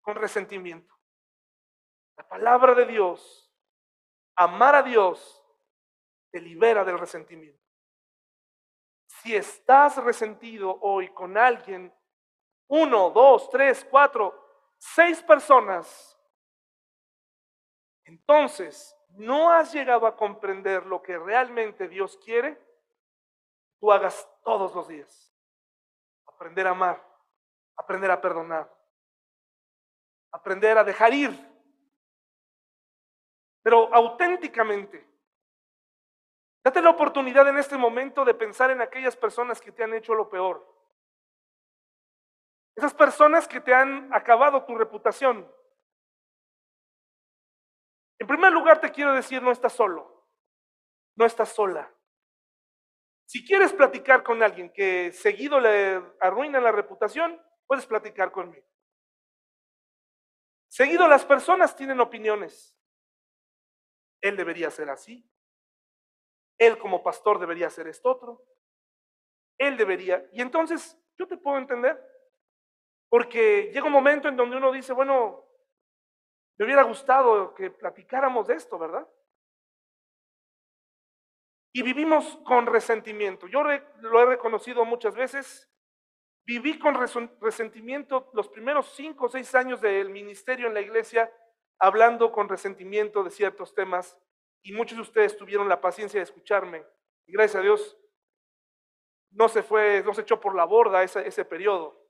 con 0.00 0.14
resentimiento. 0.14 0.96
La 2.16 2.28
palabra 2.28 2.72
de 2.72 2.86
Dios, 2.86 3.52
amar 4.36 4.76
a 4.76 4.82
Dios, 4.84 5.44
te 6.30 6.40
libera 6.40 6.84
del 6.84 7.00
resentimiento. 7.00 7.60
Si 9.08 9.34
estás 9.34 9.96
resentido 9.96 10.78
hoy 10.82 11.08
con 11.08 11.36
alguien, 11.36 11.92
uno, 12.68 13.10
dos, 13.10 13.50
tres, 13.50 13.84
cuatro, 13.90 14.72
seis 14.78 15.20
personas, 15.20 16.16
entonces 18.04 18.96
no 19.16 19.50
has 19.50 19.72
llegado 19.72 20.06
a 20.06 20.16
comprender 20.16 20.86
lo 20.86 21.02
que 21.02 21.18
realmente 21.18 21.88
Dios 21.88 22.18
quiere, 22.18 22.60
tú 23.80 23.92
hagas 23.92 24.28
todos 24.42 24.74
los 24.74 24.88
días. 24.88 25.34
Aprender 26.26 26.66
a 26.66 26.70
amar 26.70 27.14
aprender 27.76 28.10
a 28.10 28.20
perdonar, 28.20 28.72
aprender 30.32 30.78
a 30.78 30.84
dejar 30.84 31.12
ir, 31.12 31.30
pero 33.62 33.92
auténticamente. 33.94 35.06
Date 36.62 36.80
la 36.80 36.90
oportunidad 36.90 37.46
en 37.48 37.58
este 37.58 37.76
momento 37.76 38.24
de 38.24 38.32
pensar 38.32 38.70
en 38.70 38.80
aquellas 38.80 39.16
personas 39.16 39.60
que 39.60 39.70
te 39.70 39.84
han 39.84 39.92
hecho 39.92 40.14
lo 40.14 40.30
peor. 40.30 40.66
Esas 42.74 42.94
personas 42.94 43.46
que 43.46 43.60
te 43.60 43.74
han 43.74 44.12
acabado 44.12 44.64
tu 44.64 44.74
reputación. 44.76 45.50
En 48.24 48.28
primer 48.28 48.54
lugar 48.54 48.80
te 48.80 48.90
quiero 48.90 49.12
decir, 49.12 49.42
no 49.42 49.52
estás 49.52 49.74
solo, 49.74 50.26
no 51.14 51.26
estás 51.26 51.50
sola. 51.50 51.94
Si 53.26 53.44
quieres 53.44 53.70
platicar 53.74 54.22
con 54.22 54.42
alguien 54.42 54.72
que 54.72 55.12
seguido 55.12 55.60
le 55.60 56.02
arruina 56.20 56.58
la 56.58 56.72
reputación, 56.72 57.38
Puedes 57.66 57.86
platicar 57.86 58.30
conmigo. 58.30 58.66
Seguido, 60.68 61.08
las 61.08 61.24
personas 61.24 61.74
tienen 61.76 62.00
opiniones. 62.00 62.78
Él 64.20 64.36
debería 64.36 64.70
ser 64.70 64.90
así. 64.90 65.28
Él 66.58 66.78
como 66.78 67.02
pastor 67.02 67.38
debería 67.38 67.70
ser 67.70 67.88
esto 67.88 68.10
otro. 68.10 68.44
Él 69.58 69.76
debería. 69.76 70.28
Y 70.32 70.42
entonces, 70.42 70.98
yo 71.16 71.26
te 71.26 71.36
puedo 71.36 71.58
entender. 71.58 71.98
Porque 73.08 73.70
llega 73.72 73.86
un 73.86 73.92
momento 73.92 74.28
en 74.28 74.36
donde 74.36 74.56
uno 74.56 74.72
dice, 74.72 74.92
bueno, 74.92 75.43
me 76.58 76.64
hubiera 76.64 76.82
gustado 76.82 77.54
que 77.54 77.70
platicáramos 77.70 78.46
de 78.46 78.54
esto, 78.54 78.78
¿verdad? 78.78 79.08
Y 81.72 81.82
vivimos 81.82 82.38
con 82.44 82.66
resentimiento. 82.66 83.48
Yo 83.48 83.62
lo 83.62 84.20
he 84.20 84.26
reconocido 84.26 84.84
muchas 84.84 85.16
veces 85.16 85.68
Viví 86.46 86.78
con 86.78 86.94
resentimiento 87.40 88.30
los 88.34 88.48
primeros 88.48 88.92
cinco 88.94 89.26
o 89.26 89.28
seis 89.30 89.54
años 89.54 89.80
del 89.80 90.10
ministerio 90.10 90.66
en 90.66 90.74
la 90.74 90.82
iglesia, 90.82 91.32
hablando 91.78 92.32
con 92.32 92.50
resentimiento 92.50 93.24
de 93.24 93.30
ciertos 93.30 93.74
temas, 93.74 94.18
y 94.62 94.72
muchos 94.72 94.96
de 94.96 95.02
ustedes 95.02 95.36
tuvieron 95.38 95.70
la 95.70 95.80
paciencia 95.80 96.20
de 96.20 96.24
escucharme. 96.24 96.84
Y 97.26 97.32
gracias 97.32 97.60
a 97.60 97.62
Dios, 97.62 97.96
no 99.30 99.48
se 99.48 99.62
fue, 99.62 100.02
no 100.04 100.12
se 100.12 100.20
echó 100.20 100.38
por 100.38 100.54
la 100.54 100.64
borda 100.64 101.02
ese, 101.02 101.26
ese 101.26 101.46
periodo. 101.46 102.03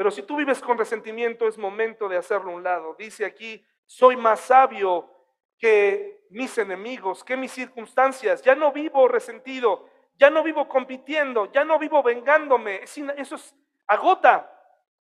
Pero 0.00 0.10
si 0.10 0.22
tú 0.22 0.36
vives 0.36 0.62
con 0.62 0.78
resentimiento, 0.78 1.46
es 1.46 1.58
momento 1.58 2.08
de 2.08 2.16
hacerlo 2.16 2.52
a 2.52 2.54
un 2.54 2.62
lado. 2.62 2.94
Dice 2.98 3.26
aquí, 3.26 3.62
soy 3.84 4.16
más 4.16 4.40
sabio 4.40 5.10
que 5.58 6.24
mis 6.30 6.56
enemigos, 6.56 7.22
que 7.22 7.36
mis 7.36 7.52
circunstancias. 7.52 8.40
Ya 8.40 8.54
no 8.54 8.72
vivo 8.72 9.08
resentido, 9.08 9.90
ya 10.14 10.30
no 10.30 10.42
vivo 10.42 10.66
compitiendo, 10.70 11.52
ya 11.52 11.66
no 11.66 11.78
vivo 11.78 12.02
vengándome. 12.02 12.82
Eso 12.82 13.34
es 13.34 13.54
agota. 13.88 14.50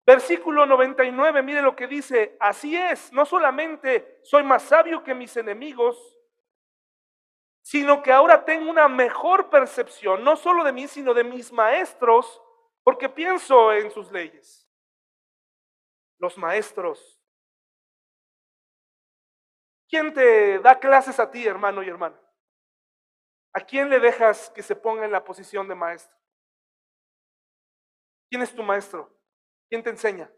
Versículo 0.05 0.65
99, 0.65 1.43
mire 1.43 1.61
lo 1.61 1.75
que 1.75 1.87
dice, 1.87 2.37
así 2.39 2.77
es, 2.77 3.11
no 3.11 3.25
solamente 3.25 4.21
soy 4.23 4.43
más 4.43 4.63
sabio 4.63 5.03
que 5.03 5.13
mis 5.13 5.35
enemigos, 5.35 5.97
sino 7.61 8.01
que 8.01 8.13
ahora 8.13 8.45
tengo 8.45 8.71
una 8.71 8.87
mejor 8.87 9.49
percepción, 9.49 10.23
no 10.23 10.37
solo 10.37 10.63
de 10.63 10.71
mí, 10.71 10.87
sino 10.87 11.13
de 11.13 11.25
mis 11.25 11.51
maestros, 11.51 12.41
porque 12.81 13.09
pienso 13.09 13.73
en 13.73 13.91
sus 13.91 14.09
leyes. 14.09 14.64
Los 16.17 16.37
maestros. 16.37 17.19
¿Quién 19.87 20.13
te 20.13 20.59
da 20.59 20.79
clases 20.79 21.19
a 21.19 21.29
ti, 21.29 21.45
hermano 21.45 21.83
y 21.83 21.89
hermana? 21.89 22.19
¿A 23.53 23.61
quién 23.61 23.89
le 23.89 23.99
dejas 23.99 24.49
que 24.49 24.63
se 24.63 24.75
ponga 24.75 25.05
en 25.05 25.11
la 25.11 25.23
posición 25.23 25.67
de 25.67 25.75
maestro? 25.75 26.17
¿Quién 28.29 28.41
es 28.41 28.53
tu 28.53 28.63
maestro? 28.63 29.09
¿Quién 29.69 29.83
te 29.83 29.91
enseña? 29.91 30.29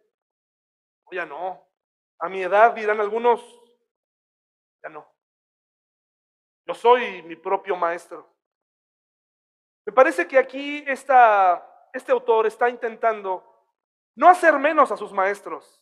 Ya 1.12 1.26
no. 1.26 1.66
A 2.20 2.30
mi 2.30 2.44
edad 2.44 2.74
dirán 2.74 3.00
algunos, 3.00 3.42
ya 4.84 4.90
no. 4.90 5.10
Yo 6.66 6.74
soy 6.74 7.24
mi 7.24 7.36
propio 7.36 7.76
maestro. 7.78 8.36
Me 9.86 9.94
parece 9.94 10.28
que 10.28 10.38
aquí 10.38 10.84
este 10.88 12.12
autor 12.12 12.46
está 12.46 12.70
intentando 12.70 13.57
no 14.18 14.28
hacer 14.28 14.58
menos 14.58 14.92
a 14.92 14.98
sus 14.98 15.14
maestros, 15.14 15.80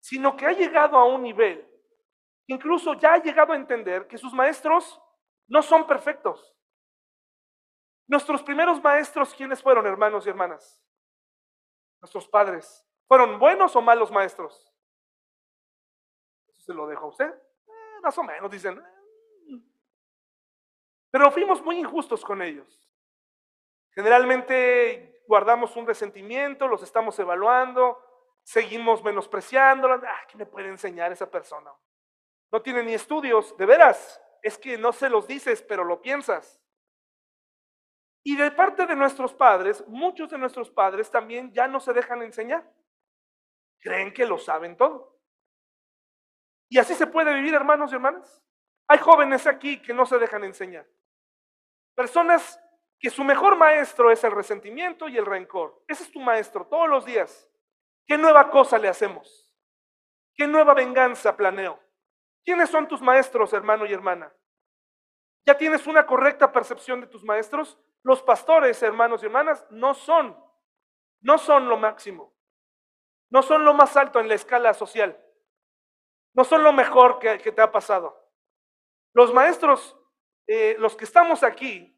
sino 0.00 0.36
que 0.36 0.46
ha 0.46 0.52
llegado 0.52 0.96
a 0.96 1.04
un 1.04 1.22
nivel, 1.22 1.70
incluso 2.46 2.94
ya 2.94 3.12
ha 3.12 3.22
llegado 3.22 3.52
a 3.52 3.56
entender 3.56 4.08
que 4.08 4.16
sus 4.16 4.32
maestros 4.32 4.98
no 5.46 5.62
son 5.62 5.86
perfectos. 5.86 6.56
Nuestros 8.08 8.42
primeros 8.42 8.82
maestros, 8.82 9.34
¿quiénes 9.34 9.62
fueron, 9.62 9.86
hermanos 9.86 10.26
y 10.26 10.30
hermanas? 10.30 10.82
Nuestros 12.00 12.26
padres. 12.26 12.82
¿Fueron 13.06 13.38
buenos 13.38 13.76
o 13.76 13.82
malos 13.82 14.10
maestros? 14.10 14.72
Eso 16.48 16.62
se 16.62 16.72
lo 16.72 16.86
dejo 16.86 17.04
a 17.04 17.08
usted. 17.08 17.28
Eh, 17.28 18.00
más 18.02 18.16
o 18.16 18.22
menos, 18.22 18.50
dicen. 18.50 18.82
Pero 21.10 21.30
fuimos 21.30 21.62
muy 21.62 21.78
injustos 21.78 22.24
con 22.24 22.40
ellos. 22.40 22.88
Generalmente 23.90 25.15
guardamos 25.26 25.76
un 25.76 25.86
resentimiento, 25.86 26.68
los 26.68 26.82
estamos 26.82 27.18
evaluando, 27.18 28.02
seguimos 28.42 29.02
menospreciándolos. 29.02 30.02
Ah, 30.04 30.26
¿qué 30.28 30.36
me 30.38 30.46
puede 30.46 30.68
enseñar 30.68 31.12
esa 31.12 31.30
persona? 31.30 31.72
No 32.52 32.62
tiene 32.62 32.82
ni 32.82 32.94
estudios, 32.94 33.56
de 33.56 33.66
veras. 33.66 34.22
Es 34.42 34.58
que 34.58 34.78
no 34.78 34.92
se 34.92 35.08
los 35.08 35.26
dices, 35.26 35.62
pero 35.62 35.84
lo 35.84 36.00
piensas. 36.00 36.60
Y 38.22 38.36
de 38.36 38.50
parte 38.50 38.86
de 38.86 38.96
nuestros 38.96 39.32
padres, 39.34 39.84
muchos 39.86 40.28
de 40.30 40.38
nuestros 40.38 40.70
padres 40.70 41.10
también 41.10 41.52
ya 41.52 41.68
no 41.68 41.80
se 41.80 41.92
dejan 41.92 42.22
enseñar. 42.22 42.68
Creen 43.80 44.12
que 44.12 44.26
lo 44.26 44.38
saben 44.38 44.76
todo. 44.76 45.16
Y 46.68 46.78
así 46.78 46.94
se 46.94 47.06
puede 47.06 47.34
vivir, 47.34 47.54
hermanos 47.54 47.92
y 47.92 47.94
hermanas. 47.94 48.42
Hay 48.88 48.98
jóvenes 48.98 49.46
aquí 49.46 49.80
que 49.80 49.94
no 49.94 50.06
se 50.06 50.18
dejan 50.18 50.44
enseñar. 50.44 50.86
Personas 51.94 52.60
que 52.98 53.10
su 53.10 53.24
mejor 53.24 53.56
maestro 53.56 54.10
es 54.10 54.22
el 54.24 54.32
resentimiento 54.32 55.08
y 55.08 55.16
el 55.16 55.26
rencor. 55.26 55.82
Ese 55.86 56.04
es 56.04 56.12
tu 56.12 56.20
maestro 56.20 56.66
todos 56.66 56.88
los 56.88 57.04
días. 57.04 57.48
¿Qué 58.06 58.16
nueva 58.16 58.50
cosa 58.50 58.78
le 58.78 58.88
hacemos? 58.88 59.54
¿Qué 60.34 60.46
nueva 60.46 60.74
venganza 60.74 61.36
planeo? 61.36 61.80
¿Quiénes 62.44 62.70
son 62.70 62.86
tus 62.86 63.00
maestros, 63.02 63.52
hermano 63.52 63.86
y 63.86 63.92
hermana? 63.92 64.32
¿Ya 65.44 65.56
tienes 65.56 65.86
una 65.86 66.06
correcta 66.06 66.52
percepción 66.52 67.00
de 67.00 67.06
tus 67.06 67.24
maestros? 67.24 67.78
Los 68.02 68.22
pastores, 68.22 68.82
hermanos 68.82 69.22
y 69.22 69.26
hermanas, 69.26 69.66
no 69.70 69.94
son, 69.94 70.36
no 71.20 71.38
son 71.38 71.68
lo 71.68 71.76
máximo. 71.76 72.34
No 73.30 73.42
son 73.42 73.64
lo 73.64 73.74
más 73.74 73.96
alto 73.96 74.20
en 74.20 74.28
la 74.28 74.34
escala 74.34 74.72
social. 74.74 75.20
No 76.34 76.44
son 76.44 76.62
lo 76.62 76.72
mejor 76.72 77.18
que, 77.18 77.38
que 77.38 77.52
te 77.52 77.62
ha 77.62 77.72
pasado. 77.72 78.30
Los 79.12 79.32
maestros 79.32 79.96
eh, 80.46 80.76
los 80.78 80.94
que 80.94 81.04
estamos 81.04 81.42
aquí, 81.42 81.95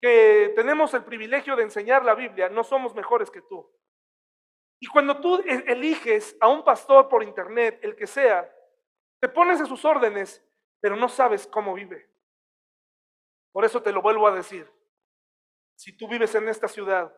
que 0.00 0.52
tenemos 0.54 0.94
el 0.94 1.04
privilegio 1.04 1.56
de 1.56 1.64
enseñar 1.64 2.04
la 2.04 2.14
Biblia, 2.14 2.48
no 2.48 2.62
somos 2.62 2.94
mejores 2.94 3.30
que 3.30 3.42
tú. 3.42 3.68
Y 4.80 4.86
cuando 4.86 5.20
tú 5.20 5.38
e, 5.40 5.64
eliges 5.66 6.36
a 6.40 6.48
un 6.48 6.64
pastor 6.64 7.08
por 7.08 7.22
internet, 7.22 7.80
el 7.82 7.96
que 7.96 8.06
sea, 8.06 8.52
te 9.20 9.28
pones 9.28 9.60
a 9.60 9.66
sus 9.66 9.84
órdenes, 9.84 10.44
pero 10.80 10.96
no 10.96 11.08
sabes 11.08 11.46
cómo 11.46 11.74
vive. 11.74 12.08
Por 13.52 13.64
eso 13.64 13.82
te 13.82 13.92
lo 13.92 14.00
vuelvo 14.00 14.28
a 14.28 14.32
decir. 14.32 14.70
Si 15.74 15.96
tú 15.96 16.08
vives 16.08 16.34
en 16.34 16.48
esta 16.48 16.68
ciudad 16.68 17.12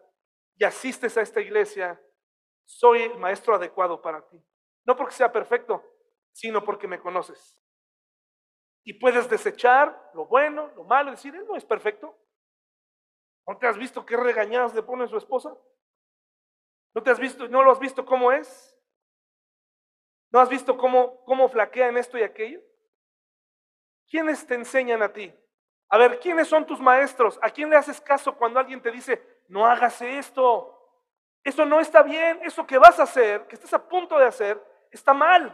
y 0.56 0.64
asistes 0.64 1.16
a 1.16 1.22
esta 1.22 1.40
iglesia, 1.40 2.00
soy 2.64 3.02
el 3.02 3.18
maestro 3.18 3.54
adecuado 3.54 4.00
para 4.00 4.26
ti. 4.26 4.42
No 4.86 4.96
porque 4.96 5.14
sea 5.14 5.30
perfecto, 5.30 5.84
sino 6.32 6.64
porque 6.64 6.88
me 6.88 7.00
conoces. 7.00 7.62
Y 8.84 8.94
puedes 8.94 9.28
desechar 9.28 10.10
lo 10.14 10.26
bueno, 10.26 10.70
lo 10.74 10.84
malo, 10.84 11.10
decir, 11.10 11.34
él 11.34 11.44
no 11.46 11.56
es 11.56 11.64
perfecto. 11.64 12.16
¿No 13.50 13.58
te 13.58 13.66
has 13.66 13.76
visto 13.76 14.06
qué 14.06 14.16
regañadas 14.16 14.72
le 14.76 14.82
pone 14.84 15.08
su 15.08 15.16
esposa? 15.16 15.52
¿No 16.94 17.02
te 17.02 17.10
has 17.10 17.18
visto, 17.18 17.48
no 17.48 17.64
lo 17.64 17.72
has 17.72 17.80
visto 17.80 18.06
cómo 18.06 18.30
es? 18.30 18.78
¿No 20.30 20.38
has 20.38 20.48
visto 20.48 20.76
cómo, 20.76 21.24
cómo 21.24 21.48
flaquea 21.48 21.88
en 21.88 21.96
esto 21.96 22.16
y 22.16 22.22
aquello? 22.22 22.60
¿Quiénes 24.08 24.46
te 24.46 24.54
enseñan 24.54 25.02
a 25.02 25.12
ti? 25.12 25.34
A 25.88 25.98
ver, 25.98 26.20
¿quiénes 26.20 26.46
son 26.46 26.64
tus 26.64 26.78
maestros? 26.78 27.40
¿A 27.42 27.50
quién 27.50 27.68
le 27.68 27.76
haces 27.76 28.00
caso 28.00 28.36
cuando 28.36 28.60
alguien 28.60 28.80
te 28.80 28.92
dice, 28.92 29.20
no 29.48 29.66
hagas 29.66 30.00
esto? 30.00 31.02
Eso 31.42 31.66
no 31.66 31.80
está 31.80 32.04
bien, 32.04 32.38
eso 32.44 32.64
que 32.64 32.78
vas 32.78 33.00
a 33.00 33.02
hacer, 33.02 33.48
que 33.48 33.56
estás 33.56 33.74
a 33.74 33.88
punto 33.88 34.16
de 34.16 34.26
hacer, 34.26 34.64
está 34.92 35.12
mal. 35.12 35.52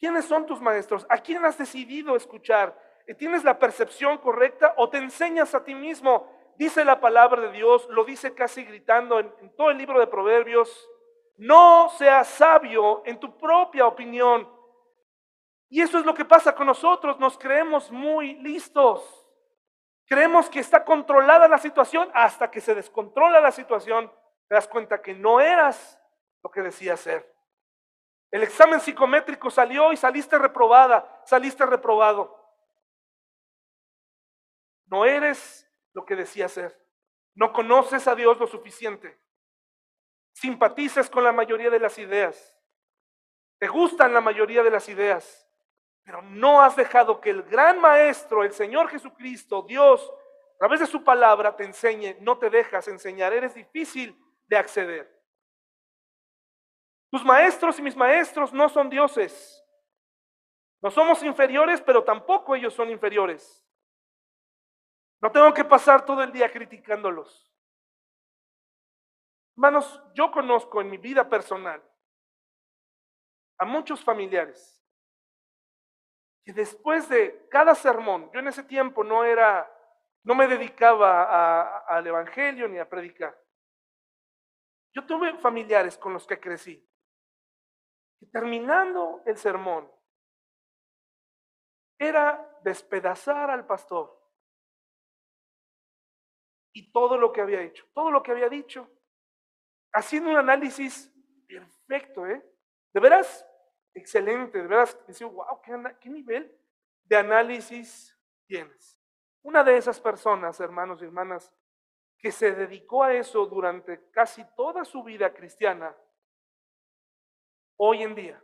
¿Quiénes 0.00 0.24
son 0.24 0.44
tus 0.44 0.60
maestros? 0.60 1.06
¿A 1.08 1.18
quién 1.18 1.44
has 1.44 1.56
decidido 1.56 2.16
escuchar? 2.16 2.76
¿Tienes 3.14 3.44
la 3.44 3.58
percepción 3.58 4.18
correcta 4.18 4.74
o 4.76 4.88
te 4.88 4.98
enseñas 4.98 5.54
a 5.54 5.64
ti 5.64 5.74
mismo? 5.74 6.30
Dice 6.56 6.84
la 6.84 7.00
palabra 7.00 7.40
de 7.40 7.52
Dios, 7.52 7.88
lo 7.90 8.04
dice 8.04 8.34
casi 8.34 8.64
gritando 8.64 9.18
en, 9.18 9.54
todo 9.56 9.70
el 9.70 9.78
libro 9.78 9.98
de 9.98 10.06
Proverbios, 10.06 10.88
no 11.36 11.88
seas 11.90 12.28
sabio 12.28 13.02
en 13.04 13.18
tu 13.18 13.36
propia 13.38 13.86
opinión. 13.86 14.48
Y 15.68 15.80
eso 15.80 15.98
es 15.98 16.04
lo 16.04 16.14
que 16.14 16.24
pasa 16.24 16.54
con 16.54 16.66
nosotros, 16.66 17.18
nos 17.18 17.38
creemos 17.38 17.90
muy 17.90 18.34
listos. 18.36 19.26
Creemos 20.06 20.50
que 20.50 20.60
está 20.60 20.84
controlada 20.84 21.48
la 21.48 21.58
situación 21.58 22.10
hasta 22.12 22.50
que 22.50 22.60
se 22.60 22.74
descontrola 22.74 23.40
la 23.40 23.50
situación, 23.50 24.12
te 24.48 24.54
das 24.54 24.68
cuenta 24.68 25.00
que 25.00 25.14
no 25.14 25.40
eras 25.40 25.98
lo 26.42 26.50
que 26.50 26.60
decías 26.60 27.00
ser. 27.00 27.32
El 28.30 28.42
examen 28.42 28.80
psicométrico 28.80 29.50
salió 29.50 29.92
y 29.92 29.96
saliste 29.96 30.38
reprobada, 30.38 31.22
saliste 31.24 31.64
reprobado. 31.66 32.41
No 34.92 35.06
eres 35.06 35.66
lo 35.94 36.04
que 36.04 36.14
decías 36.14 36.52
ser. 36.52 36.78
No 37.34 37.50
conoces 37.54 38.06
a 38.06 38.14
Dios 38.14 38.38
lo 38.38 38.46
suficiente. 38.46 39.18
Simpatizas 40.34 41.08
con 41.08 41.24
la 41.24 41.32
mayoría 41.32 41.70
de 41.70 41.80
las 41.80 41.96
ideas. 41.96 42.60
Te 43.58 43.68
gustan 43.68 44.12
la 44.12 44.20
mayoría 44.20 44.62
de 44.62 44.70
las 44.70 44.90
ideas. 44.90 45.48
Pero 46.02 46.20
no 46.20 46.60
has 46.60 46.76
dejado 46.76 47.22
que 47.22 47.30
el 47.30 47.42
gran 47.44 47.80
maestro, 47.80 48.44
el 48.44 48.52
Señor 48.52 48.90
Jesucristo, 48.90 49.62
Dios, 49.62 50.12
a 50.56 50.58
través 50.58 50.80
de 50.80 50.86
su 50.86 51.02
palabra 51.02 51.56
te 51.56 51.64
enseñe. 51.64 52.18
No 52.20 52.36
te 52.36 52.50
dejas 52.50 52.86
enseñar. 52.86 53.32
Eres 53.32 53.54
difícil 53.54 54.14
de 54.46 54.58
acceder. 54.58 55.22
Tus 57.10 57.24
maestros 57.24 57.78
y 57.78 57.82
mis 57.82 57.96
maestros 57.96 58.52
no 58.52 58.68
son 58.68 58.90
dioses. 58.90 59.64
No 60.82 60.90
somos 60.90 61.22
inferiores, 61.22 61.80
pero 61.80 62.04
tampoco 62.04 62.54
ellos 62.54 62.74
son 62.74 62.90
inferiores. 62.90 63.62
No 65.22 65.30
tengo 65.30 65.54
que 65.54 65.64
pasar 65.64 66.04
todo 66.04 66.22
el 66.22 66.32
día 66.32 66.50
criticándolos. 66.50 67.48
Hermanos, 69.56 70.02
yo 70.14 70.32
conozco 70.32 70.80
en 70.80 70.90
mi 70.90 70.96
vida 70.96 71.28
personal 71.28 71.80
a 73.58 73.64
muchos 73.64 74.02
familiares 74.02 74.82
que 76.44 76.52
después 76.52 77.08
de 77.08 77.46
cada 77.48 77.74
sermón, 77.76 78.30
yo 78.32 78.40
en 78.40 78.48
ese 78.48 78.64
tiempo 78.64 79.04
no 79.04 79.24
era 79.24 79.72
no 80.24 80.34
me 80.36 80.46
dedicaba 80.46 81.78
al 81.78 82.06
Evangelio 82.06 82.68
ni 82.68 82.78
a 82.78 82.88
predicar. 82.88 83.36
Yo 84.94 85.04
tuve 85.04 85.36
familiares 85.38 85.98
con 85.98 86.12
los 86.12 86.26
que 86.26 86.38
crecí. 86.38 86.88
Y 88.20 88.30
terminando 88.30 89.22
el 89.26 89.36
sermón, 89.36 89.90
era 91.98 92.58
despedazar 92.62 93.50
al 93.50 93.66
pastor 93.66 94.21
y 96.72 96.90
todo 96.92 97.18
lo 97.18 97.32
que 97.32 97.40
había 97.40 97.62
hecho, 97.62 97.86
todo 97.92 98.10
lo 98.10 98.22
que 98.22 98.30
había 98.30 98.48
dicho, 98.48 98.88
haciendo 99.92 100.30
un 100.30 100.36
análisis 100.36 101.12
perfecto, 101.46 102.26
¿eh? 102.26 102.42
De 102.92 103.00
veras, 103.00 103.46
excelente, 103.94 104.58
de 104.58 104.66
veras, 104.66 104.98
decía, 105.06 105.26
wow, 105.26 105.60
¿qué, 105.62 105.72
qué 106.00 106.10
nivel 106.10 106.58
de 107.04 107.16
análisis 107.16 108.16
tienes. 108.46 108.98
Una 109.42 109.64
de 109.64 109.76
esas 109.76 110.00
personas, 110.00 110.60
hermanos 110.60 111.02
y 111.02 111.04
hermanas, 111.04 111.52
que 112.18 112.30
se 112.30 112.52
dedicó 112.52 113.02
a 113.02 113.12
eso 113.12 113.44
durante 113.46 114.10
casi 114.10 114.44
toda 114.54 114.84
su 114.84 115.02
vida 115.02 115.32
cristiana, 115.34 115.96
hoy 117.76 118.02
en 118.02 118.14
día, 118.14 118.42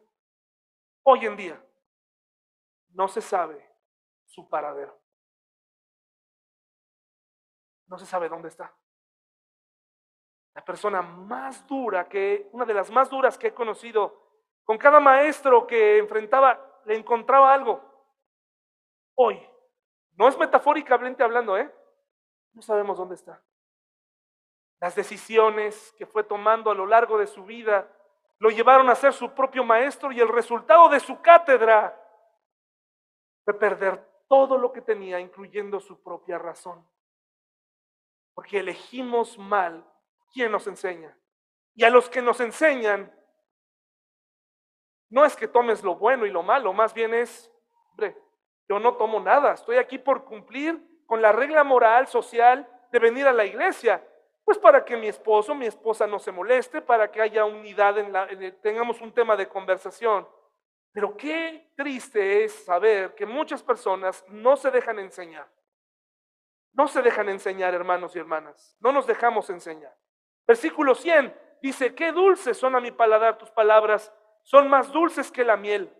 hoy 1.04 1.26
en 1.26 1.36
día, 1.36 1.64
no 2.90 3.06
se 3.06 3.20
sabe 3.20 3.64
su 4.26 4.48
paradero. 4.48 5.00
No 7.88 7.98
se 7.98 8.06
sabe 8.06 8.28
dónde 8.28 8.48
está. 8.48 8.72
La 10.54 10.64
persona 10.64 11.02
más 11.02 11.66
dura 11.66 12.08
que, 12.08 12.48
una 12.52 12.64
de 12.64 12.74
las 12.74 12.90
más 12.90 13.10
duras 13.10 13.38
que 13.38 13.48
he 13.48 13.54
conocido, 13.54 14.28
con 14.64 14.76
cada 14.78 15.00
maestro 15.00 15.66
que 15.66 15.98
enfrentaba, 15.98 16.80
le 16.84 16.96
encontraba 16.96 17.52
algo. 17.52 17.82
Hoy, 19.14 19.40
no 20.16 20.28
es 20.28 20.36
metafóricamente 20.38 21.22
hablando, 21.22 21.56
¿eh? 21.56 21.72
No 22.52 22.62
sabemos 22.62 22.98
dónde 22.98 23.14
está. 23.14 23.42
Las 24.80 24.94
decisiones 24.94 25.92
que 25.96 26.06
fue 26.06 26.24
tomando 26.24 26.70
a 26.70 26.74
lo 26.74 26.86
largo 26.86 27.18
de 27.18 27.26
su 27.26 27.44
vida 27.44 27.90
lo 28.38 28.50
llevaron 28.50 28.88
a 28.88 28.94
ser 28.94 29.12
su 29.12 29.32
propio 29.34 29.64
maestro 29.64 30.12
y 30.12 30.20
el 30.20 30.28
resultado 30.28 30.88
de 30.88 31.00
su 31.00 31.20
cátedra 31.20 32.00
fue 33.44 33.54
perder 33.54 34.06
todo 34.28 34.58
lo 34.58 34.72
que 34.72 34.82
tenía, 34.82 35.18
incluyendo 35.18 35.80
su 35.80 36.00
propia 36.02 36.38
razón. 36.38 36.86
Porque 38.38 38.60
elegimos 38.60 39.36
mal 39.36 39.84
quién 40.32 40.52
nos 40.52 40.68
enseña. 40.68 41.12
Y 41.74 41.82
a 41.82 41.90
los 41.90 42.08
que 42.08 42.22
nos 42.22 42.38
enseñan, 42.38 43.12
no 45.10 45.24
es 45.24 45.34
que 45.34 45.48
tomes 45.48 45.82
lo 45.82 45.96
bueno 45.96 46.24
y 46.24 46.30
lo 46.30 46.44
malo, 46.44 46.72
más 46.72 46.94
bien 46.94 47.14
es, 47.14 47.52
hombre, 47.90 48.16
yo 48.68 48.78
no 48.78 48.94
tomo 48.94 49.18
nada, 49.18 49.54
estoy 49.54 49.78
aquí 49.78 49.98
por 49.98 50.24
cumplir 50.24 50.80
con 51.04 51.20
la 51.20 51.32
regla 51.32 51.64
moral, 51.64 52.06
social 52.06 52.64
de 52.92 52.98
venir 53.00 53.26
a 53.26 53.32
la 53.32 53.44
iglesia. 53.44 54.06
Pues 54.44 54.56
para 54.56 54.84
que 54.84 54.96
mi 54.96 55.08
esposo, 55.08 55.52
mi 55.52 55.66
esposa 55.66 56.06
no 56.06 56.20
se 56.20 56.30
moleste, 56.30 56.80
para 56.80 57.10
que 57.10 57.20
haya 57.20 57.44
unidad, 57.44 57.98
en 57.98 58.12
la, 58.12 58.28
tengamos 58.62 59.00
un 59.00 59.10
tema 59.10 59.34
de 59.34 59.48
conversación. 59.48 60.28
Pero 60.92 61.16
qué 61.16 61.72
triste 61.74 62.44
es 62.44 62.52
saber 62.64 63.16
que 63.16 63.26
muchas 63.26 63.64
personas 63.64 64.24
no 64.28 64.56
se 64.56 64.70
dejan 64.70 65.00
enseñar. 65.00 65.48
No 66.78 66.86
se 66.86 67.02
dejan 67.02 67.28
enseñar, 67.28 67.74
hermanos 67.74 68.14
y 68.14 68.20
hermanas. 68.20 68.76
No 68.78 68.92
nos 68.92 69.04
dejamos 69.04 69.50
enseñar. 69.50 69.92
Versículo 70.46 70.94
100 70.94 71.36
dice, 71.60 71.92
qué 71.92 72.12
dulces 72.12 72.56
son 72.56 72.76
a 72.76 72.80
mi 72.80 72.92
paladar 72.92 73.36
tus 73.36 73.50
palabras, 73.50 74.14
son 74.44 74.70
más 74.70 74.92
dulces 74.92 75.32
que 75.32 75.44
la 75.44 75.56
miel. 75.56 75.92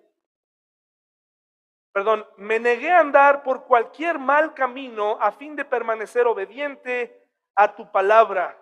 Perdón, 1.93 2.25
me 2.37 2.61
negué 2.61 2.93
a 2.93 3.01
andar 3.01 3.43
por 3.43 3.65
cualquier 3.65 4.21
mal 4.21 4.55
camino 4.55 5.19
a 5.21 5.33
fin 5.33 5.57
de 5.57 5.65
permanecer 5.65 6.29
obediente 6.29 7.29
a 7.57 7.75
tu 7.75 7.91
palabra. 7.91 8.57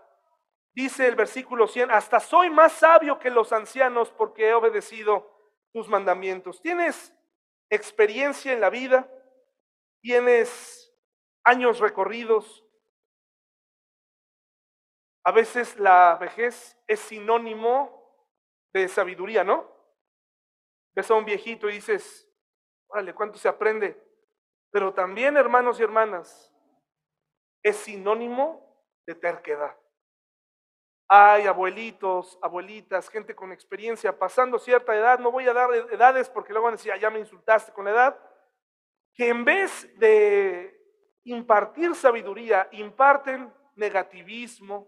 Dice 0.73 1.07
el 1.07 1.17
versículo 1.17 1.69
100, 1.69 1.91
hasta 1.91 2.19
soy 2.19 2.49
más 2.49 2.73
sabio 2.73 3.19
que 3.19 3.29
los 3.29 3.53
ancianos 3.53 4.11
porque 4.11 4.49
he 4.49 4.55
obedecido 4.55 5.31
tus 5.71 5.87
mandamientos. 5.87 6.63
¿Tienes 6.63 7.15
experiencia 7.69 8.55
en 8.55 8.63
la 8.63 8.71
vida? 8.71 9.07
¿Tienes 10.01 10.86
años 11.47 11.79
recorridos? 11.79 12.65
A 15.25 15.33
veces 15.33 15.79
la 15.79 16.17
vejez 16.21 16.77
es 16.87 17.01
sinónimo 17.01 18.15
de 18.75 18.89
sabiduría, 18.89 19.45
¿no? 19.45 19.73
Ves 20.95 21.11
a 21.11 21.15
un 21.15 21.25
viejito 21.25 21.69
y 21.69 21.75
dices, 21.75 22.29
órale, 22.89 23.15
¿cuánto 23.15 23.39
se 23.39 23.49
aprende? 23.49 24.03
Pero 24.71 24.93
también, 24.93 25.37
hermanos 25.37 25.79
y 25.79 25.85
hermanas, 25.85 26.53
es 27.63 27.77
sinónimo 27.77 28.85
de 29.07 29.15
terquedad. 29.15 29.77
Hay 31.09 31.47
abuelitos, 31.47 32.39
abuelitas, 32.43 33.09
gente 33.09 33.37
con 33.37 33.53
experiencia 33.53 34.19
pasando 34.19 34.59
cierta 34.59 34.97
edad, 34.97 35.21
no 35.21 35.31
voy 35.31 35.47
a 35.47 35.53
dar 35.53 35.73
edades 35.73 36.29
porque 36.29 36.53
luego 36.53 36.65
van 36.65 36.75
a 36.75 36.77
decir, 36.77 36.91
ah, 36.93 36.97
ya 36.97 37.11
me 37.11 37.21
insultaste 37.21 37.73
con 37.73 37.85
la 37.85 37.93
edad, 37.93 38.19
que 39.15 39.29
en 39.29 39.45
vez 39.45 39.89
de 39.99 40.76
impartir 41.27 41.95
sabiduría, 41.95 42.69
imparten 42.73 43.53
negativismo, 43.75 44.87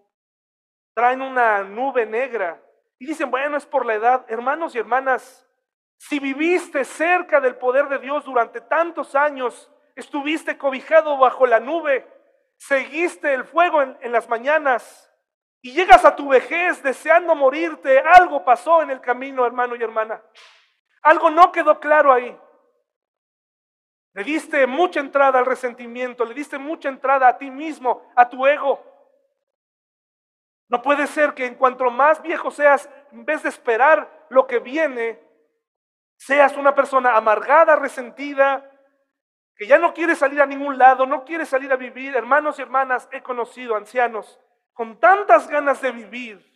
traen 0.94 1.20
una 1.20 1.62
nube 1.62 2.06
negra 2.06 2.62
y 2.98 3.06
dicen, 3.06 3.30
bueno, 3.30 3.56
es 3.56 3.66
por 3.66 3.84
la 3.84 3.94
edad. 3.94 4.24
Hermanos 4.28 4.74
y 4.74 4.78
hermanas, 4.78 5.46
si 5.96 6.18
viviste 6.18 6.84
cerca 6.84 7.40
del 7.40 7.56
poder 7.56 7.88
de 7.88 7.98
Dios 7.98 8.24
durante 8.24 8.60
tantos 8.60 9.14
años, 9.14 9.70
estuviste 9.96 10.56
cobijado 10.56 11.18
bajo 11.18 11.46
la 11.46 11.58
nube, 11.58 12.06
seguiste 12.56 13.34
el 13.34 13.44
fuego 13.44 13.82
en, 13.82 14.12
las 14.12 14.28
mañanas 14.28 15.12
y 15.60 15.72
llegas 15.72 16.04
a 16.04 16.14
tu 16.14 16.28
vejez 16.28 16.82
deseando 16.82 17.34
morirte, 17.34 17.98
algo 18.00 18.44
pasó 18.44 18.80
en 18.82 18.90
el 18.90 19.00
camino, 19.00 19.44
hermano 19.44 19.74
y 19.74 19.82
hermana. 19.82 20.22
Algo 21.02 21.30
no 21.30 21.50
quedó 21.50 21.80
claro 21.80 22.12
ahí. 22.12 22.36
Le 24.14 24.24
diste 24.24 24.66
mucha 24.66 25.00
entrada 25.00 25.38
al 25.38 25.46
resentimiento, 25.46 26.24
le 26.24 26.34
diste 26.34 26.58
mucha 26.58 26.88
entrada 26.88 27.28
a 27.28 27.38
ti 27.38 27.50
mismo, 27.50 28.10
a 28.16 28.28
tu 28.28 28.46
ego. 28.46 28.82
No 30.68 30.82
puede 30.82 31.06
ser 31.06 31.34
que 31.34 31.46
en 31.46 31.54
cuanto 31.54 31.90
más 31.90 32.20
viejo 32.20 32.50
seas, 32.50 32.88
en 33.12 33.24
vez 33.24 33.42
de 33.42 33.48
esperar 33.48 34.26
lo 34.28 34.46
que 34.46 34.58
viene, 34.58 35.20
seas 36.16 36.56
una 36.56 36.74
persona 36.74 37.16
amargada, 37.16 37.76
resentida, 37.76 38.70
que 39.56 39.66
ya 39.66 39.78
no 39.78 39.92
quiere 39.94 40.14
salir 40.14 40.40
a 40.40 40.46
ningún 40.46 40.78
lado, 40.78 41.06
no 41.06 41.24
quiere 41.24 41.46
salir 41.46 41.72
a 41.72 41.76
vivir. 41.76 42.14
Hermanos 42.14 42.58
y 42.58 42.62
hermanas, 42.62 43.08
he 43.12 43.22
conocido 43.22 43.76
ancianos 43.76 44.38
con 44.72 45.00
tantas 45.00 45.48
ganas 45.48 45.80
de 45.80 45.90
vivir 45.90 46.48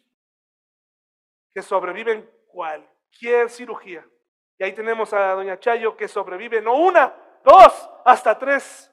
que 1.53 1.63
sobreviven 1.63 2.31
cualquier 2.47 3.51
cirugía. 3.51 4.07
Y 4.59 4.65
ahí 4.65 4.73
tenemos 4.73 5.13
a 5.13 5.33
doña 5.33 5.59
Chayo 5.59 5.97
que 5.97 6.07
sobrevive 6.07 6.61
no 6.61 6.75
una, 6.75 7.13
dos, 7.45 7.91
hasta 8.05 8.39
tres. 8.39 8.89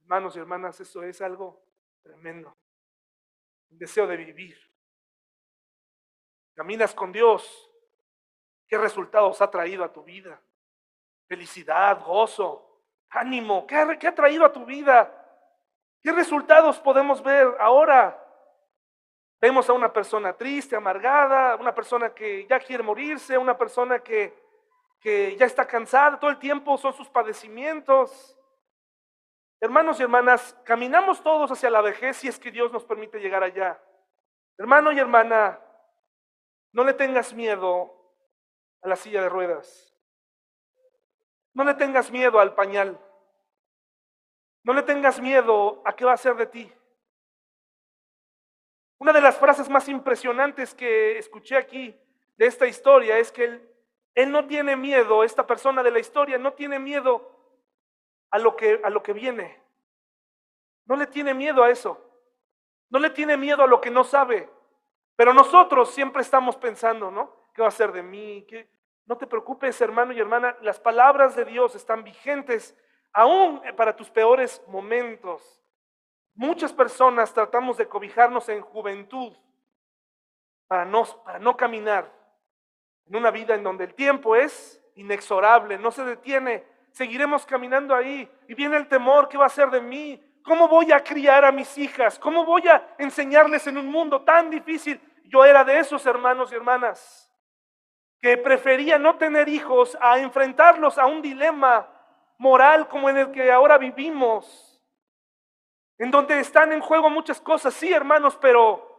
Hermanos 0.00 0.36
y 0.36 0.38
hermanas, 0.38 0.80
eso 0.80 1.02
es 1.02 1.20
algo 1.20 1.62
tremendo. 2.02 2.56
El 3.70 3.78
deseo 3.78 4.06
de 4.06 4.16
vivir. 4.16 4.58
Caminas 6.54 6.94
con 6.94 7.12
Dios. 7.12 7.70
¿Qué 8.68 8.78
resultados 8.78 9.40
ha 9.42 9.50
traído 9.50 9.84
a 9.84 9.92
tu 9.92 10.02
vida? 10.02 10.40
felicidad, 11.26 12.02
gozo, 12.04 12.82
ánimo. 13.10 13.66
¿Qué 13.66 13.76
ha, 13.76 14.14
traído 14.14 14.44
a 14.44 14.52
tu 14.52 14.64
vida? 14.64 15.12
¿Qué 16.02 16.12
resultados 16.12 16.78
podemos 16.80 17.22
ver 17.22 17.48
ahora? 17.58 18.22
Vemos 19.40 19.68
a 19.68 19.72
una 19.72 19.92
persona 19.92 20.32
triste, 20.32 20.76
amargada, 20.76 21.56
una 21.56 21.74
persona 21.74 22.14
que 22.14 22.46
ya 22.46 22.58
quiere 22.58 22.82
morirse, 22.82 23.36
una 23.36 23.56
persona 23.56 23.98
que, 23.98 24.45
que 25.06 25.36
ya 25.36 25.46
está 25.46 25.64
cansada, 25.68 26.18
todo 26.18 26.32
el 26.32 26.38
tiempo 26.40 26.76
son 26.76 26.92
sus 26.92 27.08
padecimientos. 27.08 28.36
Hermanos 29.60 30.00
y 30.00 30.02
hermanas, 30.02 30.58
caminamos 30.64 31.22
todos 31.22 31.48
hacia 31.52 31.70
la 31.70 31.80
vejez 31.80 32.16
si 32.16 32.26
es 32.26 32.40
que 32.40 32.50
Dios 32.50 32.72
nos 32.72 32.84
permite 32.84 33.20
llegar 33.20 33.44
allá. 33.44 33.80
Hermano 34.58 34.90
y 34.90 34.98
hermana, 34.98 35.60
no 36.72 36.82
le 36.82 36.92
tengas 36.92 37.32
miedo 37.32 37.94
a 38.82 38.88
la 38.88 38.96
silla 38.96 39.22
de 39.22 39.28
ruedas. 39.28 39.96
No 41.54 41.62
le 41.62 41.74
tengas 41.74 42.10
miedo 42.10 42.40
al 42.40 42.56
pañal. 42.56 42.98
No 44.64 44.72
le 44.72 44.82
tengas 44.82 45.20
miedo 45.20 45.82
a 45.84 45.94
qué 45.94 46.04
va 46.04 46.14
a 46.14 46.16
ser 46.16 46.34
de 46.34 46.46
ti. 46.46 46.72
Una 48.98 49.12
de 49.12 49.20
las 49.20 49.36
frases 49.36 49.68
más 49.68 49.88
impresionantes 49.88 50.74
que 50.74 51.16
escuché 51.16 51.56
aquí 51.56 51.96
de 52.36 52.46
esta 52.46 52.66
historia 52.66 53.18
es 53.20 53.30
que 53.30 53.44
él, 53.44 53.75
él 54.16 54.32
no 54.32 54.46
tiene 54.46 54.76
miedo, 54.76 55.22
esta 55.22 55.46
persona 55.46 55.82
de 55.82 55.90
la 55.90 55.98
historia 55.98 56.38
no 56.38 56.54
tiene 56.54 56.78
miedo 56.78 57.30
a 58.30 58.38
lo 58.38 58.56
que, 58.56 58.80
a 58.82 58.88
lo 58.88 59.02
que 59.02 59.12
viene. 59.12 59.62
No 60.86 60.96
le 60.96 61.06
tiene 61.06 61.34
miedo 61.34 61.62
a 61.62 61.70
eso. 61.70 62.02
No 62.88 62.98
le 62.98 63.10
tiene 63.10 63.36
miedo 63.36 63.62
a 63.62 63.66
lo 63.66 63.78
que 63.78 63.90
no 63.90 64.04
sabe. 64.04 64.48
Pero 65.16 65.34
nosotros 65.34 65.90
siempre 65.90 66.22
estamos 66.22 66.56
pensando, 66.56 67.10
¿no? 67.10 67.30
¿Qué 67.52 67.60
va 67.60 67.68
a 67.68 67.72
ser 67.72 67.92
de 67.92 68.02
mí? 68.02 68.46
¿Qué, 68.48 68.70
no 69.04 69.18
te 69.18 69.26
preocupes, 69.26 69.78
hermano 69.82 70.14
y 70.14 70.18
hermana, 70.18 70.56
las 70.62 70.80
palabras 70.80 71.36
de 71.36 71.44
Dios 71.44 71.74
están 71.74 72.02
vigentes 72.02 72.74
aún 73.12 73.60
para 73.76 73.94
tus 73.94 74.08
peores 74.08 74.62
momentos. 74.66 75.62
Muchas 76.34 76.72
personas 76.72 77.34
tratamos 77.34 77.76
de 77.76 77.86
cobijarnos 77.86 78.48
en 78.48 78.62
juventud 78.62 79.36
para 80.66 80.86
no, 80.86 81.04
para 81.22 81.38
no 81.38 81.54
caminar 81.54 82.15
en 83.08 83.16
una 83.16 83.30
vida 83.30 83.54
en 83.54 83.62
donde 83.62 83.84
el 83.84 83.94
tiempo 83.94 84.36
es 84.36 84.82
inexorable, 84.94 85.78
no 85.78 85.90
se 85.90 86.04
detiene. 86.04 86.64
Seguiremos 86.90 87.44
caminando 87.44 87.94
ahí 87.94 88.28
y 88.48 88.54
viene 88.54 88.76
el 88.76 88.88
temor, 88.88 89.28
¿qué 89.28 89.36
va 89.36 89.46
a 89.46 89.50
ser 89.50 89.70
de 89.70 89.80
mí? 89.80 90.22
¿Cómo 90.42 90.68
voy 90.68 90.92
a 90.92 91.02
criar 91.02 91.44
a 91.44 91.52
mis 91.52 91.76
hijas? 91.76 92.18
¿Cómo 92.18 92.44
voy 92.44 92.66
a 92.68 92.94
enseñarles 92.98 93.66
en 93.66 93.78
un 93.78 93.86
mundo 93.86 94.22
tan 94.22 94.48
difícil? 94.50 95.00
Yo 95.24 95.44
era 95.44 95.64
de 95.64 95.78
esos 95.78 96.06
hermanos 96.06 96.52
y 96.52 96.54
hermanas 96.54 97.30
que 98.20 98.36
prefería 98.38 98.98
no 98.98 99.16
tener 99.16 99.48
hijos 99.48 99.96
a 100.00 100.18
enfrentarlos 100.18 100.98
a 100.98 101.06
un 101.06 101.20
dilema 101.20 101.88
moral 102.38 102.88
como 102.88 103.10
en 103.10 103.18
el 103.18 103.32
que 103.32 103.50
ahora 103.50 103.76
vivimos 103.76 104.66
en 105.98 106.10
donde 106.10 106.38
están 106.40 106.72
en 106.72 106.80
juego 106.80 107.08
muchas 107.08 107.40
cosas, 107.40 107.72
sí 107.74 107.92
hermanos, 107.92 108.36
pero 108.40 108.95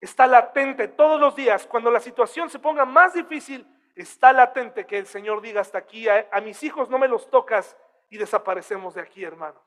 está 0.00 0.26
latente 0.26 0.88
todos 0.88 1.20
los 1.20 1.36
días, 1.36 1.66
cuando 1.66 1.90
la 1.90 2.00
situación 2.00 2.48
se 2.48 2.58
ponga 2.58 2.84
más 2.84 3.14
difícil, 3.14 3.66
está 3.94 4.32
latente 4.32 4.86
que 4.86 4.98
el 4.98 5.06
Señor 5.06 5.42
diga 5.42 5.60
hasta 5.60 5.78
aquí, 5.78 6.08
a, 6.08 6.26
mis 6.42 6.62
hijos 6.62 6.88
no 6.88 6.98
me 6.98 7.08
los 7.08 7.28
tocas 7.28 7.76
y 8.08 8.16
desaparecemos 8.16 8.94
de 8.94 9.02
aquí, 9.02 9.22
hermanos. 9.24 9.62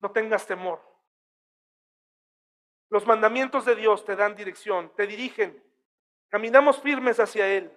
No 0.00 0.10
tengas 0.10 0.46
temor. 0.46 0.80
Los 2.88 3.06
mandamientos 3.06 3.64
de 3.66 3.76
Dios 3.76 4.04
te 4.04 4.16
dan 4.16 4.34
dirección, 4.34 4.90
te 4.96 5.06
dirigen. 5.06 5.62
Caminamos 6.28 6.80
firmes 6.80 7.20
hacia 7.20 7.46
Él. 7.46 7.76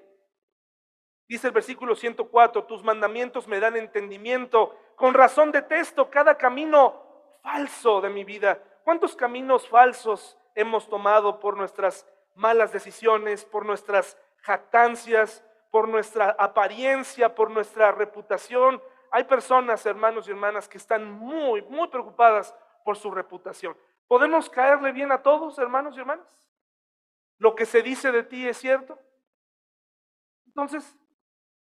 Dice 1.27 1.47
el 1.47 1.53
versículo 1.53 1.95
104, 1.95 2.63
tus 2.65 2.83
mandamientos 2.83 3.47
me 3.47 3.59
dan 3.59 3.75
entendimiento. 3.75 4.77
Con 4.95 5.13
razón 5.13 5.51
detesto 5.51 6.09
cada 6.09 6.37
camino 6.37 7.03
falso 7.41 8.01
de 8.01 8.09
mi 8.09 8.23
vida. 8.23 8.61
¿Cuántos 8.83 9.15
caminos 9.15 9.67
falsos 9.67 10.37
hemos 10.55 10.87
tomado 10.87 11.39
por 11.39 11.57
nuestras 11.57 12.07
malas 12.35 12.71
decisiones, 12.71 13.45
por 13.45 13.65
nuestras 13.65 14.17
jactancias, 14.37 15.43
por 15.71 15.87
nuestra 15.87 16.35
apariencia, 16.39 17.35
por 17.35 17.51
nuestra 17.51 17.91
reputación? 17.91 18.81
Hay 19.11 19.25
personas, 19.25 19.85
hermanos 19.85 20.27
y 20.27 20.31
hermanas, 20.31 20.67
que 20.67 20.77
están 20.77 21.11
muy, 21.11 21.61
muy 21.63 21.87
preocupadas 21.89 22.55
por 22.83 22.97
su 22.97 23.11
reputación. 23.11 23.77
¿Podemos 24.07 24.49
caerle 24.49 24.91
bien 24.91 25.11
a 25.11 25.21
todos, 25.21 25.57
hermanos 25.59 25.95
y 25.95 25.99
hermanas? 25.99 26.27
¿Lo 27.37 27.55
que 27.55 27.65
se 27.65 27.81
dice 27.81 28.11
de 28.11 28.23
ti 28.23 28.47
es 28.47 28.57
cierto? 28.57 28.99
Entonces, 30.45 30.97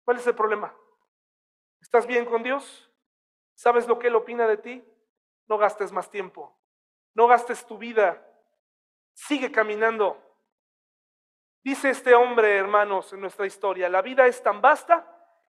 ¿cuál 0.03 0.17
es 0.17 0.27
el 0.27 0.35
problema? 0.35 0.73
¿Estás 1.81 2.05
bien 2.05 2.25
con 2.25 2.43
Dios? 2.43 2.91
¿Sabes 3.55 3.87
lo 3.87 3.99
que 3.99 4.07
Él 4.07 4.15
opina 4.15 4.47
de 4.47 4.57
ti? 4.57 4.85
no 5.49 5.57
gastes 5.57 5.91
más 5.91 6.09
tiempo, 6.09 6.55
no 7.15 7.27
gastes 7.27 7.65
tu 7.65 7.77
vida, 7.77 8.23
sigue 9.27 9.51
caminando. 9.51 10.17
Dice 11.63 11.89
este 11.89 12.15
hombre, 12.15 12.55
hermanos, 12.55 13.11
en 13.11 13.21
nuestra 13.21 13.45
historia, 13.45 13.89
la 13.89 14.01
vida 14.01 14.25
es 14.27 14.41
tan 14.41 14.61
vasta 14.61 15.05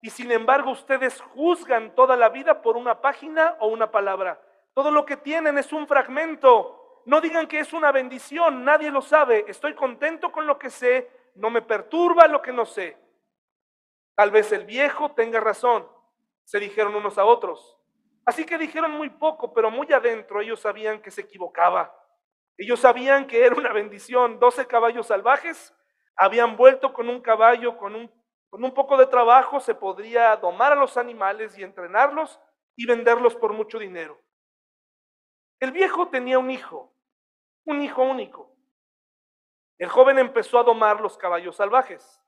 y 0.00 0.10
sin 0.10 0.30
embargo 0.30 0.70
ustedes 0.70 1.20
juzgan 1.20 1.94
toda 1.94 2.14
la 2.16 2.28
vida 2.28 2.60
por 2.60 2.76
una 2.76 3.00
página 3.00 3.56
o 3.60 3.68
una 3.68 3.90
palabra. 3.90 4.40
Todo 4.74 4.90
lo 4.90 5.06
que 5.06 5.16
tienen 5.16 5.56
es 5.56 5.72
un 5.72 5.86
fragmento. 5.86 7.02
No 7.06 7.20
digan 7.20 7.46
que 7.46 7.58
es 7.58 7.72
una 7.72 7.90
bendición, 7.90 8.64
nadie 8.64 8.90
lo 8.90 9.00
sabe. 9.00 9.44
Estoy 9.48 9.74
contento 9.74 10.30
con 10.30 10.46
lo 10.46 10.58
que 10.58 10.68
sé, 10.68 11.10
no 11.36 11.48
me 11.48 11.62
perturba 11.62 12.26
lo 12.28 12.42
que 12.42 12.52
no 12.52 12.66
sé. 12.66 12.98
Tal 14.14 14.30
vez 14.30 14.52
el 14.52 14.64
viejo 14.64 15.12
tenga 15.12 15.40
razón, 15.40 15.88
se 16.44 16.60
dijeron 16.60 16.94
unos 16.94 17.16
a 17.16 17.24
otros. 17.24 17.78
Así 18.26 18.44
que 18.44 18.58
dijeron 18.58 18.92
muy 18.92 19.10
poco, 19.10 19.52
pero 19.52 19.70
muy 19.70 19.90
adentro 19.92 20.40
ellos 20.40 20.60
sabían 20.60 21.00
que 21.00 21.10
se 21.10 21.22
equivocaba. 21.22 22.03
Ellos 22.56 22.80
sabían 22.80 23.26
que 23.26 23.44
era 23.44 23.54
una 23.54 23.72
bendición. 23.72 24.38
Doce 24.38 24.66
caballos 24.66 25.08
salvajes 25.08 25.74
habían 26.16 26.56
vuelto 26.56 26.92
con 26.92 27.08
un 27.08 27.20
caballo, 27.20 27.76
con 27.76 27.94
un, 27.94 28.10
con 28.48 28.64
un 28.64 28.72
poco 28.72 28.96
de 28.96 29.06
trabajo, 29.06 29.58
se 29.58 29.74
podría 29.74 30.36
domar 30.36 30.72
a 30.72 30.76
los 30.76 30.96
animales 30.96 31.58
y 31.58 31.62
entrenarlos 31.62 32.40
y 32.76 32.86
venderlos 32.86 33.34
por 33.34 33.52
mucho 33.52 33.78
dinero. 33.78 34.20
El 35.60 35.72
viejo 35.72 36.08
tenía 36.08 36.38
un 36.38 36.50
hijo, 36.50 36.94
un 37.64 37.82
hijo 37.82 38.02
único. 38.02 38.54
El 39.78 39.88
joven 39.88 40.18
empezó 40.18 40.58
a 40.58 40.62
domar 40.62 41.00
los 41.00 41.18
caballos 41.18 41.56
salvajes. 41.56 42.20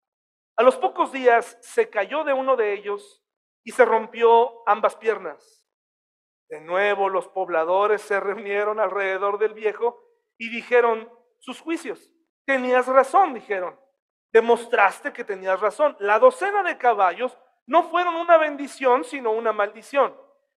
A 0.57 0.63
los 0.63 0.77
pocos 0.77 1.13
días 1.13 1.59
se 1.61 1.91
cayó 1.91 2.25
de 2.25 2.33
uno 2.33 2.57
de 2.57 2.73
ellos 2.73 3.23
y 3.63 3.73
se 3.73 3.85
rompió 3.85 4.67
ambas 4.67 4.97
piernas. 4.97 5.65
De 6.49 6.61
nuevo 6.61 7.09
los 7.09 7.29
pobladores 7.29 8.03
se 8.03 8.19
reunieron 8.19 8.81
alrededor 8.81 9.39
del 9.39 9.55
viejo 9.55 10.06
y 10.39 10.49
dijeron 10.49 11.11
sus 11.39 11.61
juicios. 11.61 12.11
Tenías 12.45 12.87
razón, 12.87 13.35
dijeron. 13.35 13.79
Demostraste 14.33 15.13
que 15.13 15.25
tenías 15.25 15.61
razón. 15.61 15.97
La 15.99 16.19
docena 16.19 16.63
de 16.63 16.79
caballos 16.79 17.37
no 17.67 17.85
fueron 17.91 18.17
una 18.17 18.37
bendición, 18.37 19.05
sino 19.05 19.33
una 19.33 19.53
maldición. 19.53 20.17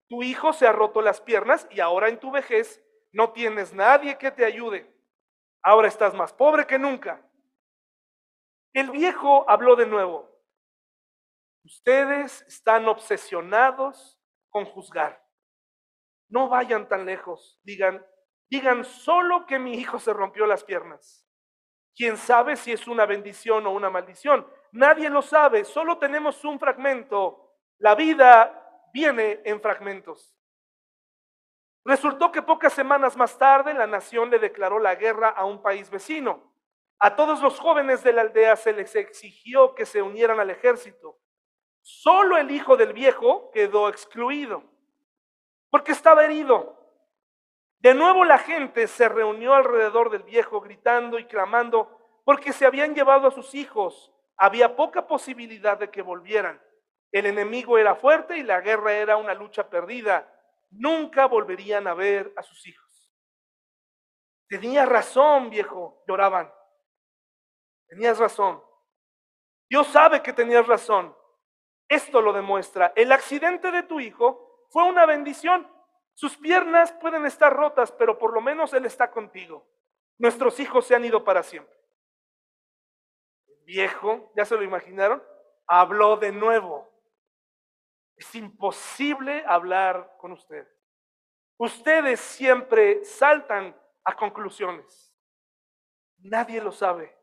Tu 0.09 0.23
hijo 0.23 0.53
se 0.53 0.67
ha 0.67 0.71
roto 0.71 1.01
las 1.01 1.21
piernas 1.21 1.67
y 1.69 1.79
ahora 1.79 2.09
en 2.09 2.19
tu 2.19 2.31
vejez 2.31 2.83
no 3.11 3.31
tienes 3.31 3.73
nadie 3.73 4.17
que 4.17 4.31
te 4.31 4.45
ayude. 4.45 4.93
Ahora 5.61 5.87
estás 5.87 6.13
más 6.13 6.33
pobre 6.33 6.65
que 6.65 6.79
nunca. 6.79 7.21
El 8.73 8.91
viejo 8.91 9.49
habló 9.49 9.75
de 9.75 9.87
nuevo. 9.87 10.29
Ustedes 11.63 12.43
están 12.47 12.87
obsesionados 12.87 14.19
con 14.49 14.65
juzgar. 14.65 15.21
No 16.29 16.47
vayan 16.47 16.87
tan 16.87 17.05
lejos. 17.05 17.59
Digan, 17.63 18.05
digan 18.49 18.83
solo 18.85 19.45
que 19.45 19.59
mi 19.59 19.75
hijo 19.75 19.99
se 19.99 20.13
rompió 20.13 20.45
las 20.45 20.63
piernas. 20.63 21.25
¿Quién 21.95 22.17
sabe 22.17 22.55
si 22.55 22.71
es 22.71 22.87
una 22.87 23.05
bendición 23.05 23.65
o 23.65 23.71
una 23.71 23.89
maldición? 23.89 24.47
Nadie 24.71 25.09
lo 25.09 25.21
sabe, 25.21 25.65
solo 25.65 25.97
tenemos 25.97 26.43
un 26.45 26.59
fragmento. 26.59 27.55
La 27.79 27.95
vida 27.95 28.89
viene 28.93 29.41
en 29.45 29.59
fragmentos. 29.61 30.35
Resultó 31.83 32.31
que 32.31 32.41
pocas 32.41 32.73
semanas 32.73 33.15
más 33.15 33.37
tarde 33.37 33.73
la 33.73 33.87
nación 33.87 34.29
le 34.29 34.39
declaró 34.39 34.77
la 34.77 34.95
guerra 34.95 35.29
a 35.29 35.45
un 35.45 35.61
país 35.61 35.89
vecino. 35.89 36.53
A 36.99 37.15
todos 37.15 37.41
los 37.41 37.59
jóvenes 37.59 38.03
de 38.03 38.13
la 38.13 38.21
aldea 38.21 38.55
se 38.55 38.73
les 38.73 38.95
exigió 38.95 39.73
que 39.73 39.85
se 39.85 40.01
unieran 40.01 40.39
al 40.39 40.49
ejército. 40.49 41.17
Solo 41.81 42.37
el 42.37 42.51
hijo 42.51 42.75
del 42.75 42.91
viejo 42.91 43.49
quedó 43.51 43.87
excluido 43.87 44.63
porque 45.69 45.91
estaba 45.91 46.25
herido. 46.25 46.76
De 47.79 47.93
nuevo 47.93 48.25
la 48.25 48.39
gente 48.39 48.87
se 48.87 49.07
reunió 49.07 49.53
alrededor 49.53 50.09
del 50.09 50.23
viejo 50.23 50.61
gritando 50.61 51.19
y 51.19 51.25
clamando 51.25 52.21
porque 52.23 52.51
se 52.51 52.65
habían 52.65 52.95
llevado 52.95 53.27
a 53.27 53.31
sus 53.31 53.53
hijos. 53.53 54.11
Había 54.35 54.75
poca 54.75 55.07
posibilidad 55.07 55.77
de 55.77 55.89
que 55.89 56.01
volvieran. 56.01 56.61
El 57.11 57.25
enemigo 57.25 57.77
era 57.77 57.95
fuerte 57.95 58.37
y 58.37 58.43
la 58.43 58.61
guerra 58.61 58.93
era 58.93 59.17
una 59.17 59.33
lucha 59.33 59.69
perdida. 59.69 60.27
Nunca 60.71 61.27
volverían 61.27 61.87
a 61.87 61.93
ver 61.93 62.33
a 62.35 62.43
sus 62.43 62.67
hijos. 62.67 63.13
Tenía 64.47 64.85
razón, 64.85 65.49
viejo, 65.49 66.03
lloraban. 66.07 66.51
Tenías 67.87 68.17
razón. 68.17 68.61
Dios 69.69 69.87
sabe 69.87 70.21
que 70.21 70.33
tenías 70.33 70.65
razón. 70.67 71.15
Esto 71.87 72.21
lo 72.21 72.33
demuestra. 72.33 72.91
El 72.95 73.11
accidente 73.11 73.71
de 73.71 73.83
tu 73.83 73.99
hijo 73.99 74.65
fue 74.69 74.83
una 74.83 75.05
bendición. 75.05 75.69
Sus 76.17 76.35
piernas 76.35 76.91
pueden 76.93 77.27
estar 77.27 77.55
rotas, 77.55 77.91
pero 77.91 78.17
por 78.17 78.33
lo 78.33 78.41
menos 78.41 78.73
Él 78.73 78.87
está 78.87 79.11
contigo. 79.11 79.67
Nuestros 80.17 80.59
hijos 80.59 80.87
se 80.87 80.95
han 80.95 81.05
ido 81.05 81.23
para 81.23 81.43
siempre. 81.43 81.77
El 83.45 83.63
viejo, 83.65 84.31
¿ya 84.35 84.43
se 84.43 84.55
lo 84.55 84.63
imaginaron? 84.63 85.23
Habló 85.67 86.17
de 86.17 86.31
nuevo. 86.31 86.89
Es 88.15 88.33
imposible 88.33 89.43
hablar 89.45 90.15
con 90.17 90.31
ustedes. 90.31 90.67
Ustedes 91.55 92.19
siempre 92.19 93.05
saltan 93.05 93.79
a 94.03 94.15
conclusiones. 94.15 95.13
Nadie 96.17 96.59
lo 96.61 96.71
sabe. 96.71 97.15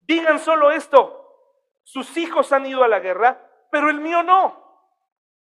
Digan 0.00 0.38
solo 0.38 0.70
esto. 0.70 1.18
Sus 1.82 2.14
hijos 2.18 2.52
han 2.52 2.66
ido 2.66 2.84
a 2.84 2.88
la 2.88 3.00
guerra, 3.00 3.40
pero 3.70 3.88
el 3.88 4.00
mío 4.00 4.22
no. 4.22 4.62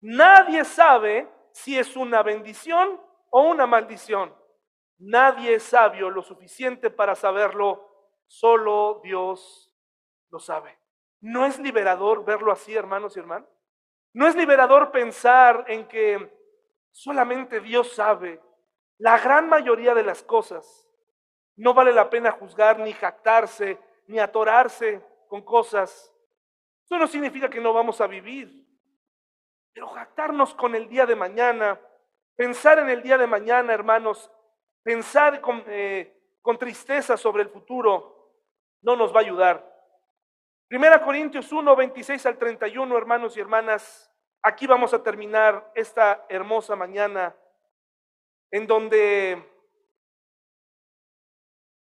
Nadie 0.02 0.66
sabe 0.66 1.32
si 1.52 1.78
es 1.78 1.96
una 1.96 2.22
bendición 2.22 3.00
o 3.30 3.42
una 3.42 3.66
maldición. 3.66 4.34
Nadie 4.98 5.54
es 5.54 5.64
sabio 5.64 6.10
lo 6.10 6.22
suficiente 6.22 6.90
para 6.90 7.14
saberlo, 7.14 7.88
solo 8.26 9.00
Dios 9.02 9.72
lo 10.30 10.38
sabe. 10.38 10.78
¿No 11.20 11.46
es 11.46 11.58
liberador 11.58 12.24
verlo 12.24 12.52
así, 12.52 12.74
hermanos 12.74 13.16
y 13.16 13.20
hermanas? 13.20 13.48
¿No 14.12 14.26
es 14.26 14.36
liberador 14.36 14.90
pensar 14.90 15.64
en 15.68 15.88
que 15.88 16.30
solamente 16.90 17.60
Dios 17.60 17.92
sabe 17.92 18.40
la 18.98 19.18
gran 19.18 19.48
mayoría 19.48 19.94
de 19.94 20.04
las 20.04 20.22
cosas? 20.22 20.88
No 21.56 21.74
vale 21.74 21.92
la 21.92 22.10
pena 22.10 22.32
juzgar, 22.32 22.78
ni 22.78 22.92
jactarse, 22.92 23.78
ni 24.06 24.18
atorarse 24.18 25.02
con 25.28 25.42
cosas. 25.42 26.12
Eso 26.84 26.98
no 26.98 27.06
significa 27.06 27.48
que 27.48 27.60
no 27.60 27.72
vamos 27.72 28.00
a 28.00 28.06
vivir. 28.06 28.66
Pero 29.72 29.88
jactarnos 29.88 30.54
con 30.54 30.74
el 30.74 30.88
día 30.88 31.06
de 31.06 31.16
mañana, 31.16 31.80
pensar 32.36 32.78
en 32.78 32.90
el 32.90 33.02
día 33.02 33.18
de 33.18 33.26
mañana, 33.26 33.72
hermanos, 33.72 34.30
pensar 34.82 35.40
con, 35.40 35.62
eh, 35.66 36.36
con 36.42 36.58
tristeza 36.58 37.16
sobre 37.16 37.42
el 37.42 37.48
futuro, 37.48 38.32
no 38.82 38.96
nos 38.96 39.14
va 39.14 39.20
a 39.20 39.22
ayudar. 39.22 39.72
Primera 40.68 41.02
Corintios 41.02 41.52
1, 41.52 41.76
26 41.76 42.26
al 42.26 42.38
31, 42.38 42.96
hermanos 42.96 43.36
y 43.36 43.40
hermanas, 43.40 44.10
aquí 44.42 44.66
vamos 44.66 44.92
a 44.94 45.02
terminar 45.02 45.70
esta 45.74 46.24
hermosa 46.28 46.76
mañana 46.76 47.36
en 48.50 48.66
donde 48.66 49.42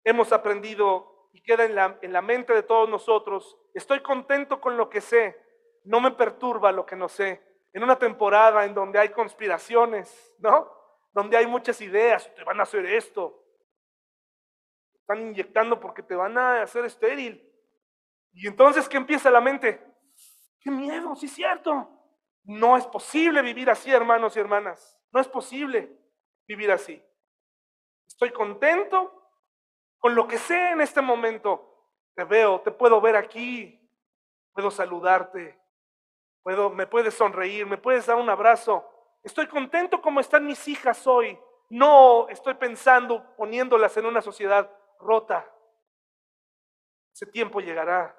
hemos 0.03 0.31
aprendido 0.31 1.29
y 1.33 1.41
queda 1.41 1.65
en 1.65 1.75
la, 1.75 1.97
en 2.01 2.13
la 2.13 2.21
mente 2.21 2.53
de 2.53 2.63
todos 2.63 2.87
nosotros, 2.87 3.57
estoy 3.73 4.01
contento 4.01 4.61
con 4.61 4.77
lo 4.77 4.89
que 4.89 5.01
sé, 5.01 5.39
no 5.83 5.99
me 5.99 6.11
perturba 6.11 6.71
lo 6.71 6.85
que 6.85 6.95
no 6.95 7.09
sé. 7.09 7.52
En 7.73 7.83
una 7.83 7.97
temporada 7.97 8.65
en 8.65 8.73
donde 8.73 8.99
hay 8.99 9.09
conspiraciones, 9.09 10.33
¿no? 10.39 10.71
Donde 11.11 11.37
hay 11.37 11.47
muchas 11.47 11.81
ideas, 11.81 12.33
te 12.33 12.43
van 12.43 12.59
a 12.59 12.63
hacer 12.63 12.85
esto, 12.85 13.43
están 14.93 15.21
inyectando 15.21 15.79
porque 15.79 16.01
te 16.01 16.15
van 16.15 16.37
a 16.37 16.61
hacer 16.61 16.85
estéril. 16.85 17.45
Y 18.31 18.47
entonces, 18.47 18.87
¿qué 18.87 18.97
empieza 18.97 19.29
la 19.29 19.41
mente? 19.41 19.85
¡Qué 20.61 20.71
miedo! 20.71 21.15
Sí, 21.15 21.25
es 21.25 21.33
cierto. 21.33 21.89
No 22.43 22.77
es 22.77 22.85
posible 22.87 23.41
vivir 23.41 23.69
así, 23.69 23.91
hermanos 23.91 24.35
y 24.35 24.39
hermanas. 24.39 24.99
No 25.11 25.19
es 25.19 25.27
posible 25.27 25.91
vivir 26.47 26.71
así. 26.71 27.03
Estoy 28.07 28.31
contento 28.31 29.29
con 29.99 30.15
lo 30.15 30.27
que 30.27 30.37
sé 30.37 30.71
en 30.71 30.81
este 30.81 31.01
momento. 31.01 31.89
Te 32.15 32.23
veo, 32.23 32.61
te 32.61 32.71
puedo 32.71 33.01
ver 33.01 33.15
aquí, 33.15 33.89
puedo 34.53 34.71
saludarte, 34.71 35.59
me 36.45 36.87
puedes 36.87 37.13
sonreír, 37.13 37.65
me 37.65 37.77
puedes 37.77 38.05
dar 38.05 38.17
un 38.17 38.29
abrazo. 38.29 38.85
Estoy 39.23 39.47
contento 39.47 40.01
como 40.01 40.19
están 40.19 40.45
mis 40.45 40.67
hijas 40.67 41.07
hoy. 41.07 41.39
No 41.69 42.27
estoy 42.29 42.55
pensando 42.55 43.35
poniéndolas 43.35 43.95
en 43.97 44.05
una 44.05 44.21
sociedad 44.21 44.69
rota. 44.99 45.49
Ese 47.13 47.25
tiempo 47.27 47.61
llegará. 47.61 48.15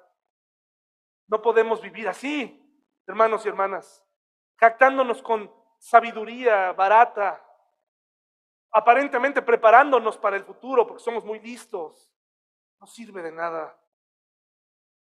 No 1.27 1.41
podemos 1.41 1.81
vivir 1.81 2.07
así, 2.07 2.61
hermanos 3.07 3.45
y 3.45 3.49
hermanas, 3.49 4.03
jactándonos 4.57 5.21
con 5.21 5.51
sabiduría 5.79 6.71
barata, 6.73 7.43
aparentemente 8.71 9.41
preparándonos 9.41 10.17
para 10.17 10.35
el 10.35 10.43
futuro 10.43 10.85
porque 10.85 11.03
somos 11.03 11.23
muy 11.23 11.39
listos. 11.39 12.11
No 12.79 12.87
sirve 12.87 13.21
de 13.21 13.31
nada. 13.31 13.77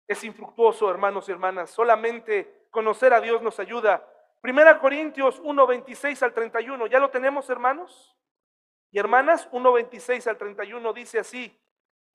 Es 0.06 0.22
infructuoso, 0.24 0.90
hermanos 0.90 1.28
y 1.28 1.32
hermanas. 1.32 1.70
Solamente 1.70 2.63
conocer 2.74 3.14
a 3.14 3.20
Dios 3.20 3.40
nos 3.40 3.60
ayuda. 3.60 4.04
Primera 4.40 4.80
Corintios 4.80 5.40
1, 5.44 5.66
26 5.66 6.22
al 6.24 6.34
31. 6.34 6.88
¿Ya 6.88 6.98
lo 6.98 7.08
tenemos, 7.08 7.48
hermanos? 7.48 8.16
Y 8.90 8.98
hermanas, 8.98 9.48
1, 9.52 9.72
26 9.72 10.26
al 10.26 10.36
31 10.36 10.92
dice 10.92 11.20
así. 11.20 11.56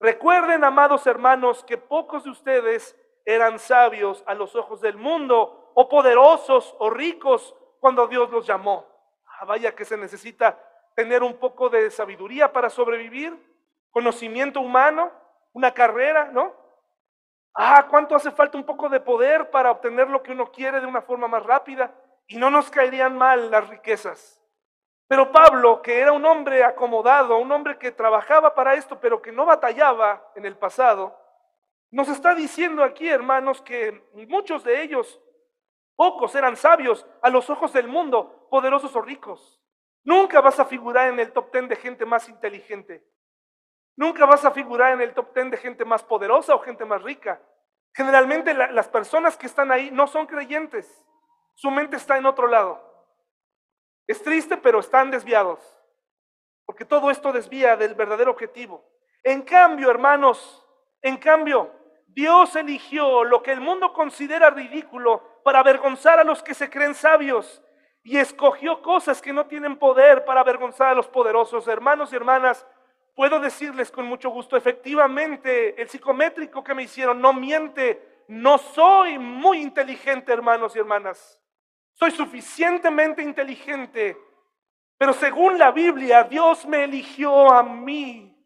Recuerden, 0.01 0.65
amados 0.65 1.07
hermanos, 1.07 1.63
que 1.63 1.77
pocos 1.77 2.25
de 2.25 2.29
ustedes 2.29 2.95
eran 3.25 3.57
sabios 3.57 4.21
a 4.27 4.33
los 4.33 4.53
ojos 4.55 4.81
del 4.81 4.97
mundo, 4.97 5.71
o 5.75 5.87
poderosos, 5.87 6.75
o 6.79 6.89
ricos, 6.89 7.55
cuando 7.79 8.07
Dios 8.07 8.29
los 8.29 8.45
llamó. 8.45 8.85
Ah, 9.25 9.45
vaya 9.45 9.73
que 9.73 9.85
se 9.85 9.95
necesita 9.95 10.59
tener 10.93 11.23
un 11.23 11.37
poco 11.37 11.69
de 11.69 11.89
sabiduría 11.89 12.51
para 12.51 12.69
sobrevivir, 12.69 13.33
conocimiento 13.91 14.59
humano, 14.59 15.11
una 15.53 15.73
carrera, 15.73 16.31
¿no? 16.33 16.53
Ah, 17.53 17.87
¿cuánto 17.89 18.15
hace 18.15 18.31
falta 18.31 18.57
un 18.57 18.63
poco 18.63 18.89
de 18.89 18.99
poder 18.99 19.49
para 19.49 19.71
obtener 19.71 20.09
lo 20.09 20.23
que 20.23 20.31
uno 20.31 20.51
quiere 20.51 20.79
de 20.79 20.87
una 20.87 21.01
forma 21.01 21.27
más 21.27 21.43
rápida? 21.43 21.93
Y 22.27 22.37
no 22.37 22.49
nos 22.49 22.69
caerían 22.69 23.17
mal 23.17 23.49
las 23.49 23.67
riquezas. 23.69 24.39
Pero 25.07 25.31
Pablo, 25.31 25.81
que 25.81 25.99
era 25.99 26.11
un 26.11 26.23
hombre 26.23 26.63
acomodado, 26.63 27.37
un 27.39 27.51
hombre 27.51 27.79
que 27.79 27.91
trabajaba 27.91 28.53
para 28.53 28.75
esto, 28.75 28.99
pero 28.99 29.21
que 29.21 29.31
no 29.31 29.45
batallaba 29.45 30.31
en 30.35 30.45
el 30.45 30.55
pasado, 30.55 31.17
nos 31.89 32.07
está 32.07 32.35
diciendo 32.35 32.83
aquí, 32.83 33.09
hermanos, 33.09 33.61
que 33.61 34.03
muchos 34.27 34.63
de 34.63 34.83
ellos, 34.83 35.19
pocos 35.95 36.35
eran 36.35 36.55
sabios 36.55 37.07
a 37.23 37.29
los 37.31 37.49
ojos 37.49 37.73
del 37.73 37.87
mundo, 37.87 38.47
poderosos 38.51 38.95
o 38.95 39.01
ricos. 39.01 39.59
Nunca 40.03 40.41
vas 40.41 40.59
a 40.59 40.65
figurar 40.65 41.09
en 41.09 41.19
el 41.19 41.31
top 41.31 41.49
ten 41.51 41.67
de 41.67 41.75
gente 41.75 42.05
más 42.05 42.29
inteligente. 42.29 43.03
Nunca 43.99 44.25
vas 44.25 44.45
a 44.45 44.51
figurar 44.51 44.93
en 44.93 45.01
el 45.01 45.13
top 45.13 45.33
ten 45.33 45.49
de 45.49 45.57
gente 45.57 45.83
más 45.83 46.01
poderosa 46.03 46.55
o 46.55 46.59
gente 46.59 46.85
más 46.85 47.01
rica. 47.01 47.41
Generalmente 47.93 48.53
las 48.53 48.87
personas 48.87 49.35
que 49.35 49.45
están 49.45 49.73
ahí 49.73 49.91
no 49.91 50.07
son 50.07 50.25
creyentes. 50.25 51.05
Su 51.53 51.69
mente 51.69 51.97
está 51.97 52.17
en 52.17 52.25
otro 52.25 52.47
lado. 52.47 52.81
Es 54.07 54.23
triste, 54.23 54.55
pero 54.55 54.79
están 54.79 55.11
desviados. 55.11 55.59
Porque 56.65 56.85
todo 56.85 57.11
esto 57.11 57.33
desvía 57.33 57.75
del 57.75 57.93
verdadero 57.93 58.31
objetivo. 58.31 58.89
En 59.21 59.41
cambio, 59.41 59.91
hermanos, 59.91 60.65
en 61.01 61.17
cambio, 61.17 61.69
Dios 62.07 62.55
eligió 62.55 63.25
lo 63.25 63.43
que 63.43 63.51
el 63.51 63.59
mundo 63.59 63.91
considera 63.91 64.49
ridículo 64.49 65.41
para 65.43 65.59
avergonzar 65.59 66.19
a 66.19 66.23
los 66.23 66.41
que 66.41 66.53
se 66.53 66.69
creen 66.69 66.95
sabios 66.95 67.61
y 68.03 68.17
escogió 68.17 68.81
cosas 68.81 69.21
que 69.21 69.33
no 69.33 69.47
tienen 69.47 69.77
poder 69.77 70.23
para 70.23 70.39
avergonzar 70.39 70.87
a 70.87 70.95
los 70.95 71.09
poderosos. 71.09 71.67
Hermanos 71.67 72.13
y 72.13 72.15
hermanas, 72.15 72.65
puedo 73.19 73.41
decirles 73.41 73.91
con 73.91 74.05
mucho 74.05 74.29
gusto, 74.29 74.55
efectivamente, 74.55 75.81
el 75.81 75.89
psicométrico 75.89 76.63
que 76.63 76.73
me 76.73 76.83
hicieron 76.83 77.19
no 77.19 77.33
miente. 77.33 78.23
No 78.29 78.57
soy 78.57 79.19
muy 79.19 79.61
inteligente, 79.61 80.31
hermanos 80.31 80.73
y 80.73 80.79
hermanas. 80.79 81.37
Soy 81.95 82.11
suficientemente 82.11 83.21
inteligente, 83.21 84.17
pero 84.97 85.11
según 85.11 85.57
la 85.57 85.69
Biblia, 85.71 86.23
Dios 86.23 86.65
me 86.65 86.85
eligió 86.85 87.51
a 87.51 87.61
mí, 87.61 88.41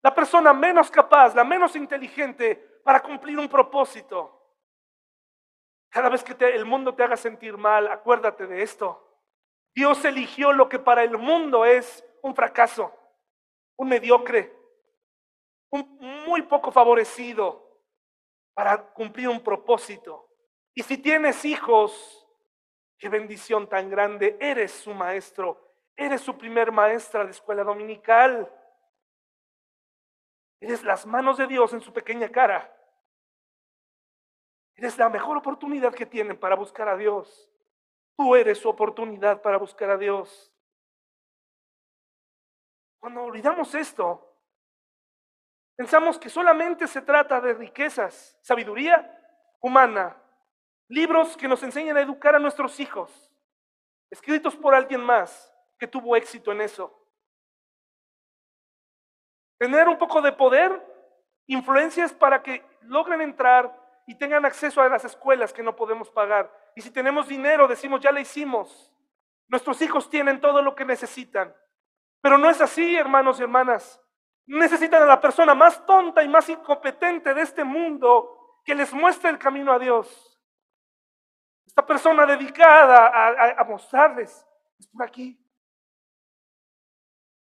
la 0.00 0.14
persona 0.14 0.54
menos 0.54 0.90
capaz, 0.90 1.34
la 1.34 1.44
menos 1.44 1.76
inteligente, 1.76 2.80
para 2.82 3.02
cumplir 3.02 3.38
un 3.38 3.50
propósito. 3.50 4.50
Cada 5.90 6.08
vez 6.08 6.24
que 6.24 6.34
el 6.54 6.64
mundo 6.64 6.94
te 6.94 7.02
haga 7.02 7.18
sentir 7.18 7.58
mal, 7.58 7.86
acuérdate 7.86 8.46
de 8.46 8.62
esto. 8.62 9.20
Dios 9.74 10.02
eligió 10.06 10.54
lo 10.54 10.70
que 10.70 10.78
para 10.78 11.04
el 11.04 11.18
mundo 11.18 11.66
es 11.66 12.02
un 12.22 12.34
fracaso, 12.34 12.97
un 13.78 13.88
mediocre, 13.88 14.54
un 15.70 15.98
muy 16.26 16.42
poco 16.42 16.70
favorecido 16.70 17.64
para 18.54 18.92
cumplir 18.92 19.28
un 19.28 19.40
propósito. 19.40 20.28
Y 20.74 20.82
si 20.82 20.98
tienes 20.98 21.44
hijos, 21.44 22.26
qué 22.98 23.08
bendición 23.08 23.68
tan 23.68 23.88
grande, 23.88 24.36
eres 24.40 24.72
su 24.72 24.92
maestro, 24.92 25.72
eres 25.96 26.20
su 26.20 26.36
primer 26.36 26.72
maestra 26.72 27.24
de 27.24 27.30
escuela 27.30 27.64
dominical. 27.64 28.52
Eres 30.60 30.82
las 30.82 31.06
manos 31.06 31.38
de 31.38 31.46
Dios 31.46 31.72
en 31.72 31.80
su 31.80 31.92
pequeña 31.92 32.28
cara. 32.30 32.74
Eres 34.74 34.98
la 34.98 35.08
mejor 35.08 35.36
oportunidad 35.36 35.94
que 35.94 36.06
tienen 36.06 36.38
para 36.38 36.56
buscar 36.56 36.88
a 36.88 36.96
Dios. 36.96 37.50
Tú 38.16 38.34
eres 38.34 38.58
su 38.58 38.68
oportunidad 38.68 39.40
para 39.42 39.56
buscar 39.56 39.90
a 39.90 39.96
Dios. 39.96 40.52
Cuando 43.00 43.22
olvidamos 43.22 43.74
esto, 43.74 44.36
pensamos 45.76 46.18
que 46.18 46.28
solamente 46.28 46.86
se 46.86 47.02
trata 47.02 47.40
de 47.40 47.54
riquezas, 47.54 48.38
sabiduría 48.42 49.14
humana, 49.60 50.20
libros 50.88 51.36
que 51.36 51.48
nos 51.48 51.62
enseñan 51.62 51.96
a 51.96 52.00
educar 52.00 52.34
a 52.34 52.38
nuestros 52.38 52.80
hijos, 52.80 53.32
escritos 54.10 54.56
por 54.56 54.74
alguien 54.74 55.00
más 55.00 55.52
que 55.78 55.86
tuvo 55.86 56.16
éxito 56.16 56.50
en 56.52 56.62
eso. 56.62 56.94
Tener 59.58 59.88
un 59.88 59.98
poco 59.98 60.22
de 60.22 60.32
poder, 60.32 60.84
influencias 61.46 62.12
para 62.12 62.42
que 62.42 62.64
logren 62.82 63.20
entrar 63.20 63.74
y 64.06 64.14
tengan 64.14 64.44
acceso 64.44 64.80
a 64.80 64.88
las 64.88 65.04
escuelas 65.04 65.52
que 65.52 65.62
no 65.62 65.76
podemos 65.76 66.10
pagar. 66.10 66.50
Y 66.74 66.80
si 66.80 66.90
tenemos 66.90 67.28
dinero, 67.28 67.68
decimos, 67.68 68.00
ya 68.00 68.12
le 68.12 68.22
hicimos. 68.22 68.92
Nuestros 69.48 69.82
hijos 69.82 70.08
tienen 70.08 70.40
todo 70.40 70.62
lo 70.62 70.74
que 70.74 70.84
necesitan. 70.84 71.54
Pero 72.20 72.38
no 72.38 72.50
es 72.50 72.60
así, 72.60 72.96
hermanos 72.96 73.38
y 73.38 73.42
hermanas. 73.42 74.00
Necesitan 74.46 75.02
a 75.02 75.06
la 75.06 75.20
persona 75.20 75.54
más 75.54 75.84
tonta 75.86 76.22
y 76.22 76.28
más 76.28 76.48
incompetente 76.48 77.34
de 77.34 77.42
este 77.42 77.64
mundo 77.64 78.60
que 78.64 78.74
les 78.74 78.92
muestre 78.92 79.30
el 79.30 79.38
camino 79.38 79.72
a 79.72 79.78
Dios. 79.78 80.40
Esta 81.66 81.84
persona 81.84 82.26
dedicada 82.26 83.58
a, 83.58 83.64
mostrarles, 83.64 84.46
es 84.78 84.88
por 84.88 85.04
aquí. 85.04 85.38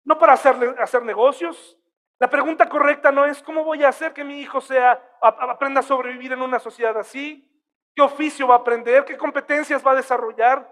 No 0.05 0.18
para 0.18 0.34
hacer, 0.34 0.76
hacer 0.80 1.03
negocios, 1.03 1.78
la 2.20 2.30
pregunta 2.30 2.70
correcta 2.70 3.11
no 3.11 3.26
es 3.26 3.43
cómo 3.43 3.64
voy 3.64 3.84
a 3.84 3.89
hacer 3.89 4.14
que 4.14 4.24
mi 4.24 4.39
hijo 4.39 4.61
sea, 4.61 5.01
aprenda 5.22 5.82
a 5.82 5.84
sobrevivir 5.84 6.32
en 6.32 6.41
una 6.41 6.57
sociedad 6.57 6.97
así, 6.97 7.49
qué 7.93 8.01
oficio 8.01 8.47
va 8.47 8.55
a 8.55 8.59
aprender, 8.59 9.03
qué 9.03 9.18
competencias 9.18 9.86
va 9.86 9.91
a 9.91 9.95
desarrollar. 9.95 10.72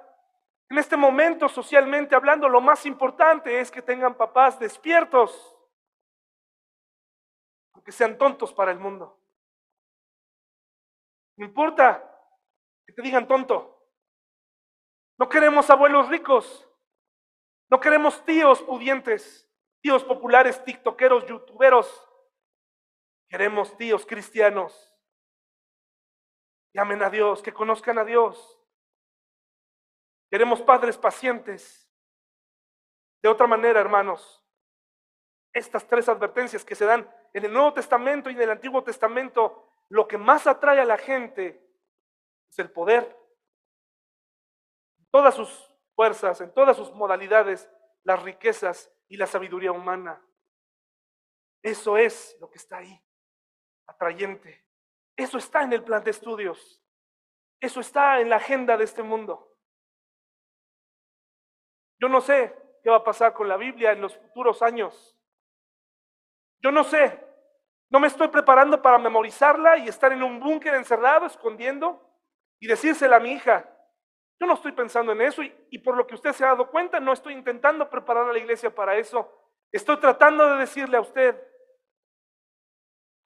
En 0.72 0.78
este 0.78 0.96
momento, 0.96 1.50
socialmente 1.50 2.16
hablando, 2.16 2.48
lo 2.48 2.62
más 2.62 2.86
importante 2.86 3.60
es 3.60 3.70
que 3.70 3.82
tengan 3.82 4.16
papás 4.16 4.58
despiertos, 4.58 5.54
aunque 7.74 7.92
sean 7.92 8.18
tontos 8.18 8.54
para 8.54 8.72
el 8.72 8.80
mundo. 8.80 9.22
No 11.36 11.46
importa 11.46 12.10
que 12.88 12.94
te 12.94 13.02
digan 13.02 13.28
tonto, 13.28 13.86
No 15.20 15.28
queremos 15.28 15.70
abuelos 15.70 16.08
ricos. 16.08 16.66
No 17.70 17.82
queremos 17.82 18.24
tíos 18.24 18.62
pudientes, 18.64 19.52
tíos 19.82 20.06
populares, 20.06 20.64
tiktokeros, 20.64 21.28
youtuberos. 21.28 22.10
Queremos 23.28 23.76
tíos 23.76 24.06
cristianos 24.06 24.74
que 26.72 26.80
amen 26.80 27.04
a 27.04 27.10
Dios, 27.10 27.42
que 27.42 27.52
conozcan 27.54 27.98
a 27.98 28.06
Dios. 28.06 28.61
Queremos 30.32 30.62
padres 30.62 30.98
pacientes. 30.98 31.92
De 33.22 33.28
otra 33.28 33.48
manera, 33.48 33.82
hermanos, 33.82 34.42
estas 35.54 35.86
tres 35.86 36.08
advertencias 36.08 36.64
que 36.64 36.74
se 36.74 36.86
dan 36.86 37.14
en 37.34 37.44
el 37.44 37.52
Nuevo 37.52 37.74
Testamento 37.74 38.30
y 38.30 38.34
en 38.34 38.42
el 38.42 38.52
Antiguo 38.52 38.82
Testamento, 38.82 39.70
lo 39.90 40.08
que 40.08 40.18
más 40.18 40.48
atrae 40.48 40.80
a 40.80 40.86
la 40.86 40.98
gente 40.98 41.70
es 42.50 42.60
el 42.60 42.72
poder. 42.72 43.14
En 44.98 45.06
todas 45.12 45.36
sus 45.36 45.70
fuerzas, 45.96 46.40
en 46.40 46.54
todas 46.54 46.78
sus 46.78 46.94
modalidades, 46.94 47.70
las 48.04 48.24
riquezas 48.24 48.90
y 49.10 49.18
la 49.18 49.28
sabiduría 49.28 49.74
humana. 49.74 50.26
Eso 51.62 51.98
es 51.98 52.38
lo 52.40 52.50
que 52.50 52.58
está 52.58 52.78
ahí, 52.78 53.04
atrayente. 53.86 54.66
Eso 55.18 55.38
está 55.38 55.64
en 55.64 55.74
el 55.74 55.84
plan 55.84 56.04
de 56.06 56.12
estudios. 56.12 56.82
Eso 57.60 57.82
está 57.82 58.22
en 58.22 58.30
la 58.30 58.38
agenda 58.38 58.78
de 58.78 58.86
este 58.86 59.04
mundo. 59.04 59.51
Yo 62.02 62.10
no 62.10 62.20
sé 62.20 62.54
qué 62.84 62.90
va 62.90 62.98
a 62.98 63.04
pasar 63.04 63.34
con 63.34 63.48
la 63.48 63.58
Biblia 63.58 63.92
en 63.92 64.02
los 64.02 64.18
futuros 64.18 64.64
años. 64.64 65.16
Yo 66.62 66.72
no 66.72 66.84
sé. 66.84 67.20
No 67.92 68.00
me 68.00 68.08
estoy 68.08 68.30
preparando 68.30 68.82
para 68.82 68.98
memorizarla 68.98 69.78
y 69.78 69.88
estar 69.88 70.12
en 70.12 70.24
un 70.24 70.40
búnker 70.40 70.74
encerrado, 70.74 71.28
escondiendo 71.28 72.02
y 72.60 72.68
decírsela 72.68 73.18
a 73.18 73.20
mi 73.20 73.34
hija. 73.34 73.70
Yo 74.40 74.48
no 74.48 74.54
estoy 74.54 74.72
pensando 74.72 75.12
en 75.12 75.22
eso 75.22 75.44
y, 75.44 75.54
y, 75.70 75.78
por 75.80 75.96
lo 75.96 76.08
que 76.08 76.16
usted 76.16 76.32
se 76.32 76.44
ha 76.44 76.48
dado 76.48 76.72
cuenta, 76.72 77.00
no 77.00 77.14
estoy 77.14 77.34
intentando 77.34 77.88
preparar 77.88 78.30
a 78.30 78.34
la 78.34 78.40
iglesia 78.40 78.74
para 78.74 78.96
eso. 78.96 79.30
Estoy 79.72 79.98
tratando 79.98 80.48
de 80.48 80.60
decirle 80.60 80.98
a 80.98 81.02
usted, 81.02 81.40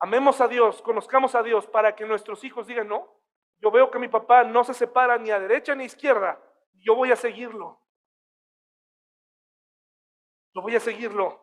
amemos 0.02 0.42
a 0.42 0.48
Dios, 0.48 0.82
conozcamos 0.82 1.36
a 1.36 1.44
Dios 1.44 1.68
para 1.68 1.96
que 1.96 2.06
nuestros 2.06 2.44
hijos 2.44 2.68
digan, 2.68 2.90
no, 2.90 3.22
yo 3.60 3.72
veo 3.72 3.90
que 3.90 4.00
mi 4.00 4.10
papá 4.10 4.44
no 4.44 4.64
se 4.64 4.74
separa 4.74 5.18
ni 5.18 5.32
a 5.32 5.40
derecha 5.40 5.76
ni 5.76 5.84
a 5.84 5.88
izquierda, 5.88 6.42
yo 6.74 6.96
voy 6.96 7.12
a 7.12 7.16
seguirlo. 7.16 7.85
Voy 10.62 10.76
a 10.76 10.80
seguirlo. 10.80 11.42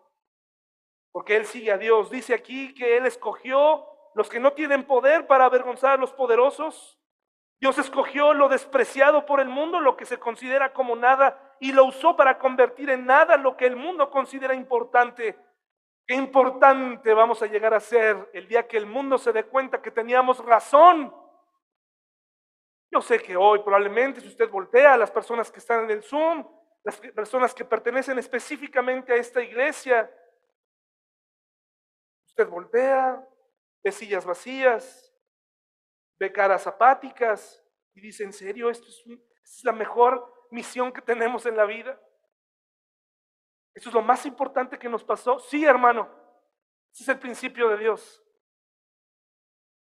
Porque 1.13 1.37
Él 1.37 1.47
sigue 1.47 1.71
a 1.71 1.79
Dios. 1.79 2.11
Dice 2.11 2.35
aquí 2.35 2.75
que 2.75 2.97
Él 2.97 3.07
escogió 3.07 3.87
los 4.15 4.29
que 4.29 4.41
no 4.41 4.53
tienen 4.53 4.85
poder 4.85 5.27
para 5.27 5.45
avergonzar 5.45 5.93
a 5.93 5.97
los 5.97 6.13
poderosos. 6.13 6.99
Dios 7.61 7.79
escogió 7.79 8.35
lo 8.35 8.49
despreciado 8.49 9.25
por 9.25 9.41
el 9.41 9.49
mundo, 9.49 9.81
lo 9.81 9.97
que 9.97 10.05
se 10.05 10.19
considera 10.19 10.73
como 10.73 10.97
nada, 10.97 11.57
y 11.61 11.73
lo 11.73 11.85
usó 11.85 12.17
para 12.17 12.39
convertir 12.39 12.91
en 12.91 13.07
nada 13.07 13.37
lo 13.37 13.57
que 13.57 13.67
el 13.67 13.77
mundo 13.77 14.11
considera 14.11 14.55
importante. 14.55 15.39
Qué 16.07 16.15
importante 16.15 17.15
vamos 17.15 17.41
a 17.43 17.47
llegar 17.47 17.73
a 17.73 17.81
ser 17.81 18.31
el 18.33 18.49
día 18.49 18.67
que 18.67 18.77
el 18.77 18.87
mundo 18.87 19.17
se 19.17 19.33
dé 19.33 19.45
cuenta 19.45 19.81
que 19.81 19.93
teníamos 19.93 20.45
razón. 20.45 21.15
Yo 22.91 23.01
sé 23.01 23.21
que 23.21 23.37
hoy 23.37 23.61
probablemente 23.61 24.21
si 24.21 24.29
usted 24.29 24.51
voltea 24.51 24.95
a 24.95 24.99
las 24.99 25.11
personas 25.11 25.51
que 25.51 25.61
están 25.61 25.85
en 25.85 25.91
el 25.93 26.03
Zoom, 26.03 26.45
las 26.85 26.99
personas 26.99 27.55
que 27.55 27.65
pertenecen 27.65 28.19
específicamente 28.19 29.13
a 29.13 29.17
esta 29.17 29.41
iglesia. 29.41 30.11
Usted 32.27 32.49
voltea, 32.49 33.27
ve 33.85 33.93
sillas 33.93 34.25
vacías, 34.25 35.15
ve 36.19 36.33
caras 36.33 36.67
apáticas 36.67 37.63
y 37.95 38.01
dice, 38.01 38.25
¿en 38.25 38.33
serio 38.33 38.71
esto 38.71 38.89
es, 38.89 39.65
la 39.65 39.73
mejor 39.73 40.49
misión 40.51 40.93
que 40.93 41.03
tenemos 41.03 41.47
en 41.47 41.57
la 41.57 41.67
vida? 41.67 42.01
¿Esto 43.75 43.89
es 43.89 43.95
lo 43.95 44.03
más 44.03 44.27
importante 44.27 44.79
que 44.79 44.89
nos 44.89 45.05
pasó? 45.05 45.39
Sí, 45.39 45.65
hermano. 45.65 46.11
Ese 46.93 47.05
es 47.05 47.09
el 47.09 47.19
principio 47.19 47.69
de 47.69 47.79
Dios. 47.79 48.23